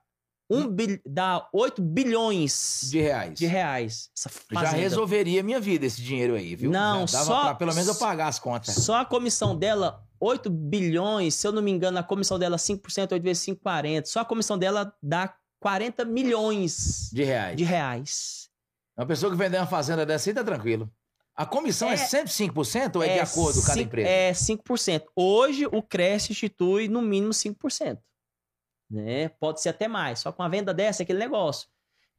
Um 0.53 0.67
bil... 0.67 0.99
Dá 1.05 1.47
8 1.53 1.81
bilhões 1.81 2.81
de 2.91 2.99
reais. 3.01 3.37
de 3.39 3.45
reais. 3.45 4.09
Já 4.51 4.69
resolveria 4.71 5.41
minha 5.43 5.59
vida 5.59 5.85
esse 5.85 6.01
dinheiro 6.01 6.35
aí, 6.35 6.55
viu? 6.55 6.69
Não, 6.71 7.07
Já 7.07 7.19
dava 7.19 7.25
só- 7.25 7.41
pra 7.45 7.55
pelo 7.55 7.73
menos 7.73 7.87
eu 7.87 7.95
pagar 7.95 8.27
as 8.27 8.39
contas. 8.39 8.75
Só 8.75 8.97
a 9.01 9.05
comissão 9.05 9.55
dela, 9.57 10.03
8 10.19 10.49
bilhões, 10.49 11.35
se 11.35 11.47
eu 11.47 11.51
não 11.51 11.61
me 11.61 11.71
engano, 11.71 11.97
a 11.97 12.03
comissão 12.03 12.37
dela 12.37 12.57
5%, 12.57 13.11
8 13.13 13.23
vezes 13.23 13.43
5, 13.43 13.61
40. 13.61 14.07
Só 14.07 14.19
a 14.21 14.25
comissão 14.25 14.57
dela 14.57 14.93
dá 15.01 15.33
40 15.59 16.05
milhões 16.05 17.09
De 17.11 17.23
reais. 17.23 17.55
de 17.57 17.63
reais. 17.63 18.49
Uma 18.97 19.05
pessoa 19.07 19.31
que 19.31 19.37
vender 19.37 19.57
uma 19.57 19.65
fazenda 19.67 20.05
dessa 20.05 20.29
aí 20.29 20.33
tá 20.33 20.43
tranquilo. 20.43 20.89
A 21.35 21.47
comissão 21.47 21.89
é, 21.89 21.93
É- 21.93 21.97
sempre 21.97 22.31
5% 22.31 22.97
ou 22.97 23.03
é, 23.03 23.15
de 23.15 23.19
acordo 23.21 23.55
com 23.59 23.65
cada 23.65 23.73
cinco- 23.73 23.87
empresa? 23.87 24.07
É 24.09 24.33
5%. 24.33 25.05
Hoje, 25.15 25.65
o 25.65 25.81
CRES 25.81 26.29
institui 26.29 26.87
no 26.87 27.01
mínimo 27.01 27.33
5%. 27.33 27.97
Né? 28.93 29.29
Pode 29.39 29.60
ser 29.62 29.69
até 29.69 29.88
mais. 29.88 30.19
Só 30.19 30.32
com 30.32 30.43
a 30.43 30.47
venda 30.47 30.73
dessa, 30.73 31.01
é 31.01 31.03
aquele 31.03 31.19
negócio. 31.19 31.67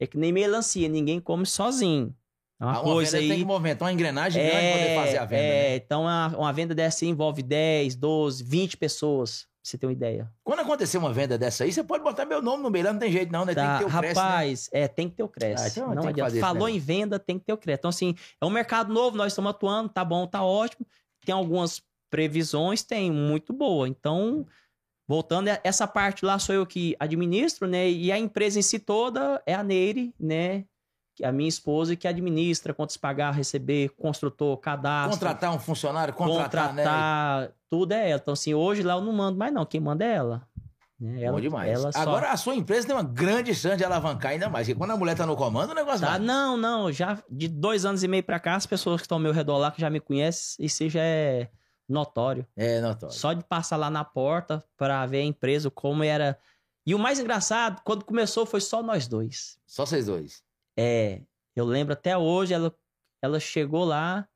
É 0.00 0.06
que 0.06 0.18
nem 0.18 0.32
melancia, 0.32 0.88
ninguém 0.88 1.20
come 1.20 1.46
sozinho. 1.46 2.14
É 2.60 2.64
uma 2.64 2.72
Ah, 2.74 2.80
uma 2.80 2.92
coisa 2.94 3.12
venda 3.12 3.22
aí. 3.22 3.28
tem 3.28 3.38
que 3.38 3.44
movimentar 3.44 3.86
uma 3.86 3.92
engrenagem 3.92 4.42
grande 4.42 4.66
pra 4.66 4.78
poder 4.78 4.94
fazer 4.96 5.18
a 5.18 5.24
venda, 5.24 5.42
é, 5.42 5.70
né? 5.70 5.76
Então, 5.76 6.02
uma, 6.02 6.26
uma 6.36 6.52
venda 6.52 6.74
dessa 6.74 7.04
aí 7.04 7.08
envolve 7.10 7.42
10, 7.42 7.94
12, 7.94 8.42
20 8.42 8.76
pessoas. 8.76 9.42
Pra 9.42 9.70
você 9.70 9.78
ter 9.78 9.86
uma 9.86 9.92
ideia. 9.92 10.30
Quando 10.42 10.60
acontecer 10.60 10.98
uma 10.98 11.12
venda 11.12 11.38
dessa 11.38 11.64
aí, 11.64 11.72
você 11.72 11.82
pode 11.82 12.04
botar 12.04 12.26
meu 12.26 12.42
nome 12.42 12.62
no 12.62 12.70
meio, 12.70 12.84
não 12.84 12.98
tem 12.98 13.10
jeito 13.10 13.32
não, 13.32 13.46
né? 13.46 13.54
Tá, 13.54 13.78
tem 13.78 13.86
que 13.86 13.92
ter 13.92 13.96
o 13.96 13.98
Cresce, 14.00 14.14
né? 14.14 14.20
rapaz, 14.26 14.68
é, 14.72 14.88
tem 14.88 15.08
que 15.08 15.16
ter 15.16 15.22
o 15.22 15.28
Cresce. 15.28 15.64
Ah, 15.64 15.68
então 15.68 15.94
não 15.94 16.08
adianta. 16.08 16.38
Falou 16.38 16.68
em 16.68 16.78
venda, 16.78 17.18
tem 17.18 17.38
que 17.38 17.46
ter 17.46 17.52
o 17.54 17.56
Cresce. 17.56 17.78
Então, 17.78 17.88
assim, 17.88 18.14
é 18.40 18.44
um 18.44 18.50
mercado 18.50 18.92
novo, 18.92 19.16
nós 19.16 19.32
estamos 19.32 19.50
atuando, 19.50 19.88
tá 19.88 20.04
bom, 20.04 20.26
tá 20.26 20.42
ótimo. 20.44 20.86
Tem 21.24 21.34
algumas 21.34 21.80
previsões, 22.10 22.82
tem 22.82 23.10
muito 23.10 23.52
boa. 23.54 23.88
Então, 23.88 24.46
voltando, 25.06 25.48
é- 25.48 25.60
essa 25.64 25.86
parte 25.86 26.24
lá 26.24 26.38
sou 26.38 26.54
eu 26.54 26.66
que 26.66 26.96
administro, 26.98 27.66
né? 27.68 27.88
E 27.90 28.10
a 28.12 28.18
empresa 28.18 28.58
em 28.58 28.62
si 28.62 28.78
toda 28.78 29.42
é 29.46 29.54
a 29.54 29.62
Neire, 29.62 30.14
né? 30.18 30.64
Que 31.16 31.24
é 31.24 31.28
a 31.28 31.32
minha 31.32 31.48
esposa 31.48 31.94
que 31.94 32.08
administra, 32.08 32.74
quantos 32.74 32.96
pagar, 32.96 33.30
receber, 33.32 33.90
construtor, 33.90 34.56
cadastro. 34.58 35.12
Contratar 35.12 35.54
um 35.54 35.58
funcionário, 35.60 36.12
contratar, 36.12 36.72
né? 36.74 36.82
contratar, 36.82 37.50
tudo 37.70 37.92
é 37.92 38.10
ela. 38.10 38.20
Então, 38.20 38.32
assim, 38.34 38.52
hoje 38.54 38.82
lá 38.82 38.94
eu 38.94 39.00
não 39.00 39.12
mando 39.12 39.38
mais, 39.38 39.52
não. 39.52 39.64
Quem 39.64 39.80
manda 39.80 40.04
é 40.04 40.12
ela. 40.14 40.42
Né? 40.98 41.22
Ela, 41.22 41.32
Bom 41.34 41.40
demais. 41.40 41.70
ela 41.70 41.92
só- 41.92 42.00
Agora, 42.00 42.30
a 42.32 42.36
sua 42.36 42.54
empresa 42.56 42.86
tem 42.86 42.96
uma 42.96 43.02
grande 43.02 43.54
chance 43.54 43.76
de 43.76 43.84
alavancar 43.84 44.32
ainda 44.32 44.48
mais, 44.48 44.66
porque 44.66 44.78
quando 44.78 44.90
a 44.92 44.96
mulher 44.96 45.14
tá 45.16 45.24
no 45.26 45.36
comando, 45.36 45.70
o 45.70 45.74
negócio 45.74 46.00
Tá, 46.00 46.12
vai. 46.12 46.18
não, 46.18 46.56
não, 46.56 46.90
já 46.90 47.22
de 47.30 47.46
dois 47.46 47.84
anos 47.84 48.02
e 48.02 48.08
meio 48.08 48.22
pra 48.24 48.40
cá, 48.40 48.54
as 48.56 48.64
pessoas 48.66 49.00
que 49.00 49.04
estão 49.04 49.16
ao 49.18 49.22
meu 49.22 49.32
redor 49.32 49.58
lá, 49.58 49.70
que 49.70 49.80
já 49.80 49.90
me 49.90 50.00
conhecem, 50.00 50.64
isso 50.64 50.88
já 50.88 51.02
é 51.02 51.48
notório. 51.88 52.46
É, 52.56 52.80
notório. 52.80 53.14
Só 53.14 53.32
de 53.32 53.44
passar 53.44 53.76
lá 53.76 53.90
na 53.90 54.04
porta 54.04 54.64
pra 54.76 55.04
ver 55.06 55.18
a 55.18 55.24
empresa, 55.24 55.70
como 55.70 56.02
era. 56.02 56.38
E 56.86 56.94
o 56.94 56.98
mais 56.98 57.18
engraçado, 57.18 57.80
quando 57.84 58.04
começou, 58.04 58.44
foi 58.46 58.60
só 58.60 58.82
nós 58.82 59.08
dois. 59.08 59.58
Só 59.66 59.84
vocês 59.86 60.06
dois. 60.06 60.42
É, 60.78 61.22
eu 61.56 61.64
lembro 61.64 61.92
até 61.92 62.16
hoje, 62.16 62.52
ela, 62.52 62.74
ela 63.22 63.40
chegou 63.40 63.84
lá, 63.84 64.28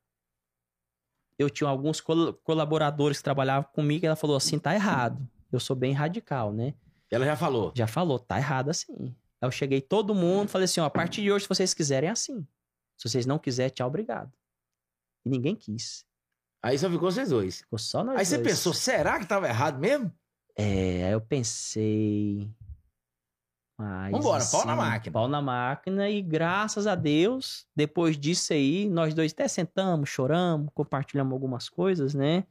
eu 1.37 1.49
tinha 1.49 1.69
alguns 1.69 2.01
col- 2.01 2.33
colaboradores 2.43 3.17
que 3.17 3.23
trabalhavam 3.23 3.69
comigo, 3.71 4.05
e 4.05 4.07
ela 4.07 4.15
falou 4.15 4.35
assim, 4.35 4.57
tá 4.59 4.73
errado. 4.73 5.27
Eu 5.51 5.59
sou 5.59 5.75
bem 5.75 5.93
radical, 5.93 6.51
né? 6.53 6.73
Ela 7.11 7.25
já 7.25 7.35
falou. 7.35 7.71
Já 7.75 7.87
falou, 7.87 8.19
tá 8.19 8.37
errado 8.37 8.69
assim. 8.69 9.15
Aí 9.41 9.47
eu 9.47 9.51
cheguei 9.51 9.81
todo 9.81 10.13
mundo, 10.13 10.49
falei 10.49 10.65
assim, 10.65 10.79
ó, 10.81 10.85
a 10.85 10.89
partir 10.89 11.21
de 11.21 11.31
hoje, 11.31 11.43
se 11.45 11.49
vocês 11.49 11.73
quiserem, 11.73 12.09
é 12.09 12.11
assim. 12.11 12.45
Se 12.97 13.07
vocês 13.09 13.25
não 13.25 13.39
quiserem, 13.39 13.73
tchau, 13.73 13.87
obrigado. 13.87 14.31
E 15.25 15.29
ninguém 15.29 15.55
quis. 15.55 16.05
Aí 16.61 16.77
só 16.77 16.89
ficou 16.89 17.11
vocês 17.11 17.29
dois. 17.29 17.59
Ficou 17.61 17.79
só 17.79 18.03
nós 18.03 18.17
Aí 18.17 18.25
você 18.25 18.37
dois. 18.37 18.49
pensou, 18.49 18.73
será 18.73 19.19
que 19.19 19.25
tava 19.25 19.47
errado 19.47 19.79
mesmo? 19.79 20.11
É, 20.57 21.05
aí 21.05 21.11
eu 21.11 21.21
pensei... 21.21 22.49
Mas, 23.77 24.11
Vambora, 24.11 24.43
pau 24.51 24.65
na 24.65 24.73
assim, 24.73 24.81
máquina. 24.81 25.13
Pau 25.13 25.27
na 25.29 25.41
máquina 25.41 26.09
e 26.09 26.21
graças 26.21 26.85
a 26.85 26.95
Deus, 26.95 27.65
depois 27.73 28.17
disso 28.17 28.51
aí, 28.51 28.89
nós 28.89 29.13
dois 29.13 29.31
até 29.31 29.47
sentamos, 29.47 30.09
choramos, 30.09 30.69
compartilhamos 30.73 31.31
algumas 31.31 31.69
coisas, 31.69 32.13
né? 32.13 32.43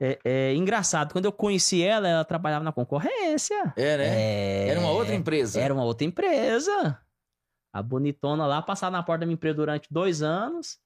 É, 0.00 0.18
é 0.24 0.54
engraçado, 0.54 1.12
quando 1.12 1.26
eu 1.26 1.32
conheci 1.32 1.82
ela, 1.82 2.08
ela 2.08 2.24
trabalhava 2.24 2.64
na 2.64 2.72
concorrência. 2.72 3.74
É, 3.76 3.96
né? 3.98 4.06
É, 4.06 4.68
Era 4.68 4.80
uma 4.80 4.92
outra 4.92 5.14
empresa. 5.14 5.60
Era 5.60 5.74
uma 5.74 5.84
outra 5.84 6.06
empresa. 6.06 6.98
A 7.70 7.82
bonitona 7.82 8.46
lá 8.46 8.62
passava 8.62 8.96
na 8.96 9.02
porta 9.02 9.20
da 9.20 9.26
minha 9.26 9.34
empresa 9.34 9.56
durante 9.56 9.88
dois 9.92 10.22
anos. 10.22 10.78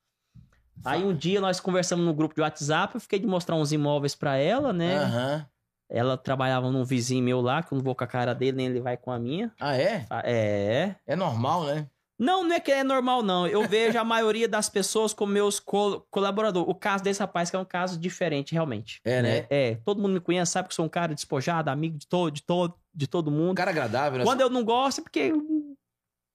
Aí 0.85 1.05
um 1.05 1.15
dia 1.15 1.41
nós 1.41 1.59
conversamos 1.61 2.05
no 2.05 2.15
grupo 2.15 2.35
de 2.35 2.41
WhatsApp, 2.41 2.95
eu 2.95 3.01
fiquei 3.01 3.19
de 3.19 3.27
mostrar 3.27 3.57
uns 3.57 3.73
imóveis 3.73 4.15
pra 4.15 4.37
ela, 4.37 4.73
né? 4.73 4.99
Aham. 5.05 5.47
Ela 5.89 6.17
trabalhava 6.17 6.71
num 6.71 6.85
vizinho 6.85 7.23
meu 7.23 7.41
lá, 7.41 7.63
que 7.63 7.73
eu 7.73 7.77
não 7.77 7.85
vou 7.85 7.95
com 7.95 8.03
a 8.03 8.07
cara 8.09 8.35
dele, 8.35 8.57
nem 8.57 8.67
ele 8.67 8.81
vai 8.81 8.97
com 8.97 9.11
a 9.13 9.19
minha. 9.19 9.53
Ah, 9.61 9.77
é? 9.77 10.05
Ah, 10.11 10.23
É. 10.25 10.97
É 11.07 11.15
normal, 11.17 11.65
né? 11.65 11.89
Não, 12.19 12.43
não 12.43 12.55
é 12.57 12.61
que 12.61 12.73
é 12.73 12.83
normal, 12.83 13.23
não. 13.23 13.47
Eu 13.47 13.69
vejo 13.69 13.99
a 13.99 14.03
maioria 14.05 14.49
das 14.49 14.69
pessoas 14.69 15.13
como 15.13 15.33
meus 15.33 15.61
col 15.61 16.01
colaboradores. 16.11 16.69
O 16.69 16.75
caso 16.75 17.05
desse 17.05 17.21
rapaz, 17.21 17.51
que 17.51 17.57
é 17.57 17.59
um 17.59 17.65
caso 17.65 18.01
diferente, 18.01 18.53
realmente. 18.53 19.01
É, 19.05 19.23
né? 19.23 19.47
É, 19.51 19.75
todo 19.85 20.01
mundo 20.01 20.15
me 20.15 20.21
conhece, 20.21 20.53
sabe 20.53 20.69
que 20.69 20.73
eu 20.73 20.77
sou 20.77 20.87
um 20.87 20.89
cara 20.89 21.15
despojado, 21.15 21.69
amigo 21.71 21.99
de 21.99 22.07
todo, 22.09 22.33
de 22.33 22.43
todo, 22.43 22.75
de 22.95 23.07
todo 23.07 23.31
mundo. 23.31 23.53
Um 23.53 23.55
cara 23.55 23.71
agradável, 23.71 24.19
né? 24.19 24.25
Quando 24.25 24.41
eu 24.41 24.49
não 24.51 24.65
gosto, 24.65 25.01
é 25.01 25.05
porque 25.05 25.31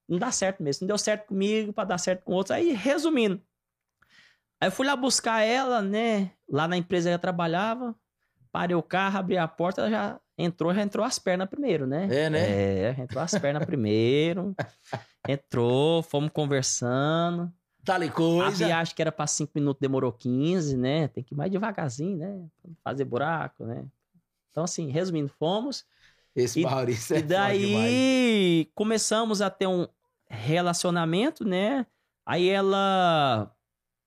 não 0.08 0.18
dá 0.18 0.30
certo 0.30 0.62
mesmo. 0.62 0.84
Não 0.84 0.88
deu 0.88 0.98
certo 0.98 1.26
comigo 1.26 1.72
pra 1.72 1.84
dar 1.84 1.98
certo 1.98 2.22
com 2.24 2.32
outros. 2.32 2.52
Aí, 2.56 2.72
resumindo. 2.72 3.42
Aí 4.62 4.68
eu 4.68 4.72
fui 4.72 4.86
lá 4.86 4.94
buscar 4.94 5.40
ela, 5.40 5.82
né? 5.82 6.30
Lá 6.48 6.68
na 6.68 6.76
empresa 6.76 7.08
que 7.10 7.14
eu 7.16 7.18
trabalhava. 7.18 7.96
Parei 8.52 8.76
o 8.76 8.82
carro, 8.82 9.18
abri 9.18 9.36
a 9.36 9.48
porta, 9.48 9.80
ela 9.80 9.90
já 9.90 10.20
entrou, 10.38 10.72
já 10.72 10.82
entrou 10.82 11.04
as 11.04 11.18
pernas 11.18 11.48
primeiro, 11.48 11.84
né? 11.84 12.06
É, 12.08 12.30
né? 12.30 12.38
É, 12.90 12.96
entrou 13.00 13.20
as 13.20 13.32
pernas 13.32 13.64
primeiro. 13.64 14.54
Entrou, 15.28 16.00
fomos 16.04 16.30
conversando. 16.32 17.52
Tal 17.84 18.00
A 18.02 18.08
coisa. 18.10 18.64
viagem 18.66 18.94
que 18.94 19.02
era 19.02 19.10
pra 19.10 19.26
5 19.26 19.50
minutos 19.56 19.80
demorou 19.80 20.12
15, 20.12 20.76
né? 20.76 21.08
Tem 21.08 21.24
que 21.24 21.34
ir 21.34 21.36
mais 21.36 21.50
devagarzinho, 21.50 22.16
né? 22.18 22.46
Fazer 22.84 23.04
buraco, 23.04 23.64
né? 23.64 23.84
Então, 24.52 24.62
assim, 24.62 24.90
resumindo, 24.92 25.28
fomos. 25.28 25.84
Esse 26.36 26.60
E- 26.60 26.62
Maurício 26.62 27.16
é 27.16 27.18
e 27.18 27.22
daí 27.22 28.70
começamos 28.76 29.42
a 29.42 29.50
ter 29.50 29.66
um 29.66 29.88
relacionamento, 30.28 31.44
né? 31.44 31.84
Aí 32.24 32.48
ela, 32.48 33.52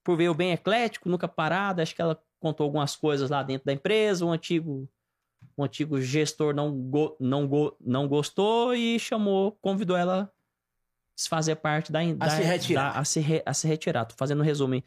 por 0.06 0.16
ver 0.16 0.30
o 0.30 0.36
bem 0.36 0.52
eclético, 0.54 1.10
nunca 1.10 1.28
parada, 1.28 1.82
acho 1.82 1.96
que 1.96 2.02
ela 2.02 2.22
contou 2.40 2.64
algumas 2.64 2.96
coisas 2.96 3.30
lá 3.32 3.42
dentro 3.42 3.66
da 3.66 3.74
empresa. 3.74 4.24
O 4.24 4.30
antigo, 4.32 4.88
o 5.58 5.64
antigo 5.64 6.00
gestor 6.00 6.54
não, 6.54 6.72
go- 6.72 7.18
não, 7.20 7.48
go- 7.48 7.76
não 7.82 8.08
gostou 8.08 8.76
e 8.76 9.00
chamou, 9.00 9.54
convidou 9.62 9.98
ela 9.98 10.24
a 10.24 10.30
se 11.18 11.28
fazer 11.28 11.56
parte 11.56 11.92
da. 11.92 12.00
da 12.14 12.30
se 12.30 12.42
retirar. 12.44 12.94
da- 12.94 13.00
a, 13.00 13.04
se 13.04 13.20
re- 13.20 13.44
a 13.46 13.54
se 13.54 13.68
retirar. 13.68 14.06
Tô 14.06 14.14
fazendo 14.16 14.42
um 14.42 14.46
resumo. 14.46 14.76
aí. 14.76 14.84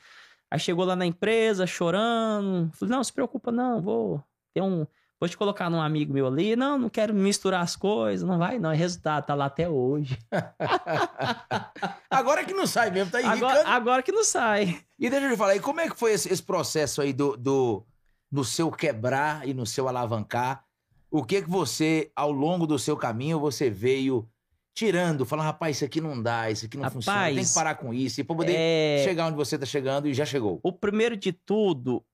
Aí 0.51 0.59
chegou 0.61 0.85
lá 0.85 0.95
na 0.97 1.05
empresa 1.05 1.67
chorando. 1.67 2.71
Falei, 2.75 2.95
não, 2.95 3.03
se 3.05 3.13
preocupa, 3.13 3.51
não, 3.51 3.83
vou 3.83 4.23
ter 4.55 4.63
um. 4.63 4.87
Vou 5.21 5.29
te 5.29 5.37
colocar 5.37 5.69
num 5.69 5.81
amigo 5.81 6.13
meu 6.13 6.27
ali. 6.29 6.55
Não, 6.55 6.79
não 6.79 6.89
quero 6.89 7.13
misturar 7.13 7.63
as 7.63 7.75
coisas. 7.75 8.27
Não 8.27 8.39
vai, 8.39 8.59
não. 8.59 8.71
É 8.71 8.77
resultado, 8.77 9.27
tá 9.27 9.35
lá 9.35 9.47
até 9.47 9.69
hoje. 9.69 10.17
Agora 12.09 12.45
que 12.45 12.53
não 12.53 12.67
sai 12.67 12.91
mesmo, 12.91 13.11
tá 13.11 13.21
enricando. 13.21 13.47
Agora, 13.47 13.69
agora 13.69 14.03
que 14.03 14.13
não 14.13 14.25
sai. 14.25 14.81
E 14.99 15.11
deixa 15.11 15.27
eu 15.27 15.33
te 15.33 15.37
falar, 15.37 15.57
e 15.57 15.61
como 15.61 15.81
é 15.81 15.89
que 15.89 15.97
foi 15.97 16.13
esse, 16.13 16.33
esse 16.33 16.43
processo 16.43 17.01
aí 17.01 17.13
do, 17.13 17.37
do 17.37 17.85
no 18.31 18.45
seu 18.45 18.71
quebrar 18.71 19.47
e 19.47 19.53
no 19.53 19.67
seu 19.67 19.89
alavancar? 19.89 20.65
O 21.11 21.25
que 21.25 21.43
que 21.43 21.49
você, 21.51 22.11
ao 22.15 22.31
longo 22.31 22.67
do 22.67 22.79
seu 22.79 22.97
caminho, 22.97 23.41
você 23.41 23.71
veio 23.71 24.29
tirando, 24.75 25.27
falando, 25.27 25.47
rapaz, 25.47 25.77
isso 25.77 25.85
aqui 25.85 26.01
não 26.01 26.23
dá, 26.23 26.51
isso 26.51 26.67
aqui 26.67 26.77
não 26.77 26.85
Rapaz, 26.85 27.05
funciona, 27.05 27.35
tem 27.35 27.45
que 27.45 27.55
parar 27.55 27.75
com 27.75 27.93
isso, 27.93 28.21
e 28.21 28.25
pra 28.25 28.37
poder 28.37 28.55
É, 28.57 29.03
chegar 29.05 29.27
onde 29.27 29.37
você 29.37 29.59
tá 29.59 29.67
chegando 29.67 30.07
e 30.07 30.15
já 30.15 30.25
chegou. 30.25 30.61
O 30.63 30.73
primeiro 30.73 31.17
de 31.17 31.33
tudo, 31.33 32.05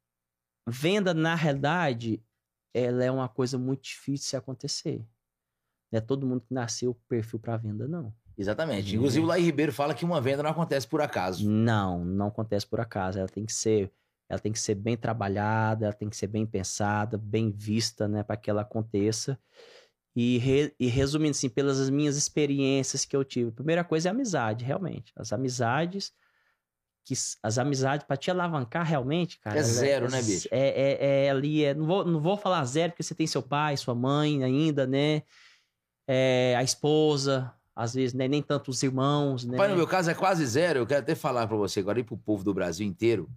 venda 0.66 1.12
na 1.12 1.34
realidade, 1.34 2.22
ela 2.74 3.04
é 3.04 3.10
uma 3.10 3.28
coisa 3.28 3.56
muito 3.56 3.84
difícil 3.84 4.30
de 4.30 4.36
acontecer. 4.36 5.06
Não 5.92 5.98
é 5.98 6.00
todo 6.00 6.26
mundo 6.26 6.40
que 6.40 6.52
nasceu 6.52 6.92
com 6.92 7.00
perfil 7.08 7.38
para 7.38 7.56
venda, 7.56 7.86
não. 7.86 8.12
Exatamente. 8.36 8.90
Uhum. 8.90 8.96
Inclusive, 8.96 9.24
o 9.24 9.28
Laí 9.28 9.44
Ribeiro 9.44 9.72
fala 9.72 9.94
que 9.94 10.04
uma 10.04 10.20
venda 10.20 10.42
não 10.42 10.50
acontece 10.50 10.88
por 10.88 11.00
acaso. 11.00 11.48
Não, 11.48 12.04
não 12.04 12.26
acontece 12.26 12.66
por 12.66 12.80
acaso. 12.80 13.18
Ela 13.20 13.28
tem 13.28 13.46
que 13.46 13.52
ser, 13.52 13.92
ela 14.28 14.40
tem 14.40 14.50
que 14.50 14.58
ser 14.58 14.74
bem 14.74 14.96
trabalhada, 14.96 15.86
ela 15.86 15.94
tem 15.94 16.10
que 16.10 16.16
ser 16.16 16.26
bem 16.26 16.44
pensada, 16.44 17.16
bem 17.16 17.52
vista, 17.52 18.08
né, 18.08 18.24
para 18.24 18.36
que 18.36 18.50
ela 18.50 18.62
aconteça. 18.62 19.38
E, 20.16 20.38
re- 20.38 20.74
e 20.78 20.88
resumindo 20.88 21.30
assim, 21.30 21.48
pelas 21.48 21.88
minhas 21.90 22.16
experiências 22.16 23.04
que 23.04 23.14
eu 23.14 23.24
tive, 23.24 23.50
a 23.50 23.52
primeira 23.54 23.84
coisa 23.84 24.08
é 24.08 24.10
a 24.10 24.12
amizade, 24.14 24.64
realmente. 24.64 25.12
As 25.16 25.32
amizades 25.32 26.12
que 27.04 27.14
as 27.42 27.58
amizades 27.58 28.06
para 28.06 28.16
te 28.16 28.30
alavancar 28.30 28.86
realmente, 28.86 29.38
cara. 29.38 29.56
É 29.56 29.58
ela 29.58 29.68
zero, 29.68 30.10
né, 30.10 30.22
bicho? 30.22 30.48
É, 30.50 30.68
é, 30.68 31.26
é 31.26 31.30
ali, 31.30 31.64
é, 31.64 31.74
não 31.74 31.86
vou, 31.86 32.04
não 32.04 32.20
vou 32.20 32.36
falar 32.36 32.64
zero 32.64 32.92
porque 32.92 33.02
você 33.02 33.14
tem 33.14 33.26
seu 33.26 33.42
pai, 33.42 33.76
sua 33.76 33.94
mãe 33.94 34.42
ainda, 34.42 34.86
né? 34.86 35.22
É, 36.08 36.54
a 36.56 36.62
esposa, 36.62 37.52
às 37.76 37.94
vezes, 37.94 38.14
né? 38.14 38.26
nem 38.26 38.42
tanto 38.42 38.70
os 38.70 38.82
irmãos, 38.82 39.44
né? 39.44 39.56
Pai, 39.56 39.68
no 39.68 39.76
meu 39.76 39.86
caso 39.86 40.10
é 40.10 40.14
quase 40.14 40.46
zero. 40.46 40.80
Eu 40.80 40.86
quero 40.86 41.00
até 41.00 41.14
falar 41.14 41.46
pra 41.46 41.56
você 41.56 41.80
agora 41.80 42.00
e 42.00 42.04
pro 42.04 42.16
povo 42.16 42.42
do 42.42 42.54
Brasil 42.54 42.86
inteiro. 42.86 43.28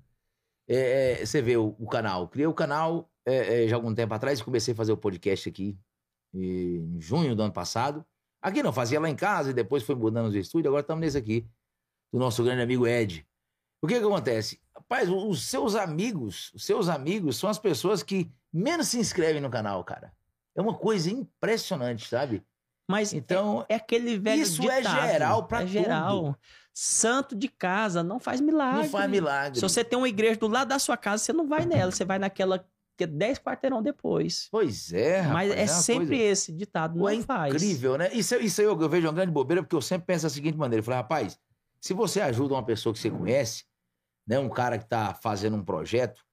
É, 0.68 1.22
é, 1.22 1.26
você 1.26 1.42
vê 1.42 1.58
o, 1.58 1.76
o 1.78 1.88
canal. 1.88 2.28
Criei 2.28 2.48
o 2.48 2.54
canal 2.54 3.10
é, 3.26 3.66
é, 3.66 3.68
já 3.68 3.76
algum 3.76 3.94
tempo 3.94 4.14
atrás 4.14 4.40
e 4.40 4.44
comecei 4.44 4.74
a 4.74 4.78
fazer 4.78 4.94
o 4.94 4.98
podcast 4.98 5.50
aqui 5.50 5.78
em 6.34 6.98
junho 7.00 7.36
do 7.36 7.44
ano 7.44 7.54
passado. 7.54 8.06
Aqui 8.42 8.64
não, 8.64 8.72
fazia 8.72 9.00
lá 9.00 9.10
em 9.10 9.16
casa 9.16 9.50
e 9.50 9.54
depois 9.54 9.84
foi 9.84 9.96
mudando 9.96 10.28
os 10.28 10.36
estúdios. 10.36 10.68
Agora 10.68 10.82
estamos 10.82 11.02
nesse 11.02 11.18
aqui, 11.18 11.46
do 12.14 12.20
nosso 12.20 12.44
grande 12.44 12.62
amigo 12.62 12.88
Ed. 12.88 13.27
O 13.82 13.88
que, 13.88 14.00
que 14.00 14.06
acontece? 14.06 14.60
Rapaz, 14.76 15.10
os 15.10 15.44
seus 15.44 15.76
amigos, 15.76 16.52
os 16.54 16.66
seus 16.66 16.90
amigos 16.90 17.38
são 17.38 17.50
as 17.50 17.60
pessoas 17.60 18.02
que 18.04 18.32
menos 18.52 18.88
se 18.88 18.98
inscrevem 19.00 19.42
no 19.42 19.50
canal, 19.50 19.84
cara. 19.84 20.12
É 20.56 20.62
uma 20.62 20.74
coisa 20.74 21.10
impressionante, 21.12 22.08
sabe? 22.08 22.44
Mas 22.90 23.14
Então, 23.14 23.66
é 23.68 23.76
aquele 23.76 24.18
velho 24.18 24.42
Isso 24.42 24.62
é 24.70 24.78
ditado, 24.82 25.02
geral 25.12 25.44
pra 25.48 25.64
é 25.64 25.68
geral. 25.68 26.36
Santo 26.74 27.36
de 27.36 27.48
casa 27.48 28.02
não 28.04 28.20
faz 28.20 28.40
milagre. 28.40 28.84
não 28.84 28.90
faz 28.90 29.10
milagre. 29.10 29.60
Se 29.60 29.62
você 29.62 29.84
tem 29.84 29.98
uma 29.98 30.08
igreja 30.08 30.40
do 30.40 30.48
lado 30.48 30.70
da 30.70 30.80
sua 30.80 30.96
casa, 30.96 31.24
você 31.24 31.34
não 31.34 31.48
vai 31.48 31.66
nela, 31.66 31.92
você 31.92 32.06
vai 32.06 32.18
naquela 32.20 32.66
que 32.96 33.04
é 33.04 33.08
10 33.08 33.40
quarteirão 33.40 33.82
depois. 33.82 34.48
Pois 34.50 34.92
é, 34.94 35.20
rapaz. 35.20 35.50
Mas 35.50 35.52
é, 35.60 35.62
uma 35.62 35.82
sempre 35.82 36.08
coisa- 36.08 36.24
esse 36.24 36.52
ditado, 36.52 36.98
não 37.00 37.10
é 37.10 37.22
faz. 37.22 37.54
incrível, 37.54 37.98
né? 37.98 38.10
Isso, 38.14 38.34
isso 38.36 38.62
aí 38.62 38.66
eu, 38.66 38.80
eu 38.82 38.90
vejo 38.90 39.06
uma 39.08 39.14
grande 39.14 39.32
bobeira, 39.32 39.62
porque 39.62 39.76
eu 39.76 39.82
sempre 39.82 40.08
penso 40.08 40.24
da 40.24 40.30
seguinte 40.30 40.58
maneira. 40.58 40.80
Eu 40.80 40.84
falei, 40.84 41.00
rapaz, 41.02 41.38
se 41.80 41.94
você 41.94 42.22
ajuda 42.22 42.56
uma 42.56 42.64
pessoa 42.66 42.94
que 42.94 43.00
você 43.00 43.12
conhece, 43.12 43.66
né? 44.28 44.38
Um 44.38 44.50
cara 44.50 44.78
que 44.78 44.86
tá 44.86 45.14
fazendo 45.14 45.56
um 45.56 45.64
projeto, 45.64 46.24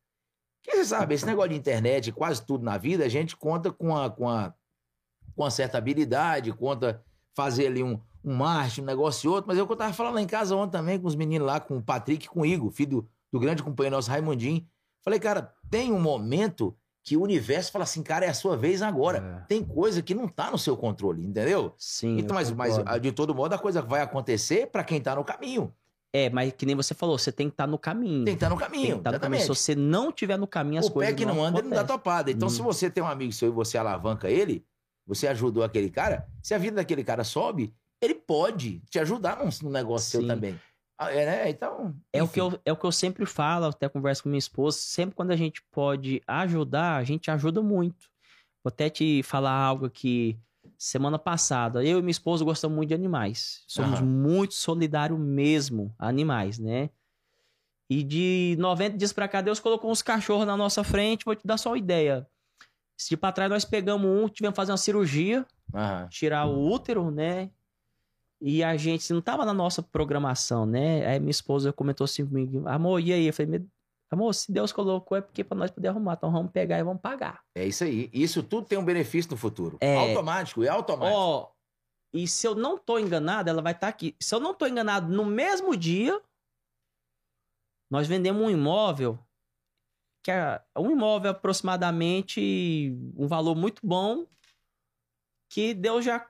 que 0.62 0.72
você 0.72 0.84
sabe, 0.86 1.14
esse 1.14 1.26
negócio 1.26 1.50
de 1.50 1.56
internet, 1.56 2.10
quase 2.10 2.44
tudo 2.44 2.64
na 2.64 2.76
vida, 2.76 3.04
a 3.04 3.08
gente 3.08 3.36
conta 3.36 3.70
com 3.70 3.96
a, 3.96 4.10
com 4.10 4.28
a, 4.28 4.52
com 5.36 5.44
a 5.44 5.50
certa 5.50 5.78
habilidade, 5.78 6.52
conta 6.52 7.02
fazer 7.34 7.66
ali 7.66 7.82
um, 7.82 8.00
um 8.24 8.34
marketing, 8.34 8.80
um 8.80 8.86
negócio 8.86 9.26
e 9.26 9.30
outro, 9.30 9.46
mas 9.46 9.58
é 9.58 9.62
o 9.62 9.66
que 9.66 9.72
eu 9.72 9.76
tava 9.76 9.92
falando 9.92 10.14
lá 10.14 10.22
em 10.22 10.26
casa 10.26 10.56
ontem 10.56 10.72
também 10.72 10.98
com 10.98 11.06
os 11.06 11.14
meninos 11.14 11.46
lá, 11.46 11.60
com 11.60 11.76
o 11.76 11.82
Patrick 11.82 12.24
e 12.24 12.28
com 12.28 12.40
o 12.40 12.46
Igor, 12.46 12.70
filho 12.70 13.02
do, 13.02 13.08
do 13.32 13.40
grande 13.40 13.62
companheiro 13.62 13.94
nosso, 13.94 14.10
Raimundinho. 14.10 14.66
Falei, 15.02 15.20
cara, 15.20 15.52
tem 15.70 15.92
um 15.92 16.00
momento 16.00 16.74
que 17.04 17.18
o 17.18 17.22
universo 17.22 17.70
fala 17.70 17.82
assim, 17.82 18.02
cara, 18.02 18.24
é 18.24 18.30
a 18.30 18.34
sua 18.34 18.56
vez 18.56 18.80
agora. 18.80 19.42
É. 19.42 19.46
Tem 19.46 19.62
coisa 19.62 20.00
que 20.00 20.14
não 20.14 20.26
tá 20.26 20.50
no 20.50 20.56
seu 20.56 20.74
controle, 20.74 21.22
entendeu? 21.22 21.74
Sim. 21.76 22.16
Então, 22.18 22.34
mas, 22.34 22.50
mas 22.50 22.78
de 23.02 23.12
todo 23.12 23.34
modo, 23.34 23.52
a 23.52 23.58
coisa 23.58 23.82
vai 23.82 24.00
acontecer 24.00 24.68
pra 24.68 24.82
quem 24.82 24.98
tá 25.02 25.14
no 25.14 25.22
caminho. 25.22 25.70
É, 26.16 26.30
mas 26.30 26.52
que 26.52 26.64
nem 26.64 26.76
você 26.76 26.94
falou, 26.94 27.18
você 27.18 27.32
tem 27.32 27.48
que 27.48 27.54
estar 27.54 27.66
no 27.66 27.76
caminho. 27.76 28.24
Tem 28.24 28.36
que 28.36 28.44
estar 28.44 28.48
no 28.48 28.56
Tem 28.56 28.66
caminho, 28.68 28.86
que 28.86 29.00
estar 29.00 29.10
no 29.10 29.18
caminho. 29.18 29.42
Se 29.42 29.48
você 29.48 29.74
não 29.74 30.12
tiver 30.12 30.36
no 30.38 30.46
caminho, 30.46 30.78
as 30.78 30.86
o 30.86 30.92
coisas 30.92 31.12
pé 31.12 31.18
que 31.18 31.26
não, 31.26 31.42
anda, 31.42 31.58
ele 31.58 31.66
não 31.66 31.74
dá 31.76 31.82
topada. 31.82 32.30
Então, 32.30 32.46
Hum. 32.46 32.50
se 32.52 32.62
você 32.62 32.88
tem 32.88 33.02
um 33.02 33.08
amigo 33.08 33.32
seu 33.32 33.48
e 33.48 33.50
você 33.50 33.76
alavanca 33.76 34.30
ele, 34.30 34.64
você 35.04 35.26
ajudou 35.26 35.64
aquele 35.64 35.90
cara, 35.90 36.28
se 36.40 36.54
a 36.54 36.58
vida 36.58 36.76
daquele 36.76 37.02
cara 37.02 37.24
sobe, 37.24 37.74
ele 38.00 38.14
pode 38.14 38.80
te 38.88 39.00
ajudar 39.00 39.38
num, 39.38 39.70
negócio 39.70 40.08
seu 40.08 40.20
Sim. 40.20 40.28
também. 40.28 40.60
Ah, 40.96 41.12
É, 41.12 41.26
né? 41.26 41.50
Então. 41.50 41.92
É 42.12 42.22
o, 42.22 42.28
que 42.28 42.40
eu, 42.40 42.60
é 42.64 42.72
o 42.72 42.76
que 42.76 42.86
eu 42.86 42.92
sempre 42.92 43.26
falo, 43.26 43.66
até 43.66 43.88
converso 43.88 44.22
com 44.22 44.28
minha 44.28 44.38
esposa. 44.38 44.78
Sempre 44.78 45.16
quando 45.16 45.32
a 45.32 45.36
gente 45.36 45.64
pode 45.72 46.22
ajudar, 46.28 46.96
a 46.96 47.02
gente 47.02 47.28
ajuda 47.28 47.60
muito. 47.60 48.08
Vou 48.62 48.68
até 48.68 48.88
te 48.88 49.20
falar 49.24 49.50
algo 49.50 49.86
aqui. 49.86 50.38
Semana 50.84 51.18
passada, 51.18 51.82
eu 51.82 51.98
e 51.98 52.02
minha 52.02 52.10
esposa 52.10 52.44
gostamos 52.44 52.76
muito 52.76 52.88
de 52.90 52.94
animais. 52.94 53.64
Somos 53.66 54.00
Aham. 54.00 54.06
muito 54.06 54.52
solidários 54.52 55.18
mesmo 55.18 55.94
animais, 55.98 56.58
né? 56.58 56.90
E 57.88 58.02
de 58.02 58.54
90 58.58 58.98
dias 58.98 59.10
pra 59.10 59.26
cá, 59.26 59.40
Deus 59.40 59.58
colocou 59.58 59.90
uns 59.90 60.02
cachorros 60.02 60.46
na 60.46 60.58
nossa 60.58 60.84
frente. 60.84 61.24
Vou 61.24 61.34
te 61.34 61.46
dar 61.46 61.56
só 61.56 61.70
uma 61.70 61.78
ideia. 61.78 62.28
Esse 62.98 63.08
dia 63.08 63.16
pra 63.16 63.32
trás, 63.32 63.50
nós 63.50 63.64
pegamos 63.64 64.06
um, 64.06 64.28
tivemos 64.28 64.52
que 64.52 64.56
fazer 64.56 64.72
uma 64.72 64.76
cirurgia 64.76 65.46
Aham. 65.74 66.06
tirar 66.10 66.44
o 66.44 66.70
útero, 66.70 67.10
né? 67.10 67.48
E 68.38 68.62
a 68.62 68.76
gente 68.76 69.10
não 69.10 69.22
tava 69.22 69.46
na 69.46 69.54
nossa 69.54 69.82
programação, 69.82 70.66
né? 70.66 71.06
Aí 71.06 71.18
minha 71.18 71.30
esposa 71.30 71.72
comentou 71.72 72.04
assim 72.04 72.26
comigo, 72.26 72.68
amor, 72.68 73.00
e 73.00 73.10
aí? 73.10 73.26
Eu 73.26 73.32
falei, 73.32 73.58
"Me- 73.58 73.66
amor, 74.14 74.34
se 74.34 74.50
Deus 74.50 74.72
colocou 74.72 75.18
é 75.18 75.20
porque 75.20 75.44
pra 75.44 75.56
nós 75.56 75.70
poder 75.70 75.88
arrumar, 75.88 76.14
então 76.14 76.30
vamos 76.30 76.50
pegar 76.50 76.78
e 76.78 76.82
vamos 76.82 77.00
pagar. 77.00 77.42
É 77.54 77.66
isso 77.66 77.84
aí. 77.84 78.10
Isso 78.12 78.42
tudo 78.42 78.66
tem 78.66 78.78
um 78.78 78.84
benefício 78.84 79.30
no 79.30 79.36
futuro. 79.36 79.78
É. 79.80 79.96
Automático, 79.96 80.64
é 80.64 80.68
automático. 80.68 81.16
Ó, 81.16 81.50
e 82.12 82.28
se 82.28 82.46
eu 82.46 82.54
não 82.54 82.78
tô 82.78 82.98
enganado, 82.98 83.50
ela 83.50 83.60
vai 83.60 83.72
estar 83.72 83.88
aqui. 83.88 84.16
Se 84.20 84.34
eu 84.34 84.40
não 84.40 84.54
tô 84.54 84.66
enganado, 84.66 85.12
no 85.12 85.24
mesmo 85.24 85.76
dia, 85.76 86.20
nós 87.90 88.06
vendemos 88.06 88.40
um 88.42 88.50
imóvel, 88.50 89.18
que 90.22 90.30
é 90.30 90.62
um 90.76 90.90
imóvel 90.90 91.32
aproximadamente 91.32 92.96
um 93.16 93.26
valor 93.26 93.56
muito 93.56 93.84
bom, 93.84 94.26
que 95.50 95.74
Deus 95.74 96.04
já. 96.04 96.28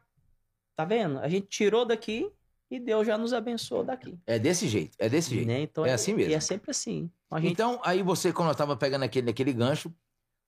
Tá 0.77 0.85
vendo? 0.85 1.19
A 1.21 1.29
gente 1.29 1.47
tirou 1.47 1.85
daqui 1.85 2.33
e 2.71 2.81
Deus 2.81 3.07
já 3.07 3.17
nos 3.17 3.33
abençoou 3.33 3.85
daqui. 3.85 4.19
É 4.27 4.39
desse 4.39 4.69
jeito, 4.69 4.97
é 4.99 5.09
desse 5.09 5.31
jeito. 5.31 5.47
Né? 5.47 5.61
Então, 5.61 5.85
É 5.85 5.93
assim 5.93 6.15
mesmo. 6.15 6.33
E 6.33 6.35
é 6.35 6.41
sempre 6.41 6.71
assim. 6.71 7.11
Gente, 7.35 7.53
Então, 7.53 7.81
aí 7.85 8.03
você, 8.03 8.33
quando 8.33 8.49
eu 8.49 8.53
estava 8.53 8.77
pegando 8.77 9.03
aquele, 9.03 9.31
aquele 9.31 9.53
gancho, 9.53 9.93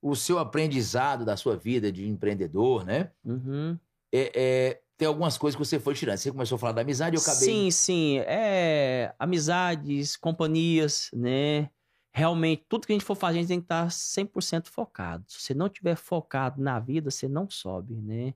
o 0.01 0.15
seu 0.15 0.39
aprendizado 0.39 1.25
da 1.25 1.35
sua 1.35 1.55
vida 1.55 1.91
de 1.91 2.07
empreendedor, 2.07 2.85
né? 2.85 3.11
Uhum. 3.25 3.77
É, 4.11 4.31
é, 4.35 4.81
tem 4.97 5.07
algumas 5.07 5.37
coisas 5.37 5.55
que 5.55 5.65
você 5.65 5.79
foi 5.79 5.93
tirando. 5.93 6.17
Você 6.17 6.31
começou 6.31 6.55
a 6.55 6.59
falar 6.59 6.73
da 6.73 6.81
amizade 6.81 7.15
e 7.15 7.17
eu 7.17 7.21
acabei. 7.21 7.39
Sim, 7.39 7.71
sim. 7.71 8.19
É, 8.19 9.13
amizades, 9.19 10.15
companhias, 10.15 11.09
né? 11.13 11.69
Realmente, 12.11 12.65
tudo 12.67 12.87
que 12.87 12.93
a 12.93 12.95
gente 12.95 13.05
for 13.05 13.15
fazer, 13.15 13.37
a 13.37 13.41
gente 13.41 13.49
tem 13.49 13.59
que 13.59 13.65
estar 13.65 13.87
100% 13.89 14.67
focado. 14.69 15.23
Se 15.27 15.39
você 15.41 15.53
não 15.53 15.69
tiver 15.69 15.95
focado 15.95 16.61
na 16.61 16.79
vida, 16.79 17.11
você 17.11 17.27
não 17.27 17.47
sobe, 17.49 17.93
né? 17.95 18.33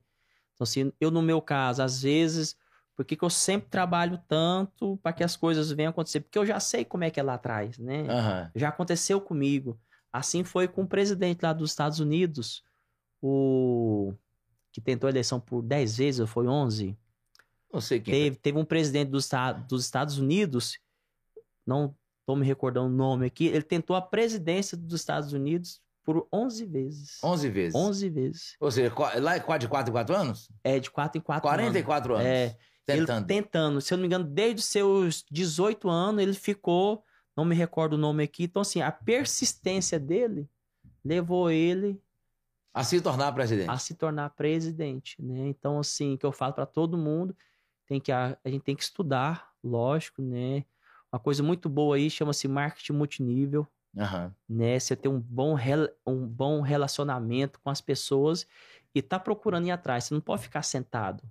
Então, 0.54 0.62
assim, 0.64 0.92
eu, 1.00 1.10
no 1.10 1.20
meu 1.20 1.42
caso, 1.42 1.82
às 1.82 2.02
vezes, 2.02 2.56
por 2.96 3.04
que, 3.04 3.16
que 3.16 3.24
eu 3.24 3.30
sempre 3.30 3.68
trabalho 3.70 4.20
tanto 4.28 4.98
para 5.02 5.12
que 5.12 5.24
as 5.24 5.36
coisas 5.36 5.70
venham 5.72 5.90
acontecer? 5.90 6.20
Porque 6.20 6.38
eu 6.38 6.46
já 6.46 6.60
sei 6.60 6.84
como 6.84 7.04
é 7.04 7.10
que 7.10 7.18
é 7.18 7.22
lá 7.22 7.34
atrás, 7.34 7.78
né? 7.78 8.06
Aham. 8.08 8.50
Já 8.54 8.68
aconteceu 8.68 9.20
comigo. 9.20 9.78
Assim 10.12 10.44
foi 10.44 10.68
com 10.68 10.82
o 10.82 10.86
presidente 10.86 11.42
lá 11.42 11.52
dos 11.52 11.70
Estados 11.70 11.98
Unidos, 11.98 12.62
o 13.20 14.12
que 14.70 14.80
tentou 14.80 15.06
a 15.06 15.10
eleição 15.10 15.40
por 15.40 15.62
10 15.62 15.96
vezes, 15.96 16.20
ou 16.20 16.26
foi 16.26 16.46
11? 16.46 16.96
Não 17.72 17.80
sei 17.80 17.98
quem. 17.98 18.12
Teve, 18.12 18.36
teve 18.36 18.58
um 18.58 18.64
presidente 18.64 19.08
dos, 19.08 19.28
dos 19.66 19.84
Estados 19.84 20.18
Unidos, 20.18 20.78
não 21.66 21.96
estou 22.20 22.36
me 22.36 22.44
recordando 22.44 22.88
o 22.88 22.96
nome 22.96 23.26
aqui, 23.26 23.46
ele 23.46 23.62
tentou 23.62 23.96
a 23.96 24.02
presidência 24.02 24.76
dos 24.76 25.00
Estados 25.00 25.32
Unidos 25.32 25.80
por 26.04 26.26
11 26.32 26.66
vezes. 26.66 27.18
11 27.22 27.48
vezes. 27.48 27.74
11 27.74 28.08
vezes. 28.10 28.56
Ou 28.60 28.70
seja, 28.70 28.92
lá 29.20 29.36
é 29.36 29.40
quatro 29.40 29.66
de 29.66 29.70
4 29.70 29.90
em 29.90 29.92
4 29.92 30.14
anos? 30.14 30.50
É, 30.62 30.78
de 30.78 30.90
4 30.90 31.18
em 31.18 31.22
4 31.22 31.48
anos. 31.48 31.60
44 31.60 32.14
anos. 32.14 32.26
É, 32.26 32.56
Tentando. 32.86 33.30
Ele 33.30 33.42
tentando. 33.42 33.80
Se 33.80 33.92
eu 33.94 33.96
não 33.96 34.02
me 34.02 34.06
engano, 34.06 34.24
desde 34.24 34.60
os 34.60 34.64
seus 34.66 35.24
18 35.30 35.88
anos, 35.88 36.22
ele 36.22 36.34
ficou, 36.34 37.04
não 37.36 37.44
me 37.44 37.54
recordo 37.54 37.94
o 37.94 37.98
nome 37.98 38.24
aqui. 38.24 38.44
Então, 38.44 38.62
assim, 38.62 38.82
a 38.82 38.90
persistência 38.90 39.98
dele 39.98 40.48
levou 41.04 41.50
ele 41.50 42.00
A 42.74 42.82
se 42.84 43.00
tornar 43.00 43.32
presidente. 43.32 43.70
a 43.70 43.78
se 43.78 43.94
tornar 43.94 44.30
presidente, 44.30 45.20
né? 45.22 45.48
Então, 45.48 45.78
assim, 45.78 46.16
que 46.16 46.26
eu 46.26 46.32
falo 46.32 46.52
para 46.52 46.66
todo 46.66 46.98
mundo, 46.98 47.36
tem 47.86 48.00
que 48.00 48.10
a, 48.12 48.38
a 48.44 48.48
gente 48.48 48.62
tem 48.62 48.76
que 48.76 48.82
estudar, 48.82 49.50
lógico, 49.62 50.22
né? 50.22 50.64
Uma 51.12 51.20
coisa 51.20 51.42
muito 51.42 51.68
boa 51.68 51.96
aí 51.96 52.08
chama-se 52.08 52.48
marketing 52.48 52.92
multinível, 52.94 53.66
Aham. 53.96 54.34
né? 54.48 54.78
Você 54.78 54.96
ter 54.96 55.08
um 55.08 55.20
bom, 55.20 55.56
um 56.06 56.26
bom 56.26 56.60
relacionamento 56.62 57.60
com 57.60 57.70
as 57.70 57.80
pessoas 57.80 58.46
e 58.94 59.02
tá 59.02 59.18
procurando 59.20 59.66
ir 59.66 59.70
atrás. 59.70 60.04
Você 60.04 60.14
não 60.14 60.20
pode 60.20 60.42
ficar 60.42 60.62
sentado. 60.62 61.22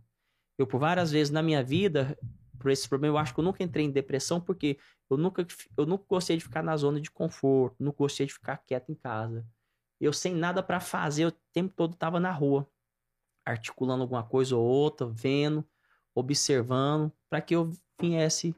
Eu, 0.57 0.67
por 0.67 0.79
várias 0.79 1.11
vezes 1.11 1.31
na 1.31 1.41
minha 1.41 1.63
vida, 1.63 2.17
por 2.59 2.69
esse 2.71 2.87
problema, 2.87 3.15
eu 3.15 3.17
acho 3.17 3.33
que 3.33 3.39
eu 3.39 3.43
nunca 3.43 3.63
entrei 3.63 3.85
em 3.85 3.91
depressão 3.91 4.39
porque 4.39 4.77
eu 5.09 5.17
nunca, 5.17 5.45
eu 5.77 5.85
nunca 5.85 6.05
gostei 6.07 6.37
de 6.37 6.43
ficar 6.43 6.63
na 6.63 6.77
zona 6.77 7.01
de 7.01 7.09
conforto, 7.11 7.75
nunca 7.79 7.97
gostei 7.99 8.25
de 8.27 8.33
ficar 8.33 8.57
quieto 8.57 8.91
em 8.91 8.95
casa. 8.95 9.45
Eu 9.99 10.13
sem 10.13 10.33
nada 10.35 10.63
para 10.63 10.79
fazer, 10.79 11.25
eu 11.25 11.29
o 11.29 11.33
tempo 11.53 11.73
todo 11.75 11.95
tava 11.95 12.19
na 12.19 12.31
rua, 12.31 12.67
articulando 13.45 14.03
alguma 14.03 14.23
coisa 14.23 14.55
ou 14.55 14.63
outra, 14.63 15.07
vendo, 15.07 15.67
observando, 16.15 17.11
para 17.29 17.41
que 17.41 17.55
eu 17.55 17.71
viesse 17.99 18.55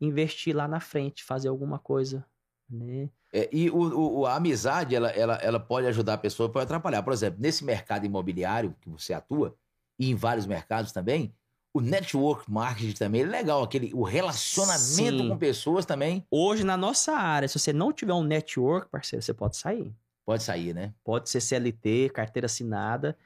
investir 0.00 0.54
lá 0.54 0.68
na 0.68 0.80
frente, 0.80 1.24
fazer 1.24 1.48
alguma 1.48 1.78
coisa, 1.78 2.24
né? 2.68 3.10
É, 3.32 3.48
e 3.52 3.68
o, 3.70 4.20
o- 4.20 4.26
a 4.26 4.36
amizade, 4.36 4.94
ela, 4.94 5.10
ela, 5.10 5.34
ela 5.36 5.60
pode 5.60 5.86
ajudar 5.86 6.14
a 6.14 6.18
pessoa, 6.18 6.50
pode 6.50 6.64
atrapalhar. 6.64 7.02
Por 7.02 7.12
exemplo, 7.12 7.40
nesse 7.40 7.64
mercado 7.64 8.06
imobiliário 8.06 8.74
que 8.80 8.88
você 8.88 9.12
atua, 9.12 9.56
e 9.98 10.10
em 10.10 10.14
vários 10.14 10.46
mercados 10.46 10.92
também, 10.92 11.34
o 11.72 11.80
network 11.80 12.50
marketing 12.50 12.92
também 12.92 13.22
é 13.22 13.26
legal, 13.26 13.62
aquele, 13.62 13.92
o 13.94 14.02
relacionamento 14.02 15.18
Sim. 15.22 15.28
com 15.28 15.38
pessoas 15.38 15.84
também 15.84 16.26
Hoje, 16.30 16.64
na 16.64 16.76
nossa 16.76 17.12
área, 17.12 17.46
se 17.46 17.58
você 17.58 17.72
não 17.72 17.92
tiver 17.92 18.14
um 18.14 18.22
network, 18.22 18.90
parceiro, 18.90 19.22
você 19.22 19.34
pode 19.34 19.56
sair. 19.56 19.94
pode 20.24 20.42
sair, 20.42 20.74
né? 20.74 20.94
Pode 21.04 21.28
ser 21.28 21.40
CLT, 21.40 22.10
carteira 22.10 22.46
assinada. 22.46 23.16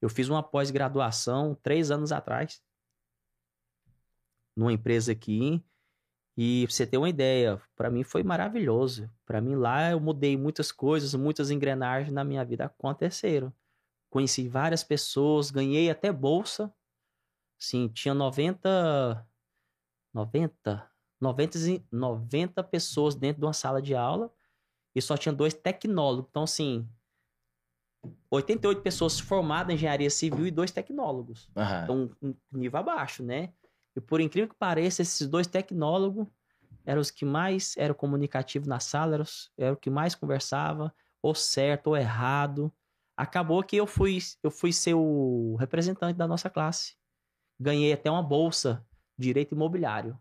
Eu 0.00 0.08
fiz 0.08 0.28
uma 0.28 0.42
pós-graduação 0.42 1.56
três 1.62 1.90
anos 1.90 2.10
atrás, 2.10 2.62
numa 4.56 4.72
empresa 4.72 5.12
aqui. 5.12 5.62
E 6.36 6.66
pra 6.66 6.74
você 6.74 6.86
ter 6.86 6.96
uma 6.96 7.08
ideia, 7.08 7.60
para 7.76 7.90
mim 7.90 8.02
foi 8.02 8.22
maravilhoso. 8.22 9.10
Para 9.26 9.40
mim 9.40 9.56
lá 9.56 9.90
eu 9.90 10.00
mudei 10.00 10.36
muitas 10.38 10.72
coisas, 10.72 11.14
muitas 11.14 11.50
engrenagens 11.50 12.12
na 12.12 12.24
minha 12.24 12.44
vida 12.44 12.64
aconteceram. 12.64 13.52
Conheci 14.10 14.48
várias 14.48 14.82
pessoas, 14.82 15.50
ganhei 15.50 15.88
até 15.88 16.12
bolsa. 16.12 16.72
Sim, 17.58 17.88
tinha 17.88 18.12
90 18.14 19.26
90 20.12 20.90
90 21.20 21.58
e- 21.58 21.84
90 21.92 22.64
pessoas 22.64 23.14
dentro 23.14 23.40
de 23.40 23.46
uma 23.46 23.52
sala 23.52 23.80
de 23.80 23.94
aula 23.94 24.32
e 24.94 25.00
só 25.00 25.16
tinha 25.16 25.32
dois 25.32 25.54
tecnólogos. 25.54 26.28
Então 26.30 26.42
assim, 26.42 26.88
88 28.30 28.80
pessoas 28.82 29.18
formadas 29.20 29.70
em 29.72 29.74
engenharia 29.76 30.10
civil 30.10 30.46
e 30.46 30.50
dois 30.50 30.70
tecnólogos. 30.70 31.48
Aham. 31.56 31.82
Então, 31.84 32.16
um 32.22 32.34
nível 32.52 32.80
abaixo, 32.80 33.22
né? 33.22 33.52
E 33.94 34.00
por 34.00 34.20
incrível 34.20 34.48
que 34.48 34.54
pareça, 34.54 35.02
esses 35.02 35.26
dois 35.28 35.46
tecnólogos 35.46 36.26
eram 36.86 37.00
os 37.00 37.10
que 37.10 37.24
mais 37.24 37.76
eram 37.76 37.94
comunicativos 37.94 38.66
na 38.68 38.80
sala, 38.80 39.14
eram, 39.14 39.22
os- 39.24 39.52
eram 39.58 39.74
o 39.74 39.76
que 39.76 39.90
mais 39.90 40.14
conversava, 40.14 40.94
ou 41.22 41.34
certo 41.34 41.88
ou 41.88 41.96
errado. 41.96 42.72
Acabou 43.20 43.62
que 43.62 43.76
eu 43.76 43.86
fui, 43.86 44.18
eu 44.42 44.50
fui 44.50 44.72
ser 44.72 44.94
o 44.94 45.54
representante 45.56 46.16
da 46.16 46.26
nossa 46.26 46.48
classe. 46.48 46.94
Ganhei 47.58 47.92
até 47.92 48.10
uma 48.10 48.22
bolsa 48.22 48.82
de 49.18 49.26
direito 49.26 49.54
imobiliário. 49.54 50.18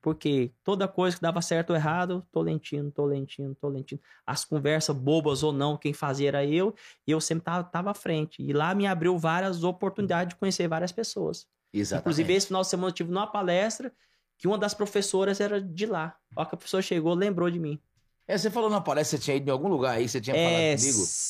Porque 0.00 0.50
toda 0.64 0.88
coisa 0.88 1.16
que 1.16 1.22
dava 1.22 1.42
certo 1.42 1.70
ou 1.70 1.76
errado, 1.76 2.26
tô 2.32 2.40
lentindo, 2.40 2.90
tô 2.90 3.04
lentindo, 3.04 3.54
tô 3.56 3.68
lentindo. 3.68 4.00
As 4.24 4.46
conversas 4.46 4.96
bobas 4.96 5.42
ou 5.42 5.52
não, 5.52 5.76
quem 5.76 5.92
fazia 5.92 6.28
era 6.28 6.42
eu, 6.42 6.74
e 7.06 7.10
eu 7.10 7.20
sempre 7.20 7.44
tava, 7.44 7.64
tava 7.64 7.90
à 7.90 7.94
frente. 7.94 8.42
E 8.42 8.50
lá 8.54 8.74
me 8.74 8.86
abriu 8.86 9.18
várias 9.18 9.62
oportunidades 9.62 10.32
de 10.34 10.38
conhecer 10.38 10.66
várias 10.68 10.92
pessoas. 10.92 11.46
Exatamente. 11.70 12.00
Inclusive, 12.02 12.32
esse 12.32 12.46
final 12.46 12.62
de 12.62 12.68
semana 12.68 12.88
eu 12.88 12.94
tive 12.94 13.10
numa 13.10 13.26
palestra 13.26 13.92
que 14.38 14.48
uma 14.48 14.56
das 14.56 14.72
professoras 14.72 15.38
era 15.38 15.60
de 15.60 15.84
lá. 15.84 16.16
Ó, 16.34 16.46
que 16.46 16.54
a 16.54 16.56
professora 16.56 16.82
chegou, 16.82 17.12
lembrou 17.12 17.50
de 17.50 17.58
mim. 17.58 17.78
É, 18.26 18.38
você 18.38 18.50
falou 18.50 18.70
na 18.70 18.80
palestra, 18.80 19.18
você 19.18 19.24
tinha 19.24 19.36
ido 19.36 19.48
em 19.48 19.52
algum 19.52 19.68
lugar 19.68 19.96
aí, 19.96 20.08
você 20.08 20.18
tinha 20.18 20.34
É, 20.34 20.44
falado 20.44 20.80
comigo? 20.80 21.26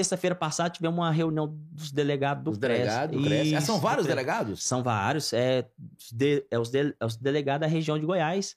Sexta-feira 0.00 0.34
passada 0.34 0.68
tivemos 0.70 0.98
uma 0.98 1.10
reunião 1.10 1.46
dos 1.72 1.90
delegados 1.90 2.44
do 2.44 2.50
Os 2.50 2.58
CRES. 2.58 2.78
delegados, 2.80 3.16
do 3.16 3.22
CRES. 3.24 3.52
Ah, 3.54 3.60
são 3.62 3.80
vários 3.80 4.06
delegados? 4.06 4.62
São 4.62 4.82
vários. 4.82 5.32
É, 5.32 5.68
os 5.98 6.12
de- 6.12 6.46
é 6.50 6.58
os, 6.58 6.68
de- 6.70 6.94
é 7.00 7.04
os 7.06 7.16
delegados 7.16 7.66
da 7.66 7.72
região 7.72 7.98
de 7.98 8.04
Goiás. 8.04 8.56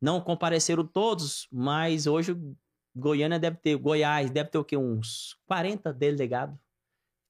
Não 0.00 0.20
compareceram 0.20 0.86
todos, 0.86 1.46
mas 1.52 2.06
hoje 2.06 2.34
Goiânia 2.96 3.38
deve 3.38 3.56
ter, 3.58 3.76
Goiás 3.76 4.30
deve 4.30 4.48
ter 4.50 4.58
o 4.58 4.64
quê? 4.64 4.76
Uns 4.76 5.36
40 5.46 5.92
delegados. 5.92 6.56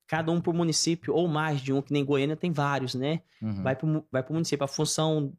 Cada 0.07 0.31
um 0.33 0.41
por 0.41 0.55
município, 0.55 1.13
ou 1.15 1.27
mais 1.29 1.61
de 1.61 1.73
um, 1.73 1.83
que 1.83 1.93
nem 1.93 2.05
Goiânia 2.05 2.37
tem 2.37 2.51
vários, 2.53 2.95
né? 2.95 3.21
Uhum. 3.43 3.63
vai 3.63 3.75
para 3.77 3.87
o 3.87 4.05
vai 4.11 4.23
pro 4.23 4.33
município. 4.35 4.65
A 4.65 4.69
função, 4.69 5.33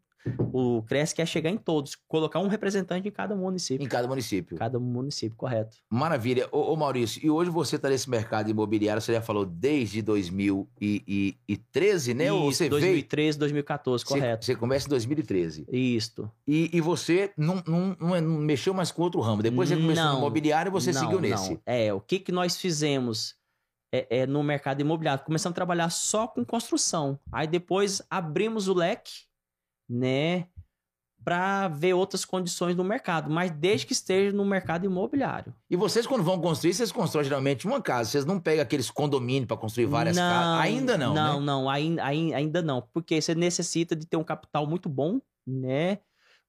o 0.53 0.82
CRES 0.84 1.13
quer 1.13 1.26
chegar 1.26 1.49
em 1.49 1.57
todos, 1.57 1.95
colocar 2.07 2.39
um 2.39 2.47
representante 2.47 3.07
em 3.07 3.11
cada 3.11 3.36
município. 3.36 3.84
Em 3.84 3.88
cada 3.88 4.07
município. 4.07 4.57
Cada 4.57 4.80
município, 4.80 5.36
correto. 5.38 5.78
Maravilha. 5.89 6.47
Ô, 6.51 6.74
ô, 6.74 6.76
Maurício, 6.76 7.26
e 7.26 7.30
hoje 7.30 7.49
você 7.49 7.78
está 7.78 7.89
nesse 7.89 8.09
mercado 8.09 8.49
imobiliário, 8.49 9.01
você 9.01 9.13
já 9.13 9.22
falou 9.22 9.45
desde 9.45 10.01
2013, 10.01 12.13
né? 12.13 12.32
Ou 12.32 12.49
Isso, 12.49 12.57
você 12.59 12.70
veio... 12.70 12.82
2013, 12.82 13.39
2014, 13.39 14.03
Você, 14.03 14.13
correto. 14.13 14.45
você 14.45 14.55
começa 14.55 14.88
em 14.88 14.89
2013. 14.89 15.65
Isto. 15.72 16.30
E, 16.47 16.70
e 16.74 16.82
você 16.82 17.32
não, 17.38 17.61
não, 17.65 17.95
não, 17.99 18.15
é- 18.15 18.22
não 18.22 18.38
mexeu 18.39 18.74
mais 18.74 18.91
com 18.91 19.01
outro 19.01 19.22
ramo. 19.22 19.41
Depois 19.41 19.70
você 19.70 19.76
começou 19.76 20.03
no 20.05 20.11
Não, 20.11 20.17
imobiliário 20.20 20.70
e 20.70 20.72
você 20.72 20.91
Não, 20.91 20.99
seguiu 21.01 21.22
não. 21.22 21.30
nesse. 21.30 21.59
É, 21.65 21.93
o 21.93 21.99
que, 21.99 22.20
que 22.20 22.32
nós 22.32 22.57
fizemos 22.57 23.36
é, 23.91 24.22
é, 24.22 24.28
no 24.28 24.43
mercado 24.43 24.82
imobiliário? 24.82 25.24
Começamos 25.24 25.53
a 25.53 25.55
trabalhar 25.55 25.89
só 25.89 26.28
com 26.28 26.43
construção. 26.45 27.20
Aí 27.32 27.47
depois 27.47 28.01
abrimos 28.09 28.67
o 28.67 28.74
leque, 28.74 29.11
né? 29.89 30.47
Para 31.23 31.67
ver 31.67 31.93
outras 31.93 32.23
condições 32.23 32.75
no 32.77 32.83
mercado, 32.83 33.29
mas 33.29 33.51
desde 33.51 33.85
que 33.85 33.91
esteja 33.93 34.35
no 34.35 34.45
mercado 34.45 34.85
imobiliário. 34.85 35.53
E 35.69 35.75
vocês, 35.75 36.07
quando 36.07 36.23
vão 36.23 36.39
construir, 36.39 36.73
vocês 36.73 36.91
constroem 36.93 37.25
geralmente 37.25 37.67
uma 37.67 37.81
casa. 37.81 38.09
Vocês 38.09 38.25
não 38.25 38.39
pegam 38.39 38.63
aqueles 38.63 38.89
condomínios 38.89 39.45
para 39.47 39.57
construir 39.57 39.85
várias 39.85 40.15
casas. 40.17 40.61
Ainda 40.61 40.97
não, 40.97 41.13
Não, 41.13 41.39
né? 41.39 41.45
não, 41.45 41.69
ainda, 41.69 42.03
ainda 42.05 42.61
não. 42.61 42.81
Porque 42.93 43.21
você 43.21 43.35
necessita 43.35 43.95
de 43.97 44.05
ter 44.07 44.15
um 44.15 44.23
capital 44.23 44.65
muito 44.65 44.87
bom, 44.87 45.19
né? 45.45 45.99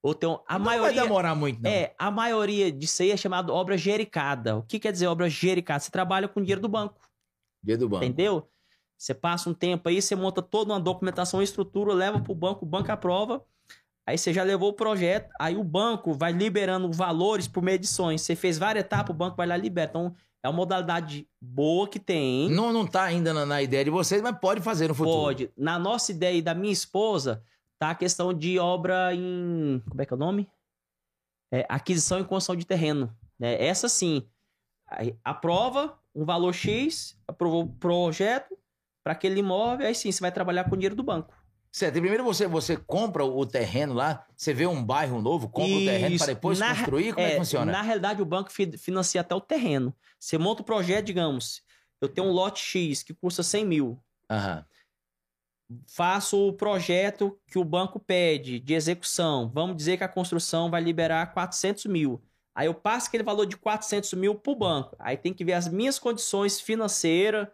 Ou 0.03 0.15
ter 0.15 0.29
um, 0.29 0.39
a 0.47 0.57
não 0.59 0.65
maioria. 0.65 0.95
vai 0.95 1.03
demorar 1.05 1.35
muito, 1.35 1.61
não. 1.61 1.71
É, 1.71 1.93
a 1.99 2.11
maioria 2.11 2.71
disso 2.73 3.03
aí 3.03 3.11
é 3.11 3.17
chamado 3.17 3.53
obra 3.53 3.77
gericada. 3.77 4.57
O 4.57 4.63
que 4.63 4.79
quer 4.79 4.93
dizer 4.93 5.09
obra 5.09 5.29
gericada? 5.29 5.81
Você 5.81 5.91
trabalha 5.91 6.29
com 6.29 6.41
dinheiro 6.41 6.61
do 6.63 6.69
banco, 6.69 7.01
Dia 7.63 7.77
do 7.77 7.89
banco. 7.89 8.05
entendeu? 8.05 8.49
Você 9.01 9.15
passa 9.15 9.49
um 9.49 9.55
tempo 9.55 9.89
aí, 9.89 10.03
você 10.03 10.15
monta 10.15 10.43
toda 10.43 10.75
uma 10.75 10.79
documentação, 10.79 11.41
estrutura, 11.41 11.95
leva 11.95 12.21
pro 12.21 12.35
banco, 12.35 12.67
o 12.67 12.69
banco 12.69 12.93
aprova. 12.93 13.43
Aí 14.07 14.19
você 14.19 14.31
já 14.31 14.43
levou 14.43 14.69
o 14.69 14.75
projeto, 14.75 15.31
aí 15.41 15.57
o 15.57 15.65
banco 15.65 16.13
vai 16.13 16.33
liberando 16.33 16.93
valores 16.93 17.49
por 17.49 17.63
medições. 17.63 18.21
Você 18.21 18.37
fez 18.37 18.59
várias 18.59 18.85
etapas, 18.85 19.15
o 19.15 19.19
banco 19.19 19.39
vai 19.39 19.47
lá 19.47 19.57
e 19.57 19.61
libera. 19.63 19.89
Então, 19.89 20.15
é 20.43 20.49
uma 20.51 20.55
modalidade 20.55 21.27
boa 21.41 21.89
que 21.89 21.99
tem. 21.99 22.51
Não, 22.51 22.75
não 22.75 22.87
tá 22.87 23.05
ainda 23.05 23.33
na, 23.33 23.47
na 23.47 23.63
ideia 23.63 23.83
de 23.83 23.91
vocês, 23.91 24.21
mas 24.21 24.39
pode 24.39 24.61
fazer 24.61 24.89
no 24.89 24.95
futuro. 24.95 25.19
Pode. 25.19 25.51
Na 25.57 25.79
nossa 25.79 26.13
ideia 26.13 26.37
e 26.37 26.43
da 26.43 26.55
minha 26.55 26.73
esposa, 26.73 27.43
tá 27.79 27.91
a 27.91 27.95
questão 27.95 28.35
de 28.35 28.59
obra 28.59 29.15
em. 29.15 29.83
Como 29.89 30.03
é 30.03 30.05
que 30.05 30.13
é 30.13 30.17
o 30.17 30.21
nome? 30.21 30.47
É, 31.51 31.65
aquisição 31.71 32.21
e 32.21 32.25
construção 32.25 32.55
de 32.55 32.67
terreno. 32.67 33.17
Né? 33.39 33.65
Essa 33.65 33.89
sim. 33.89 34.29
Aí, 34.87 35.17
aprova 35.25 35.99
um 36.15 36.27
valor 36.27 36.53
X, 36.53 37.19
aprovou 37.27 37.63
o 37.63 37.73
projeto, 37.77 38.60
para 39.03 39.13
aquele 39.13 39.41
imóvel, 39.41 39.87
aí 39.87 39.95
sim, 39.95 40.11
você 40.13 40.21
vai 40.21 40.33
trabalhar 40.33 40.65
com 40.65 40.75
o 40.75 40.77
dinheiro 40.77 40.95
do 40.95 41.03
banco. 41.03 41.35
Certo. 41.73 41.97
E 41.97 42.01
primeiro 42.01 42.25
você, 42.25 42.47
você 42.49 42.77
compra 42.77 43.25
o 43.25 43.47
terreno 43.47 43.95
lá, 43.95 44.27
você 44.37 44.53
vê 44.53 44.67
um 44.67 44.83
bairro 44.85 45.23
novo, 45.23 45.49
compra 45.49 45.77
o 45.77 45.85
terreno 45.85 46.15
Isso. 46.17 46.25
para 46.25 46.35
depois 46.35 46.59
Na- 46.59 46.75
construir? 46.75 47.13
Como 47.15 47.25
é, 47.27 47.31
que 47.31 47.37
funciona? 47.37 47.71
Na 47.71 47.83
realidade, 47.83 48.21
o 48.21 48.27
banco 48.27 48.51
fi- 48.51 48.77
financia 48.77 49.21
até 49.21 49.35
o 49.35 49.41
terreno. 49.41 49.95
Você 50.19 50.37
monta 50.37 50.63
o 50.63 50.65
projeto, 50.65 51.07
digamos, 51.07 51.63
eu 52.01 52.09
tenho 52.09 52.27
um 52.27 52.33
lote 52.33 52.61
X 52.61 53.03
que 53.03 53.15
custa 53.15 53.43
100 53.43 53.65
mil. 53.65 54.03
Aham. 54.29 54.65
Faço 55.87 56.49
o 56.49 56.53
projeto 56.53 57.39
que 57.47 57.59
o 57.59 57.65
banco 57.65 58.01
pede 58.01 58.59
de 58.59 58.75
execução. 58.75 59.49
Vamos 59.55 59.77
dizer 59.77 59.97
que 59.97 60.03
a 60.05 60.09
construção 60.09 60.69
vai 60.69 60.81
liberar 60.83 61.33
400 61.33 61.87
mil. 61.87 62.21
Aí 62.53 62.67
eu 62.67 62.75
passo 62.75 63.07
aquele 63.07 63.23
valor 63.23 63.47
de 63.47 63.57
400 63.57 64.13
mil 64.15 64.35
para 64.35 64.53
o 64.53 64.57
banco. 64.57 64.97
Aí 64.99 65.17
tem 65.17 65.33
que 65.33 65.45
ver 65.45 65.53
as 65.53 65.69
minhas 65.69 65.99
condições 66.01 66.61
financeiras, 66.61 67.47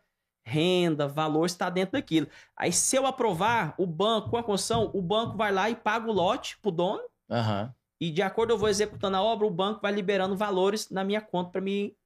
renda, 0.46 1.08
valor 1.08 1.44
está 1.44 1.68
dentro 1.68 1.92
daquilo. 1.92 2.28
Aí 2.56 2.72
se 2.72 2.96
eu 2.96 3.04
aprovar 3.04 3.74
o 3.76 3.84
banco 3.86 4.30
com 4.30 4.36
a 4.36 4.42
construção, 4.42 4.90
o 4.94 5.02
banco 5.02 5.36
vai 5.36 5.50
lá 5.50 5.68
e 5.68 5.74
paga 5.74 6.08
o 6.08 6.12
lote 6.12 6.56
para 6.58 6.68
o 6.68 6.72
dono. 6.72 7.02
Aham. 7.28 7.74
E 8.00 8.10
de 8.10 8.22
acordo 8.22 8.52
eu 8.52 8.58
vou 8.58 8.68
executando 8.68 9.16
a 9.16 9.22
obra, 9.22 9.46
o 9.46 9.50
banco 9.50 9.80
vai 9.82 9.90
liberando 9.90 10.36
valores 10.36 10.88
na 10.90 11.02
minha 11.02 11.20
conta 11.20 11.50
para 11.50 11.60
me 11.60 11.96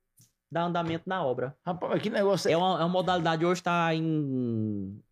dar 0.51 0.65
andamento 0.65 1.05
na 1.07 1.23
obra. 1.23 1.55
Rapaz, 1.65 2.01
que 2.01 2.09
negócio 2.09 2.51
É 2.51 2.57
uma, 2.57 2.81
é 2.81 2.85
uma 2.85 2.89
modalidade 2.89 3.45
hoje 3.45 3.61
está 3.61 3.95
em 3.95 5.03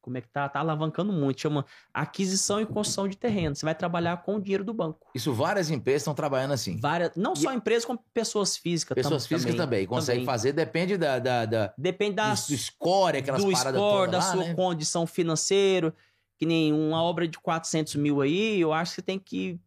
como 0.00 0.16
é 0.16 0.20
que 0.20 0.28
tá? 0.28 0.48
Tá 0.48 0.60
alavancando 0.60 1.12
muito. 1.12 1.40
Chama 1.40 1.64
aquisição 1.92 2.60
e 2.60 2.66
construção 2.66 3.08
de 3.08 3.16
terreno. 3.16 3.54
Você 3.54 3.64
vai 3.64 3.74
trabalhar 3.74 4.18
com 4.18 4.36
o 4.36 4.40
dinheiro 4.40 4.64
do 4.64 4.72
banco. 4.72 5.10
Isso 5.14 5.32
várias 5.32 5.70
empresas 5.70 6.02
estão 6.02 6.14
trabalhando 6.14 6.52
assim. 6.52 6.78
Várias, 6.78 7.12
não 7.16 7.34
só 7.36 7.52
empresas, 7.52 7.84
como 7.84 7.98
pessoas 8.12 8.56
físicas. 8.56 8.94
Pessoas 8.94 9.24
tam- 9.24 9.28
físicas 9.28 9.54
também, 9.56 9.86
conseguem 9.86 10.24
fazer, 10.24 10.52
depende 10.52 10.96
da, 10.96 11.18
da, 11.18 11.44
da- 11.44 11.74
Depende 11.76 12.12
do, 12.12 12.16
da, 12.16 12.34
do 12.34 12.56
score, 12.58 13.18
aquelas 13.18 13.44
do 13.44 13.50
paradas 13.52 13.80
score, 13.80 14.10
da 14.10 14.18
lá, 14.18 14.32
sua 14.32 14.44
né? 14.44 14.54
condição 14.54 15.06
financeira. 15.06 15.94
Que 16.36 16.46
nem 16.46 16.72
uma 16.72 17.02
obra 17.02 17.26
de 17.26 17.38
400 17.38 17.96
mil 17.96 18.20
aí, 18.20 18.60
eu 18.60 18.72
acho 18.72 18.92
que 18.92 18.96
você 18.96 19.02
tem 19.02 19.18
que 19.18 19.58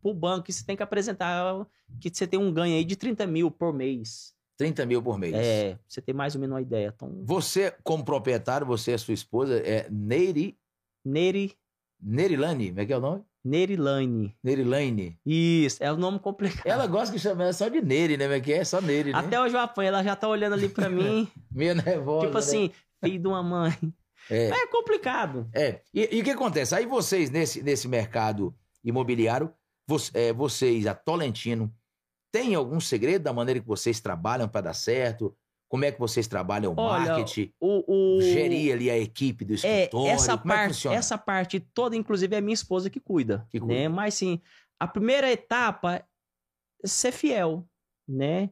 pro 0.00 0.14
banco 0.14 0.52
você 0.52 0.64
tem 0.64 0.76
que 0.76 0.82
apresentar 0.82 1.66
que 2.00 2.10
você 2.12 2.26
tem 2.26 2.38
um 2.38 2.52
ganho 2.52 2.76
aí 2.76 2.84
de 2.84 2.94
30 2.94 3.26
mil 3.26 3.50
por 3.50 3.72
mês. 3.72 4.33
30 4.56 4.86
mil 4.86 5.02
por 5.02 5.18
mês. 5.18 5.34
É, 5.34 5.78
você 5.88 6.00
ter 6.00 6.12
mais 6.12 6.34
ou 6.34 6.40
menos 6.40 6.54
uma 6.54 6.62
ideia. 6.62 6.92
Então, 6.94 7.22
Você, 7.24 7.72
como 7.82 8.04
proprietário, 8.04 8.66
você 8.66 8.92
e 8.92 8.94
a 8.94 8.98
sua 8.98 9.14
esposa, 9.14 9.58
é 9.58 9.86
Neiri, 9.90 10.56
Neri, 11.04 11.56
Nerilane, 12.00 12.68
como 12.68 12.80
é 12.80 12.86
que 12.86 12.92
é 12.92 12.96
o 12.96 13.00
nome? 13.00 13.22
Nerilane. 13.44 14.34
Nerilane. 14.42 15.18
Isso, 15.24 15.82
é 15.82 15.92
um 15.92 15.96
nome 15.96 16.18
complicado. 16.18 16.66
Ela 16.66 16.86
gosta 16.86 17.12
que 17.14 17.20
chama 17.20 17.42
ela 17.42 17.52
só 17.52 17.68
de 17.68 17.80
Neri, 17.82 18.16
né? 18.16 18.24
É 18.36 18.40
que 18.40 18.52
é? 18.52 18.64
Só 18.64 18.80
Neri, 18.80 19.12
né? 19.12 19.18
Até 19.18 19.40
hoje 19.40 19.54
eu 19.54 19.60
apanho, 19.60 19.88
ela 19.88 20.02
já 20.02 20.16
tá 20.16 20.28
olhando 20.28 20.54
ali 20.54 20.68
pra 20.68 20.88
mim, 20.88 21.28
Meio 21.52 21.74
nervosa, 21.74 22.26
tipo 22.26 22.32
né? 22.34 22.38
assim, 22.40 22.70
filho 23.04 23.18
de 23.20 23.26
uma 23.28 23.42
mãe. 23.42 23.72
É. 24.30 24.48
É 24.48 24.66
complicado. 24.68 25.46
É. 25.52 25.80
E, 25.92 26.16
e 26.16 26.20
o 26.20 26.24
que 26.24 26.30
acontece? 26.30 26.74
Aí 26.74 26.86
vocês, 26.86 27.30
nesse, 27.30 27.62
nesse 27.62 27.86
mercado 27.86 28.54
imobiliário, 28.82 29.52
vo- 29.86 29.98
é, 30.14 30.32
vocês, 30.32 30.86
a 30.86 30.94
Tolentino, 30.94 31.70
tem 32.34 32.52
algum 32.56 32.80
segredo 32.80 33.22
da 33.22 33.32
maneira 33.32 33.60
que 33.60 33.66
vocês 33.68 34.00
trabalham 34.00 34.48
para 34.48 34.62
dar 34.62 34.74
certo? 34.74 35.36
Como 35.68 35.84
é 35.84 35.92
que 35.92 36.00
vocês 36.00 36.26
trabalham 36.26 36.72
o 36.72 36.80
Olha, 36.80 37.12
marketing? 37.12 37.52
O, 37.60 38.16
o... 38.16 38.20
Gerir 38.22 38.74
ali 38.74 38.90
a 38.90 38.98
equipe 38.98 39.44
do 39.44 39.52
É, 39.52 39.54
escritório? 39.54 40.08
essa 40.10 40.36
Como 40.36 40.52
é 40.52 40.56
parte, 40.56 40.68
funciona? 40.74 40.96
essa 40.96 41.16
parte 41.16 41.60
toda, 41.60 41.94
inclusive, 41.94 42.34
é 42.34 42.40
minha 42.40 42.52
esposa 42.54 42.90
que 42.90 42.98
cuida, 42.98 43.46
Que 43.50 43.60
cuida. 43.60 43.72
né? 43.72 43.88
Mas 43.88 44.14
sim, 44.14 44.40
a 44.80 44.88
primeira 44.88 45.30
etapa 45.30 45.94
é 45.94 46.04
ser 46.84 47.12
fiel, 47.12 47.64
né? 48.06 48.50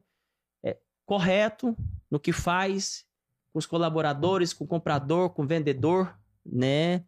É 0.63 0.77
correto 1.05 1.75
no 2.09 2.21
que 2.21 2.31
faz, 2.31 3.05
com 3.51 3.59
os 3.59 3.65
colaboradores, 3.65 4.53
com 4.53 4.63
o 4.63 4.67
comprador, 4.67 5.31
com 5.31 5.43
o 5.43 5.47
vendedor, 5.47 6.17
né? 6.45 7.03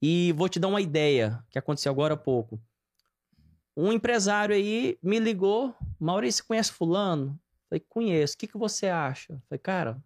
E 0.00 0.32
vou 0.32 0.48
te 0.48 0.58
dar 0.58 0.68
uma 0.68 0.80
ideia 0.80 1.44
que 1.50 1.58
aconteceu 1.58 1.92
agora 1.92 2.14
há 2.14 2.16
pouco. 2.16 2.58
Um 3.80 3.92
empresário 3.92 4.56
aí 4.56 4.98
me 5.00 5.20
ligou, 5.20 5.72
Maurício, 6.00 6.44
conhece 6.44 6.72
fulano? 6.72 7.38
Falei, 7.70 7.84
conheço. 7.88 8.34
O 8.34 8.38
que, 8.38 8.48
que 8.48 8.58
você 8.58 8.88
acha? 8.88 9.40
Falei, 9.48 9.60
cara, 9.60 10.02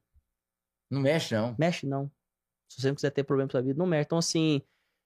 Não 0.91 1.01
mexe, 1.01 1.35
não. 1.35 1.57
mexe 1.59 1.87
não. 1.87 2.11
Se 2.69 2.83
você 2.83 2.89
não 2.89 2.95
quiser 2.95 3.11
ter 3.11 3.23
problema 3.25 3.47
na 3.47 3.51
sua 3.53 3.63
vida, 3.63 3.79
não 3.79 3.87
mexe. 3.87 4.05
Então, 4.05 4.19
assim, 4.19 4.61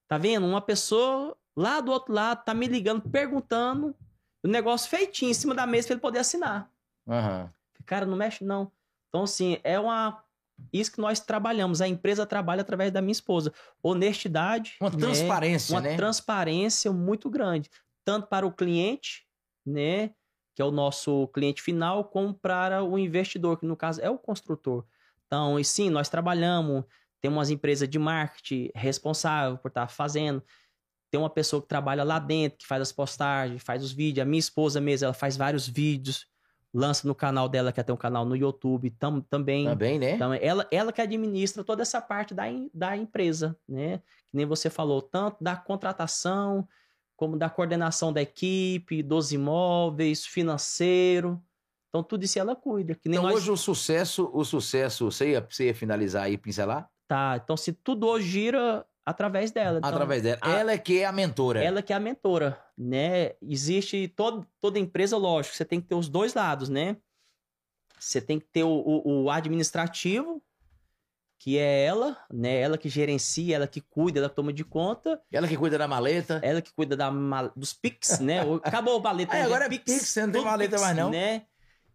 tá 0.09 0.19
vendo? 0.19 0.45
Uma 0.45 0.61
pessoa 0.61 1.37
lá 1.57 1.81
do 1.81 1.93
outro 1.93 2.13
lado 2.13 2.45
tá 2.45 2.53
me 2.53 2.67
ligando, 2.67 3.09
perguntando, 3.09 3.95
o 4.43 4.49
negócio 4.49 4.91
feitinho 4.91 5.31
em 5.31 5.35
cima 5.35 5.55
da 5.55 5.65
mesa 5.65 5.87
pra 5.87 5.95
ele 5.95 6.01
poder 6.01 6.19
assinar. 6.19 6.69
Aham. 7.09 7.49
Cara, 7.85 8.05
não 8.05 8.17
mexe 8.17 8.43
não. 8.45 8.73
Então, 9.09 9.23
assim, 9.23 9.59
é 9.63 9.79
uma. 9.79 10.25
Isso 10.73 10.91
que 10.91 11.01
nós 11.01 11.21
trabalhamos. 11.21 11.81
A 11.81 11.87
empresa 11.87 12.27
trabalha 12.27 12.63
através 12.63 12.91
da 12.91 13.01
minha 13.01 13.13
esposa. 13.13 13.53
Honestidade. 13.81 14.77
Uma 14.81 14.91
né? 14.91 14.97
transparência, 14.99 15.73
Uma 15.75 15.81
né? 15.83 15.97
transparência 15.97 16.93
muito 16.93 17.31
grande. 17.31 17.71
Tanto 18.07 18.29
para 18.29 18.47
o 18.47 18.53
cliente, 18.53 19.27
né? 19.67 20.13
Que 20.55 20.63
é 20.63 20.65
o 20.65 20.71
nosso 20.71 21.27
cliente 21.35 21.61
final, 21.61 22.05
como 22.05 22.33
para 22.33 22.85
o 22.85 22.97
investidor, 22.97 23.59
que 23.59 23.67
no 23.67 23.77
caso 23.77 24.01
é 24.01 24.09
o 24.09 24.17
construtor. 24.17 24.87
Então, 25.27 25.59
e 25.59 25.65
sim, 25.65 25.91
nós 25.91 26.09
trabalhamos, 26.09 26.85
tem 27.21 27.29
umas 27.29 27.51
empresas 27.51 27.89
de 27.89 27.99
marketing 27.99 28.71
responsável 28.75 29.59
por 29.59 29.69
estar 29.69 29.89
fazendo. 29.89 30.41
Tem 31.11 31.19
uma 31.21 31.29
pessoa 31.29 31.61
que 31.61 31.67
trabalha 31.67 32.05
lá 32.05 32.21
dentro, 32.21 32.59
que 32.59 32.67
faz 32.67 32.81
as 32.81 32.93
postagens, 32.93 33.61
faz 33.61 33.83
os 33.83 33.91
vídeos. 33.91 34.23
A 34.23 34.29
minha 34.29 34.39
esposa 34.39 34.81
mesmo, 34.81 35.07
ela 35.07 35.15
faz 35.15 35.37
vários 35.37 35.67
vídeos, 35.69 36.29
lança 36.73 37.09
no 37.09 37.15
canal 37.15 37.49
dela, 37.49 37.73
que 37.73 37.83
tem 37.83 37.93
um 37.93 37.99
canal 37.99 38.25
no 38.25 38.37
YouTube 38.37 38.91
tam, 38.91 39.21
também. 39.21 39.65
Também, 39.65 39.99
né? 39.99 40.13
Então, 40.13 40.33
ela, 40.33 40.67
ela 40.71 40.93
que 40.93 41.01
administra 41.01 41.65
toda 41.65 41.83
essa 41.83 42.01
parte 42.01 42.33
da, 42.35 42.45
da 42.73 42.97
empresa, 42.97 43.59
né? 43.69 43.99
Que 44.29 44.37
nem 44.37 44.47
você 44.47 44.71
falou, 44.71 45.03
tanto 45.03 45.43
da 45.43 45.57
contratação, 45.57 46.69
como 47.17 47.37
da 47.37 47.49
coordenação 47.49 48.13
da 48.13 48.21
equipe, 48.23 49.03
dos 49.03 49.33
imóveis, 49.33 50.27
financeiro. 50.27 51.43
Então, 51.89 52.03
tudo 52.03 52.25
isso 52.25 52.39
ela 52.39 52.55
cuida. 52.55 52.95
Que 52.95 53.09
nem 53.09 53.19
Então 53.19 53.31
nós... 53.31 53.41
hoje 53.41 53.51
o 53.51 53.57
sucesso, 53.57 54.31
o 54.33 54.45
sucesso, 54.45 55.11
você 55.11 55.31
ia, 55.31 55.41
você 55.49 55.67
ia 55.69 55.75
finalizar 55.75 56.25
aí, 56.25 56.37
pincelar? 56.37 56.91
Tá, 57.09 57.41
então 57.43 57.57
se 57.57 57.73
tudo 57.73 58.07
hoje 58.07 58.29
gira 58.29 58.85
através 59.05 59.51
dela. 59.53 59.79
Então, 59.79 59.89
Através 59.91 60.23
dela. 60.23 60.39
a- 60.43 60.51
Ela 60.59 60.73
é 60.73 60.79
que 60.79 60.99
é 60.99 61.07
a 61.07 61.13
mentora. 61.13 61.63
Ela 61.63 61.81
que 61.81 61.93
é 61.93 61.97
a 61.97 62.01
mentora, 62.01 62.61
né? 62.77 63.33
Existe 63.41 64.09
todo, 64.09 64.45
toda 64.61 64.79
empresa, 64.79 65.17
lógico, 65.17 65.55
você 65.57 65.65
tem 65.65 65.81
que 65.81 65.87
ter 65.87 65.95
os 65.95 66.09
dois 66.09 66.35
lados, 66.35 66.69
né? 66.69 66.97
Você 67.99 68.21
tem 68.21 68.39
que 68.39 68.47
ter 68.47 68.65
o, 68.65 68.69
o- 68.69 69.23
o 69.25 69.31
administrativo, 69.31 70.43
que 71.39 71.59
é 71.59 71.85
ela, 71.85 72.17
né? 72.33 72.61
Ela 72.61 72.79
que 72.79 72.89
gerencia, 72.89 73.57
ela 73.57 73.67
que 73.67 73.81
cuida, 73.81 74.19
ela 74.21 74.29
que 74.29 74.35
toma 74.35 74.53
de 74.53 74.65
conta, 74.65 75.21
Ela 75.31 75.47
que 75.47 75.57
cuida 75.57 75.77
da 75.79 75.87
maleta. 75.87 76.41
ela 76.43 76.63
que 76.63 76.73
cuida 76.73 76.97
da 76.97 77.11
mal- 77.11 77.53
dos 77.55 77.73
Pix, 77.73 78.19
né? 78.21 78.41
Acabou 78.65 78.97
o 78.97 79.01
baleta. 79.01 79.35
É, 79.37 79.41
hoje 79.41 79.47
agora 79.47 79.65
é 79.67 79.69
Pix, 79.69 79.93
você 79.93 80.25
não 80.27 80.33
tem 80.33 80.43
maleta 80.45 80.79
mais 80.79 80.97
não. 80.97 81.11
Né? 81.11 81.43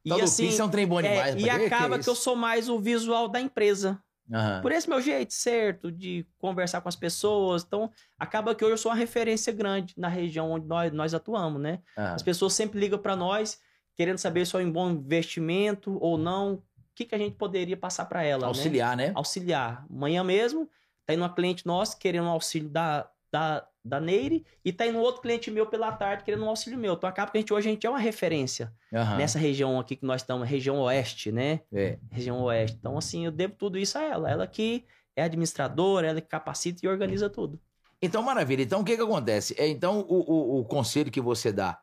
E 0.05 0.09
Tal 0.09 0.19
do 0.19 0.23
assim, 0.25 0.47
Pix 0.47 0.59
é 0.59 0.63
um 0.63 0.69
trem 0.69 0.87
bom 0.87 0.99
é, 0.99 1.03
demais. 1.03 1.35
e 1.35 1.47
rapaz. 1.47 1.59
Que 1.69 1.73
acaba 1.73 1.97
que 1.97 2.03
que 2.03 2.09
é 2.09 2.11
eu 2.11 2.15
sou 2.15 2.35
mais 2.35 2.69
o 2.69 2.79
visual 2.79 3.27
da 3.27 3.39
empresa. 3.41 4.01
Aham. 4.33 4.61
Por 4.61 4.71
esse 4.71 4.87
meu 4.87 5.01
jeito 5.01 5.33
certo 5.33 5.91
de 5.91 6.25
conversar 6.37 6.79
com 6.79 6.87
as 6.87 6.95
pessoas. 6.95 7.63
Então, 7.63 7.91
acaba 8.17 8.55
que 8.55 8.63
hoje 8.63 8.73
eu 8.73 8.77
sou 8.77 8.91
uma 8.91 8.97
referência 8.97 9.51
grande 9.51 9.93
na 9.97 10.07
região 10.07 10.51
onde 10.51 10.65
nós, 10.67 10.91
nós 10.93 11.13
atuamos, 11.13 11.61
né? 11.61 11.79
aham. 11.97 12.13
As 12.13 12.23
pessoas 12.23 12.53
sempre 12.53 12.79
ligam 12.79 12.97
para 12.99 13.15
nós 13.15 13.59
querendo 13.95 14.17
saber 14.17 14.47
se 14.47 14.55
é 14.55 14.59
um 14.59 14.71
bom 14.71 14.89
investimento 14.89 15.97
ou 16.01 16.17
não. 16.17 16.63
O 16.91 16.95
que, 16.95 17.05
que 17.05 17.15
a 17.15 17.17
gente 17.17 17.35
poderia 17.35 17.77
passar 17.77 18.05
para 18.05 18.23
ela, 18.23 18.41
né? 18.41 18.47
Auxiliar, 18.47 18.97
né? 18.97 19.11
Auxiliar. 19.15 19.85
Amanhã 19.89 20.23
mesmo, 20.23 20.69
tá 21.05 21.13
indo 21.13 21.23
uma 21.23 21.33
cliente 21.33 21.65
nossa 21.65 21.97
querendo 21.97 22.25
um 22.25 22.29
auxílio 22.29 22.69
da, 22.69 23.09
da, 23.31 23.65
da 23.83 23.99
Neire 23.99 24.45
e 24.63 24.73
tá 24.73 24.85
indo 24.85 24.99
outro 24.99 25.21
cliente 25.21 25.49
meu 25.49 25.65
pela 25.65 25.91
tarde 25.91 26.23
querendo 26.23 26.43
um 26.43 26.49
auxílio 26.49 26.77
meu. 26.77 26.93
Então, 26.93 27.09
acaba 27.09 27.31
que 27.31 27.37
a 27.37 27.41
gente 27.41 27.53
hoje 27.53 27.69
a 27.69 27.71
gente 27.71 27.87
é 27.87 27.89
uma 27.89 27.99
referência 27.99 28.73
Aham. 28.93 29.17
nessa 29.17 29.39
região 29.39 29.79
aqui 29.79 29.95
que 29.95 30.05
nós 30.05 30.21
estamos, 30.21 30.47
região 30.47 30.79
oeste, 30.79 31.31
né? 31.31 31.61
É. 31.71 31.97
região 32.09 32.41
oeste. 32.43 32.77
Então, 32.77 32.97
assim, 32.97 33.25
eu 33.25 33.31
devo 33.31 33.55
tudo 33.55 33.77
isso 33.77 33.97
a 33.97 34.03
ela. 34.03 34.29
Ela 34.29 34.45
que 34.45 34.85
é 35.15 35.23
administradora, 35.23 36.07
ela 36.07 36.21
que 36.21 36.27
capacita 36.27 36.85
e 36.85 36.89
organiza 36.89 37.29
tudo. 37.29 37.59
Então, 38.01 38.21
maravilha. 38.21 38.63
Então, 38.63 38.81
o 38.81 38.83
que 38.83 38.95
que 38.95 39.01
acontece? 39.01 39.55
É, 39.57 39.67
então, 39.67 40.01
o, 40.09 40.57
o, 40.57 40.59
o 40.59 40.65
conselho 40.65 41.11
que 41.11 41.21
você 41.21 41.51
dá 41.51 41.79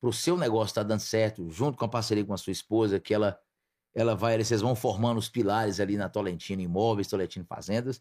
pro 0.00 0.12
seu 0.12 0.36
negócio 0.36 0.70
estar 0.70 0.82
dando 0.82 1.00
certo, 1.00 1.48
junto 1.50 1.78
com 1.78 1.84
a 1.84 1.88
parceria 1.88 2.24
com 2.24 2.32
a 2.32 2.38
sua 2.38 2.50
esposa, 2.50 2.98
que 2.98 3.14
ela, 3.14 3.38
ela 3.94 4.14
vai, 4.14 4.42
vocês 4.42 4.60
vão 4.60 4.74
formando 4.74 5.18
os 5.18 5.28
pilares 5.28 5.80
ali 5.80 5.96
na 5.96 6.08
Tolentino 6.08 6.62
Imóveis, 6.62 7.08
Tolentino 7.08 7.44
Fazendas, 7.44 8.00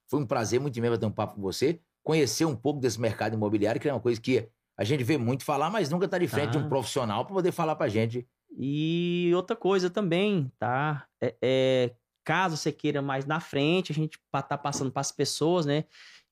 Foi 0.10 0.20
um 0.20 0.26
prazer 0.26 0.60
muito 0.60 0.80
mesmo 0.82 0.98
ter 0.98 1.06
um 1.06 1.12
papo 1.12 1.36
com 1.36 1.42
você. 1.42 1.80
Conhecer 2.04 2.46
um 2.46 2.56
pouco 2.56 2.80
desse 2.80 3.00
mercado 3.00 3.36
imobiliário, 3.36 3.80
que 3.80 3.88
é 3.88 3.94
uma 3.94 4.00
coisa 4.00 4.20
que 4.20 4.50
a 4.78 4.84
gente 4.84 5.04
vê 5.04 5.18
muito 5.18 5.44
falar, 5.46 5.70
mas 5.70 5.90
nunca 5.90 6.06
está 6.06 6.18
de 6.18 6.28
frente 6.28 6.52
de 6.52 6.58
um 6.58 6.66
Ah. 6.66 6.70
profissional 6.70 7.24
para 7.26 7.34
poder 7.36 7.52
falar 7.52 7.76
pra 7.76 7.88
gente. 7.88 8.28
E 8.58 9.32
outra 9.36 9.56
coisa 9.56 9.90
também, 9.90 10.52
tá? 10.58 11.06
É, 11.22 11.36
é, 11.42 11.96
caso 12.28 12.58
você 12.58 12.74
queira 12.74 13.02
mais 13.02 13.26
na 13.26 13.40
frente, 13.40 13.92
a 13.94 13.96
gente 13.96 14.20
tá 14.30 14.58
passando 14.58 14.92
para 14.92 15.00
as 15.00 15.14
pessoas, 15.14 15.66
né? 15.66 15.86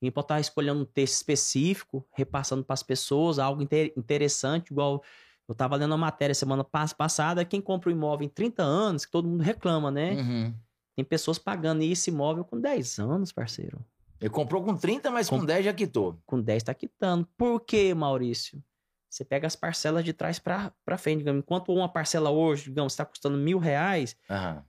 Gente 0.03 0.11
pode 0.11 0.25
estar 0.25 0.39
escolhendo 0.41 0.81
um 0.81 0.85
texto 0.85 1.13
específico, 1.13 2.05
repassando 2.13 2.65
para 2.65 2.73
as 2.73 2.83
pessoas, 2.83 3.39
algo 3.39 3.61
inte- 3.63 3.93
interessante, 3.95 4.71
igual 4.71 5.01
eu 5.47 5.53
estava 5.53 5.77
lendo 5.77 5.91
uma 5.91 5.97
matéria 5.97 6.35
semana 6.35 6.65
pas- 6.65 6.91
passada, 6.91 7.45
quem 7.45 7.61
compra 7.61 7.89
um 7.89 7.93
imóvel 7.93 8.25
em 8.25 8.29
30 8.29 8.61
anos, 8.61 9.05
que 9.05 9.11
todo 9.11 9.25
mundo 9.27 9.41
reclama, 9.41 9.89
né? 9.89 10.15
Uhum. 10.15 10.53
Tem 10.97 11.05
pessoas 11.05 11.37
pagando 11.39 11.81
esse 11.81 12.09
imóvel 12.09 12.43
com 12.43 12.59
10 12.59 12.99
anos, 12.99 13.31
parceiro. 13.31 13.79
Ele 14.19 14.29
comprou 14.29 14.61
com 14.63 14.75
30, 14.75 15.09
mas 15.11 15.29
com 15.29 15.39
Com- 15.39 15.45
10 15.45 15.63
já 15.63 15.73
quitou. 15.73 16.19
Com 16.25 16.41
10 16.41 16.61
tá 16.63 16.73
quitando. 16.73 17.25
Por 17.37 17.61
quê, 17.61 17.93
Maurício? 17.93 18.61
Você 19.09 19.23
pega 19.23 19.47
as 19.47 19.55
parcelas 19.55 20.03
de 20.03 20.11
trás 20.11 20.39
para 20.39 20.73
frente, 20.97 21.19
digamos. 21.19 21.39
Enquanto 21.39 21.71
uma 21.71 21.87
parcela 21.87 22.29
hoje, 22.31 22.65
digamos, 22.65 22.91
está 22.91 23.05
custando 23.05 23.37
mil 23.37 23.57
reais, 23.59 24.15
Aham. 24.29 24.61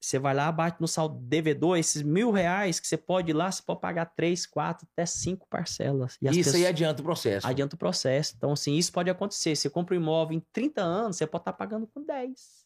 Você 0.00 0.18
vai 0.18 0.34
lá, 0.34 0.50
bate 0.50 0.80
no 0.80 0.88
saldo 0.88 1.18
devedor, 1.20 1.76
esses 1.76 2.02
mil 2.02 2.30
reais 2.30 2.80
que 2.80 2.86
você 2.86 2.96
pode 2.96 3.30
ir 3.30 3.34
lá, 3.34 3.50
você 3.52 3.62
pode 3.62 3.80
pagar 3.80 4.06
três, 4.06 4.46
quatro, 4.46 4.86
até 4.92 5.04
cinco 5.04 5.46
parcelas. 5.50 6.16
E 6.22 6.28
as 6.28 6.34
Isso 6.36 6.48
aí 6.50 6.52
pessoas- 6.54 6.68
adianta 6.70 7.00
o 7.02 7.04
processo. 7.04 7.46
adianta 7.46 7.74
o 7.76 7.78
processo. 7.78 8.34
Então, 8.36 8.52
assim, 8.52 8.74
isso 8.76 8.90
pode 8.92 9.10
acontecer. 9.10 9.54
Você 9.54 9.68
compra 9.68 9.94
um 9.94 10.00
imóvel 10.00 10.36
em 10.38 10.42
30 10.52 10.80
anos, 10.82 11.16
você 11.16 11.26
pode 11.26 11.42
estar 11.42 11.52
pagando 11.52 11.86
com 11.86 12.02
10. 12.04 12.60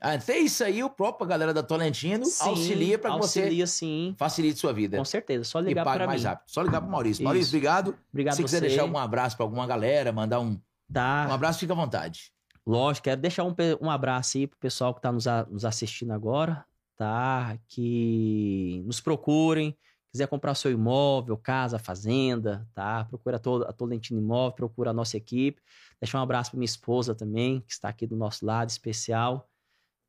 Até 0.00 0.36
isso 0.38 0.64
aí, 0.64 0.82
o 0.82 0.90
próprio 0.90 1.24
galera 1.28 1.54
da 1.54 1.62
Tolentino 1.62 2.24
Sim, 2.26 2.48
auxilia 2.48 2.98
para 2.98 3.12
que 3.12 3.18
você 3.18 3.40
Auxilia, 3.42 3.66
sim. 3.68 4.16
facilite 4.18 4.58
sua 4.58 4.72
vida. 4.72 4.98
Com 4.98 5.04
certeza. 5.04 5.44
Só 5.44 5.60
ligar 5.60 5.84
para 5.84 6.08
mais 6.08 6.22
mim. 6.22 6.26
rápido. 6.26 6.48
Só 6.50 6.60
ligar 6.62 6.80
pro 6.80 6.90
Maurício. 6.90 7.20
Isso. 7.20 7.22
Maurício, 7.22 7.50
obrigado. 7.50 7.96
Obrigado 8.12 8.34
Se 8.34 8.42
a 8.42 8.44
quiser 8.44 8.58
você. 8.58 8.66
deixar 8.66 8.84
um 8.84 8.98
abraço 8.98 9.36
para 9.36 9.44
alguma 9.46 9.64
galera, 9.64 10.10
mandar 10.12 10.40
um, 10.40 10.60
Tá. 10.92 11.26
um 11.30 11.32
abraço, 11.32 11.60
fica 11.60 11.72
à 11.72 11.76
vontade. 11.76 12.32
Lógico, 12.66 13.04
quero 13.04 13.20
deixar 13.20 13.44
um, 13.44 13.54
um 13.80 13.88
abraço 13.90 14.38
aí 14.38 14.48
pro 14.48 14.58
pessoal 14.58 14.92
que 14.92 15.00
tá 15.00 15.12
nos, 15.12 15.28
a- 15.28 15.46
nos 15.48 15.64
assistindo 15.64 16.12
agora, 16.12 16.64
tá? 16.96 17.58
Que 17.68 18.82
nos 18.86 19.00
procurem, 19.00 19.76
quiser 20.10 20.26
comprar 20.28 20.54
seu 20.54 20.70
imóvel, 20.70 21.36
casa, 21.36 21.78
fazenda, 21.78 22.68
tá? 22.74 23.04
Procura 23.06 23.36
a, 23.36 23.70
a 23.70 23.72
Tolentino 23.72 24.20
Imóvel, 24.20 24.52
procura 24.52 24.90
a 24.90 24.92
nossa 24.94 25.16
equipe. 25.16 25.60
Deixar 26.00 26.18
um 26.18 26.22
abraço 26.22 26.50
pra 26.50 26.58
minha 26.58 26.66
esposa 26.66 27.14
também, 27.14 27.60
que 27.60 27.72
está 27.72 27.88
aqui 27.88 28.06
do 28.06 28.16
nosso 28.16 28.44
lado, 28.44 28.68
especial. 28.68 29.48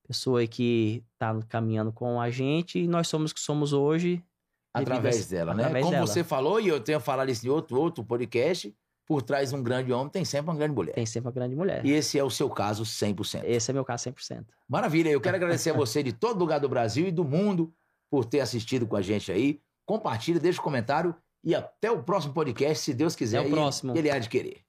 Pessoa 0.07 0.45
que 0.45 1.03
tá 1.17 1.39
caminhando 1.47 1.93
com 1.93 2.19
a 2.19 2.29
gente 2.29 2.79
e 2.79 2.87
nós 2.87 3.07
somos 3.07 3.31
o 3.31 3.33
que 3.33 3.39
somos 3.39 3.71
hoje. 3.73 4.21
a 4.75 4.79
Através 4.79 5.17
esse- 5.17 5.29
dela, 5.29 5.53
né? 5.53 5.63
através 5.63 5.85
Como 5.85 5.95
dela. 5.95 6.07
você 6.07 6.23
falou, 6.23 6.59
e 6.59 6.67
eu 6.67 6.79
tenho 6.79 6.99
falado 6.99 7.29
isso 7.29 7.45
em 7.45 7.49
outro, 7.49 7.79
outro 7.79 8.03
podcast, 8.03 8.75
por 9.05 9.21
trás 9.21 9.49
de 9.49 9.55
um 9.55 9.63
grande 9.63 9.91
homem 9.91 10.09
tem 10.09 10.23
sempre 10.23 10.49
uma 10.49 10.57
grande 10.57 10.73
mulher. 10.73 10.93
Tem 10.93 11.05
sempre 11.05 11.27
uma 11.27 11.33
grande 11.33 11.55
mulher. 11.55 11.85
E 11.85 11.91
esse 11.91 12.17
é 12.17 12.23
o 12.23 12.29
seu 12.29 12.49
caso 12.49 12.83
100%. 12.83 13.43
Esse 13.43 13.71
é 13.71 13.73
meu 13.73 13.83
caso 13.83 14.09
100%. 14.09 14.45
Maravilha, 14.67 15.09
eu 15.09 15.19
quero 15.19 15.35
agradecer 15.37 15.71
a 15.71 15.73
você 15.73 16.01
de 16.01 16.13
todo 16.13 16.39
lugar 16.39 16.59
do 16.59 16.69
Brasil 16.69 17.07
e 17.07 17.11
do 17.11 17.23
mundo 17.23 17.73
por 18.09 18.25
ter 18.25 18.39
assistido 18.39 18.87
com 18.87 18.95
a 18.95 19.01
gente 19.01 19.31
aí. 19.31 19.59
Compartilha, 19.85 20.39
deixa 20.39 20.61
um 20.61 20.63
comentário 20.63 21.15
e 21.43 21.53
até 21.53 21.91
o 21.91 22.01
próximo 22.01 22.33
podcast, 22.33 22.83
se 22.83 22.93
Deus 22.93 23.15
quiser. 23.15 23.39
Até 23.39 23.47
o 23.47 23.51
próximo. 23.51 23.97
Ele 23.97 24.09
há 24.09 24.17
de 24.17 24.29
querer. 24.29 24.61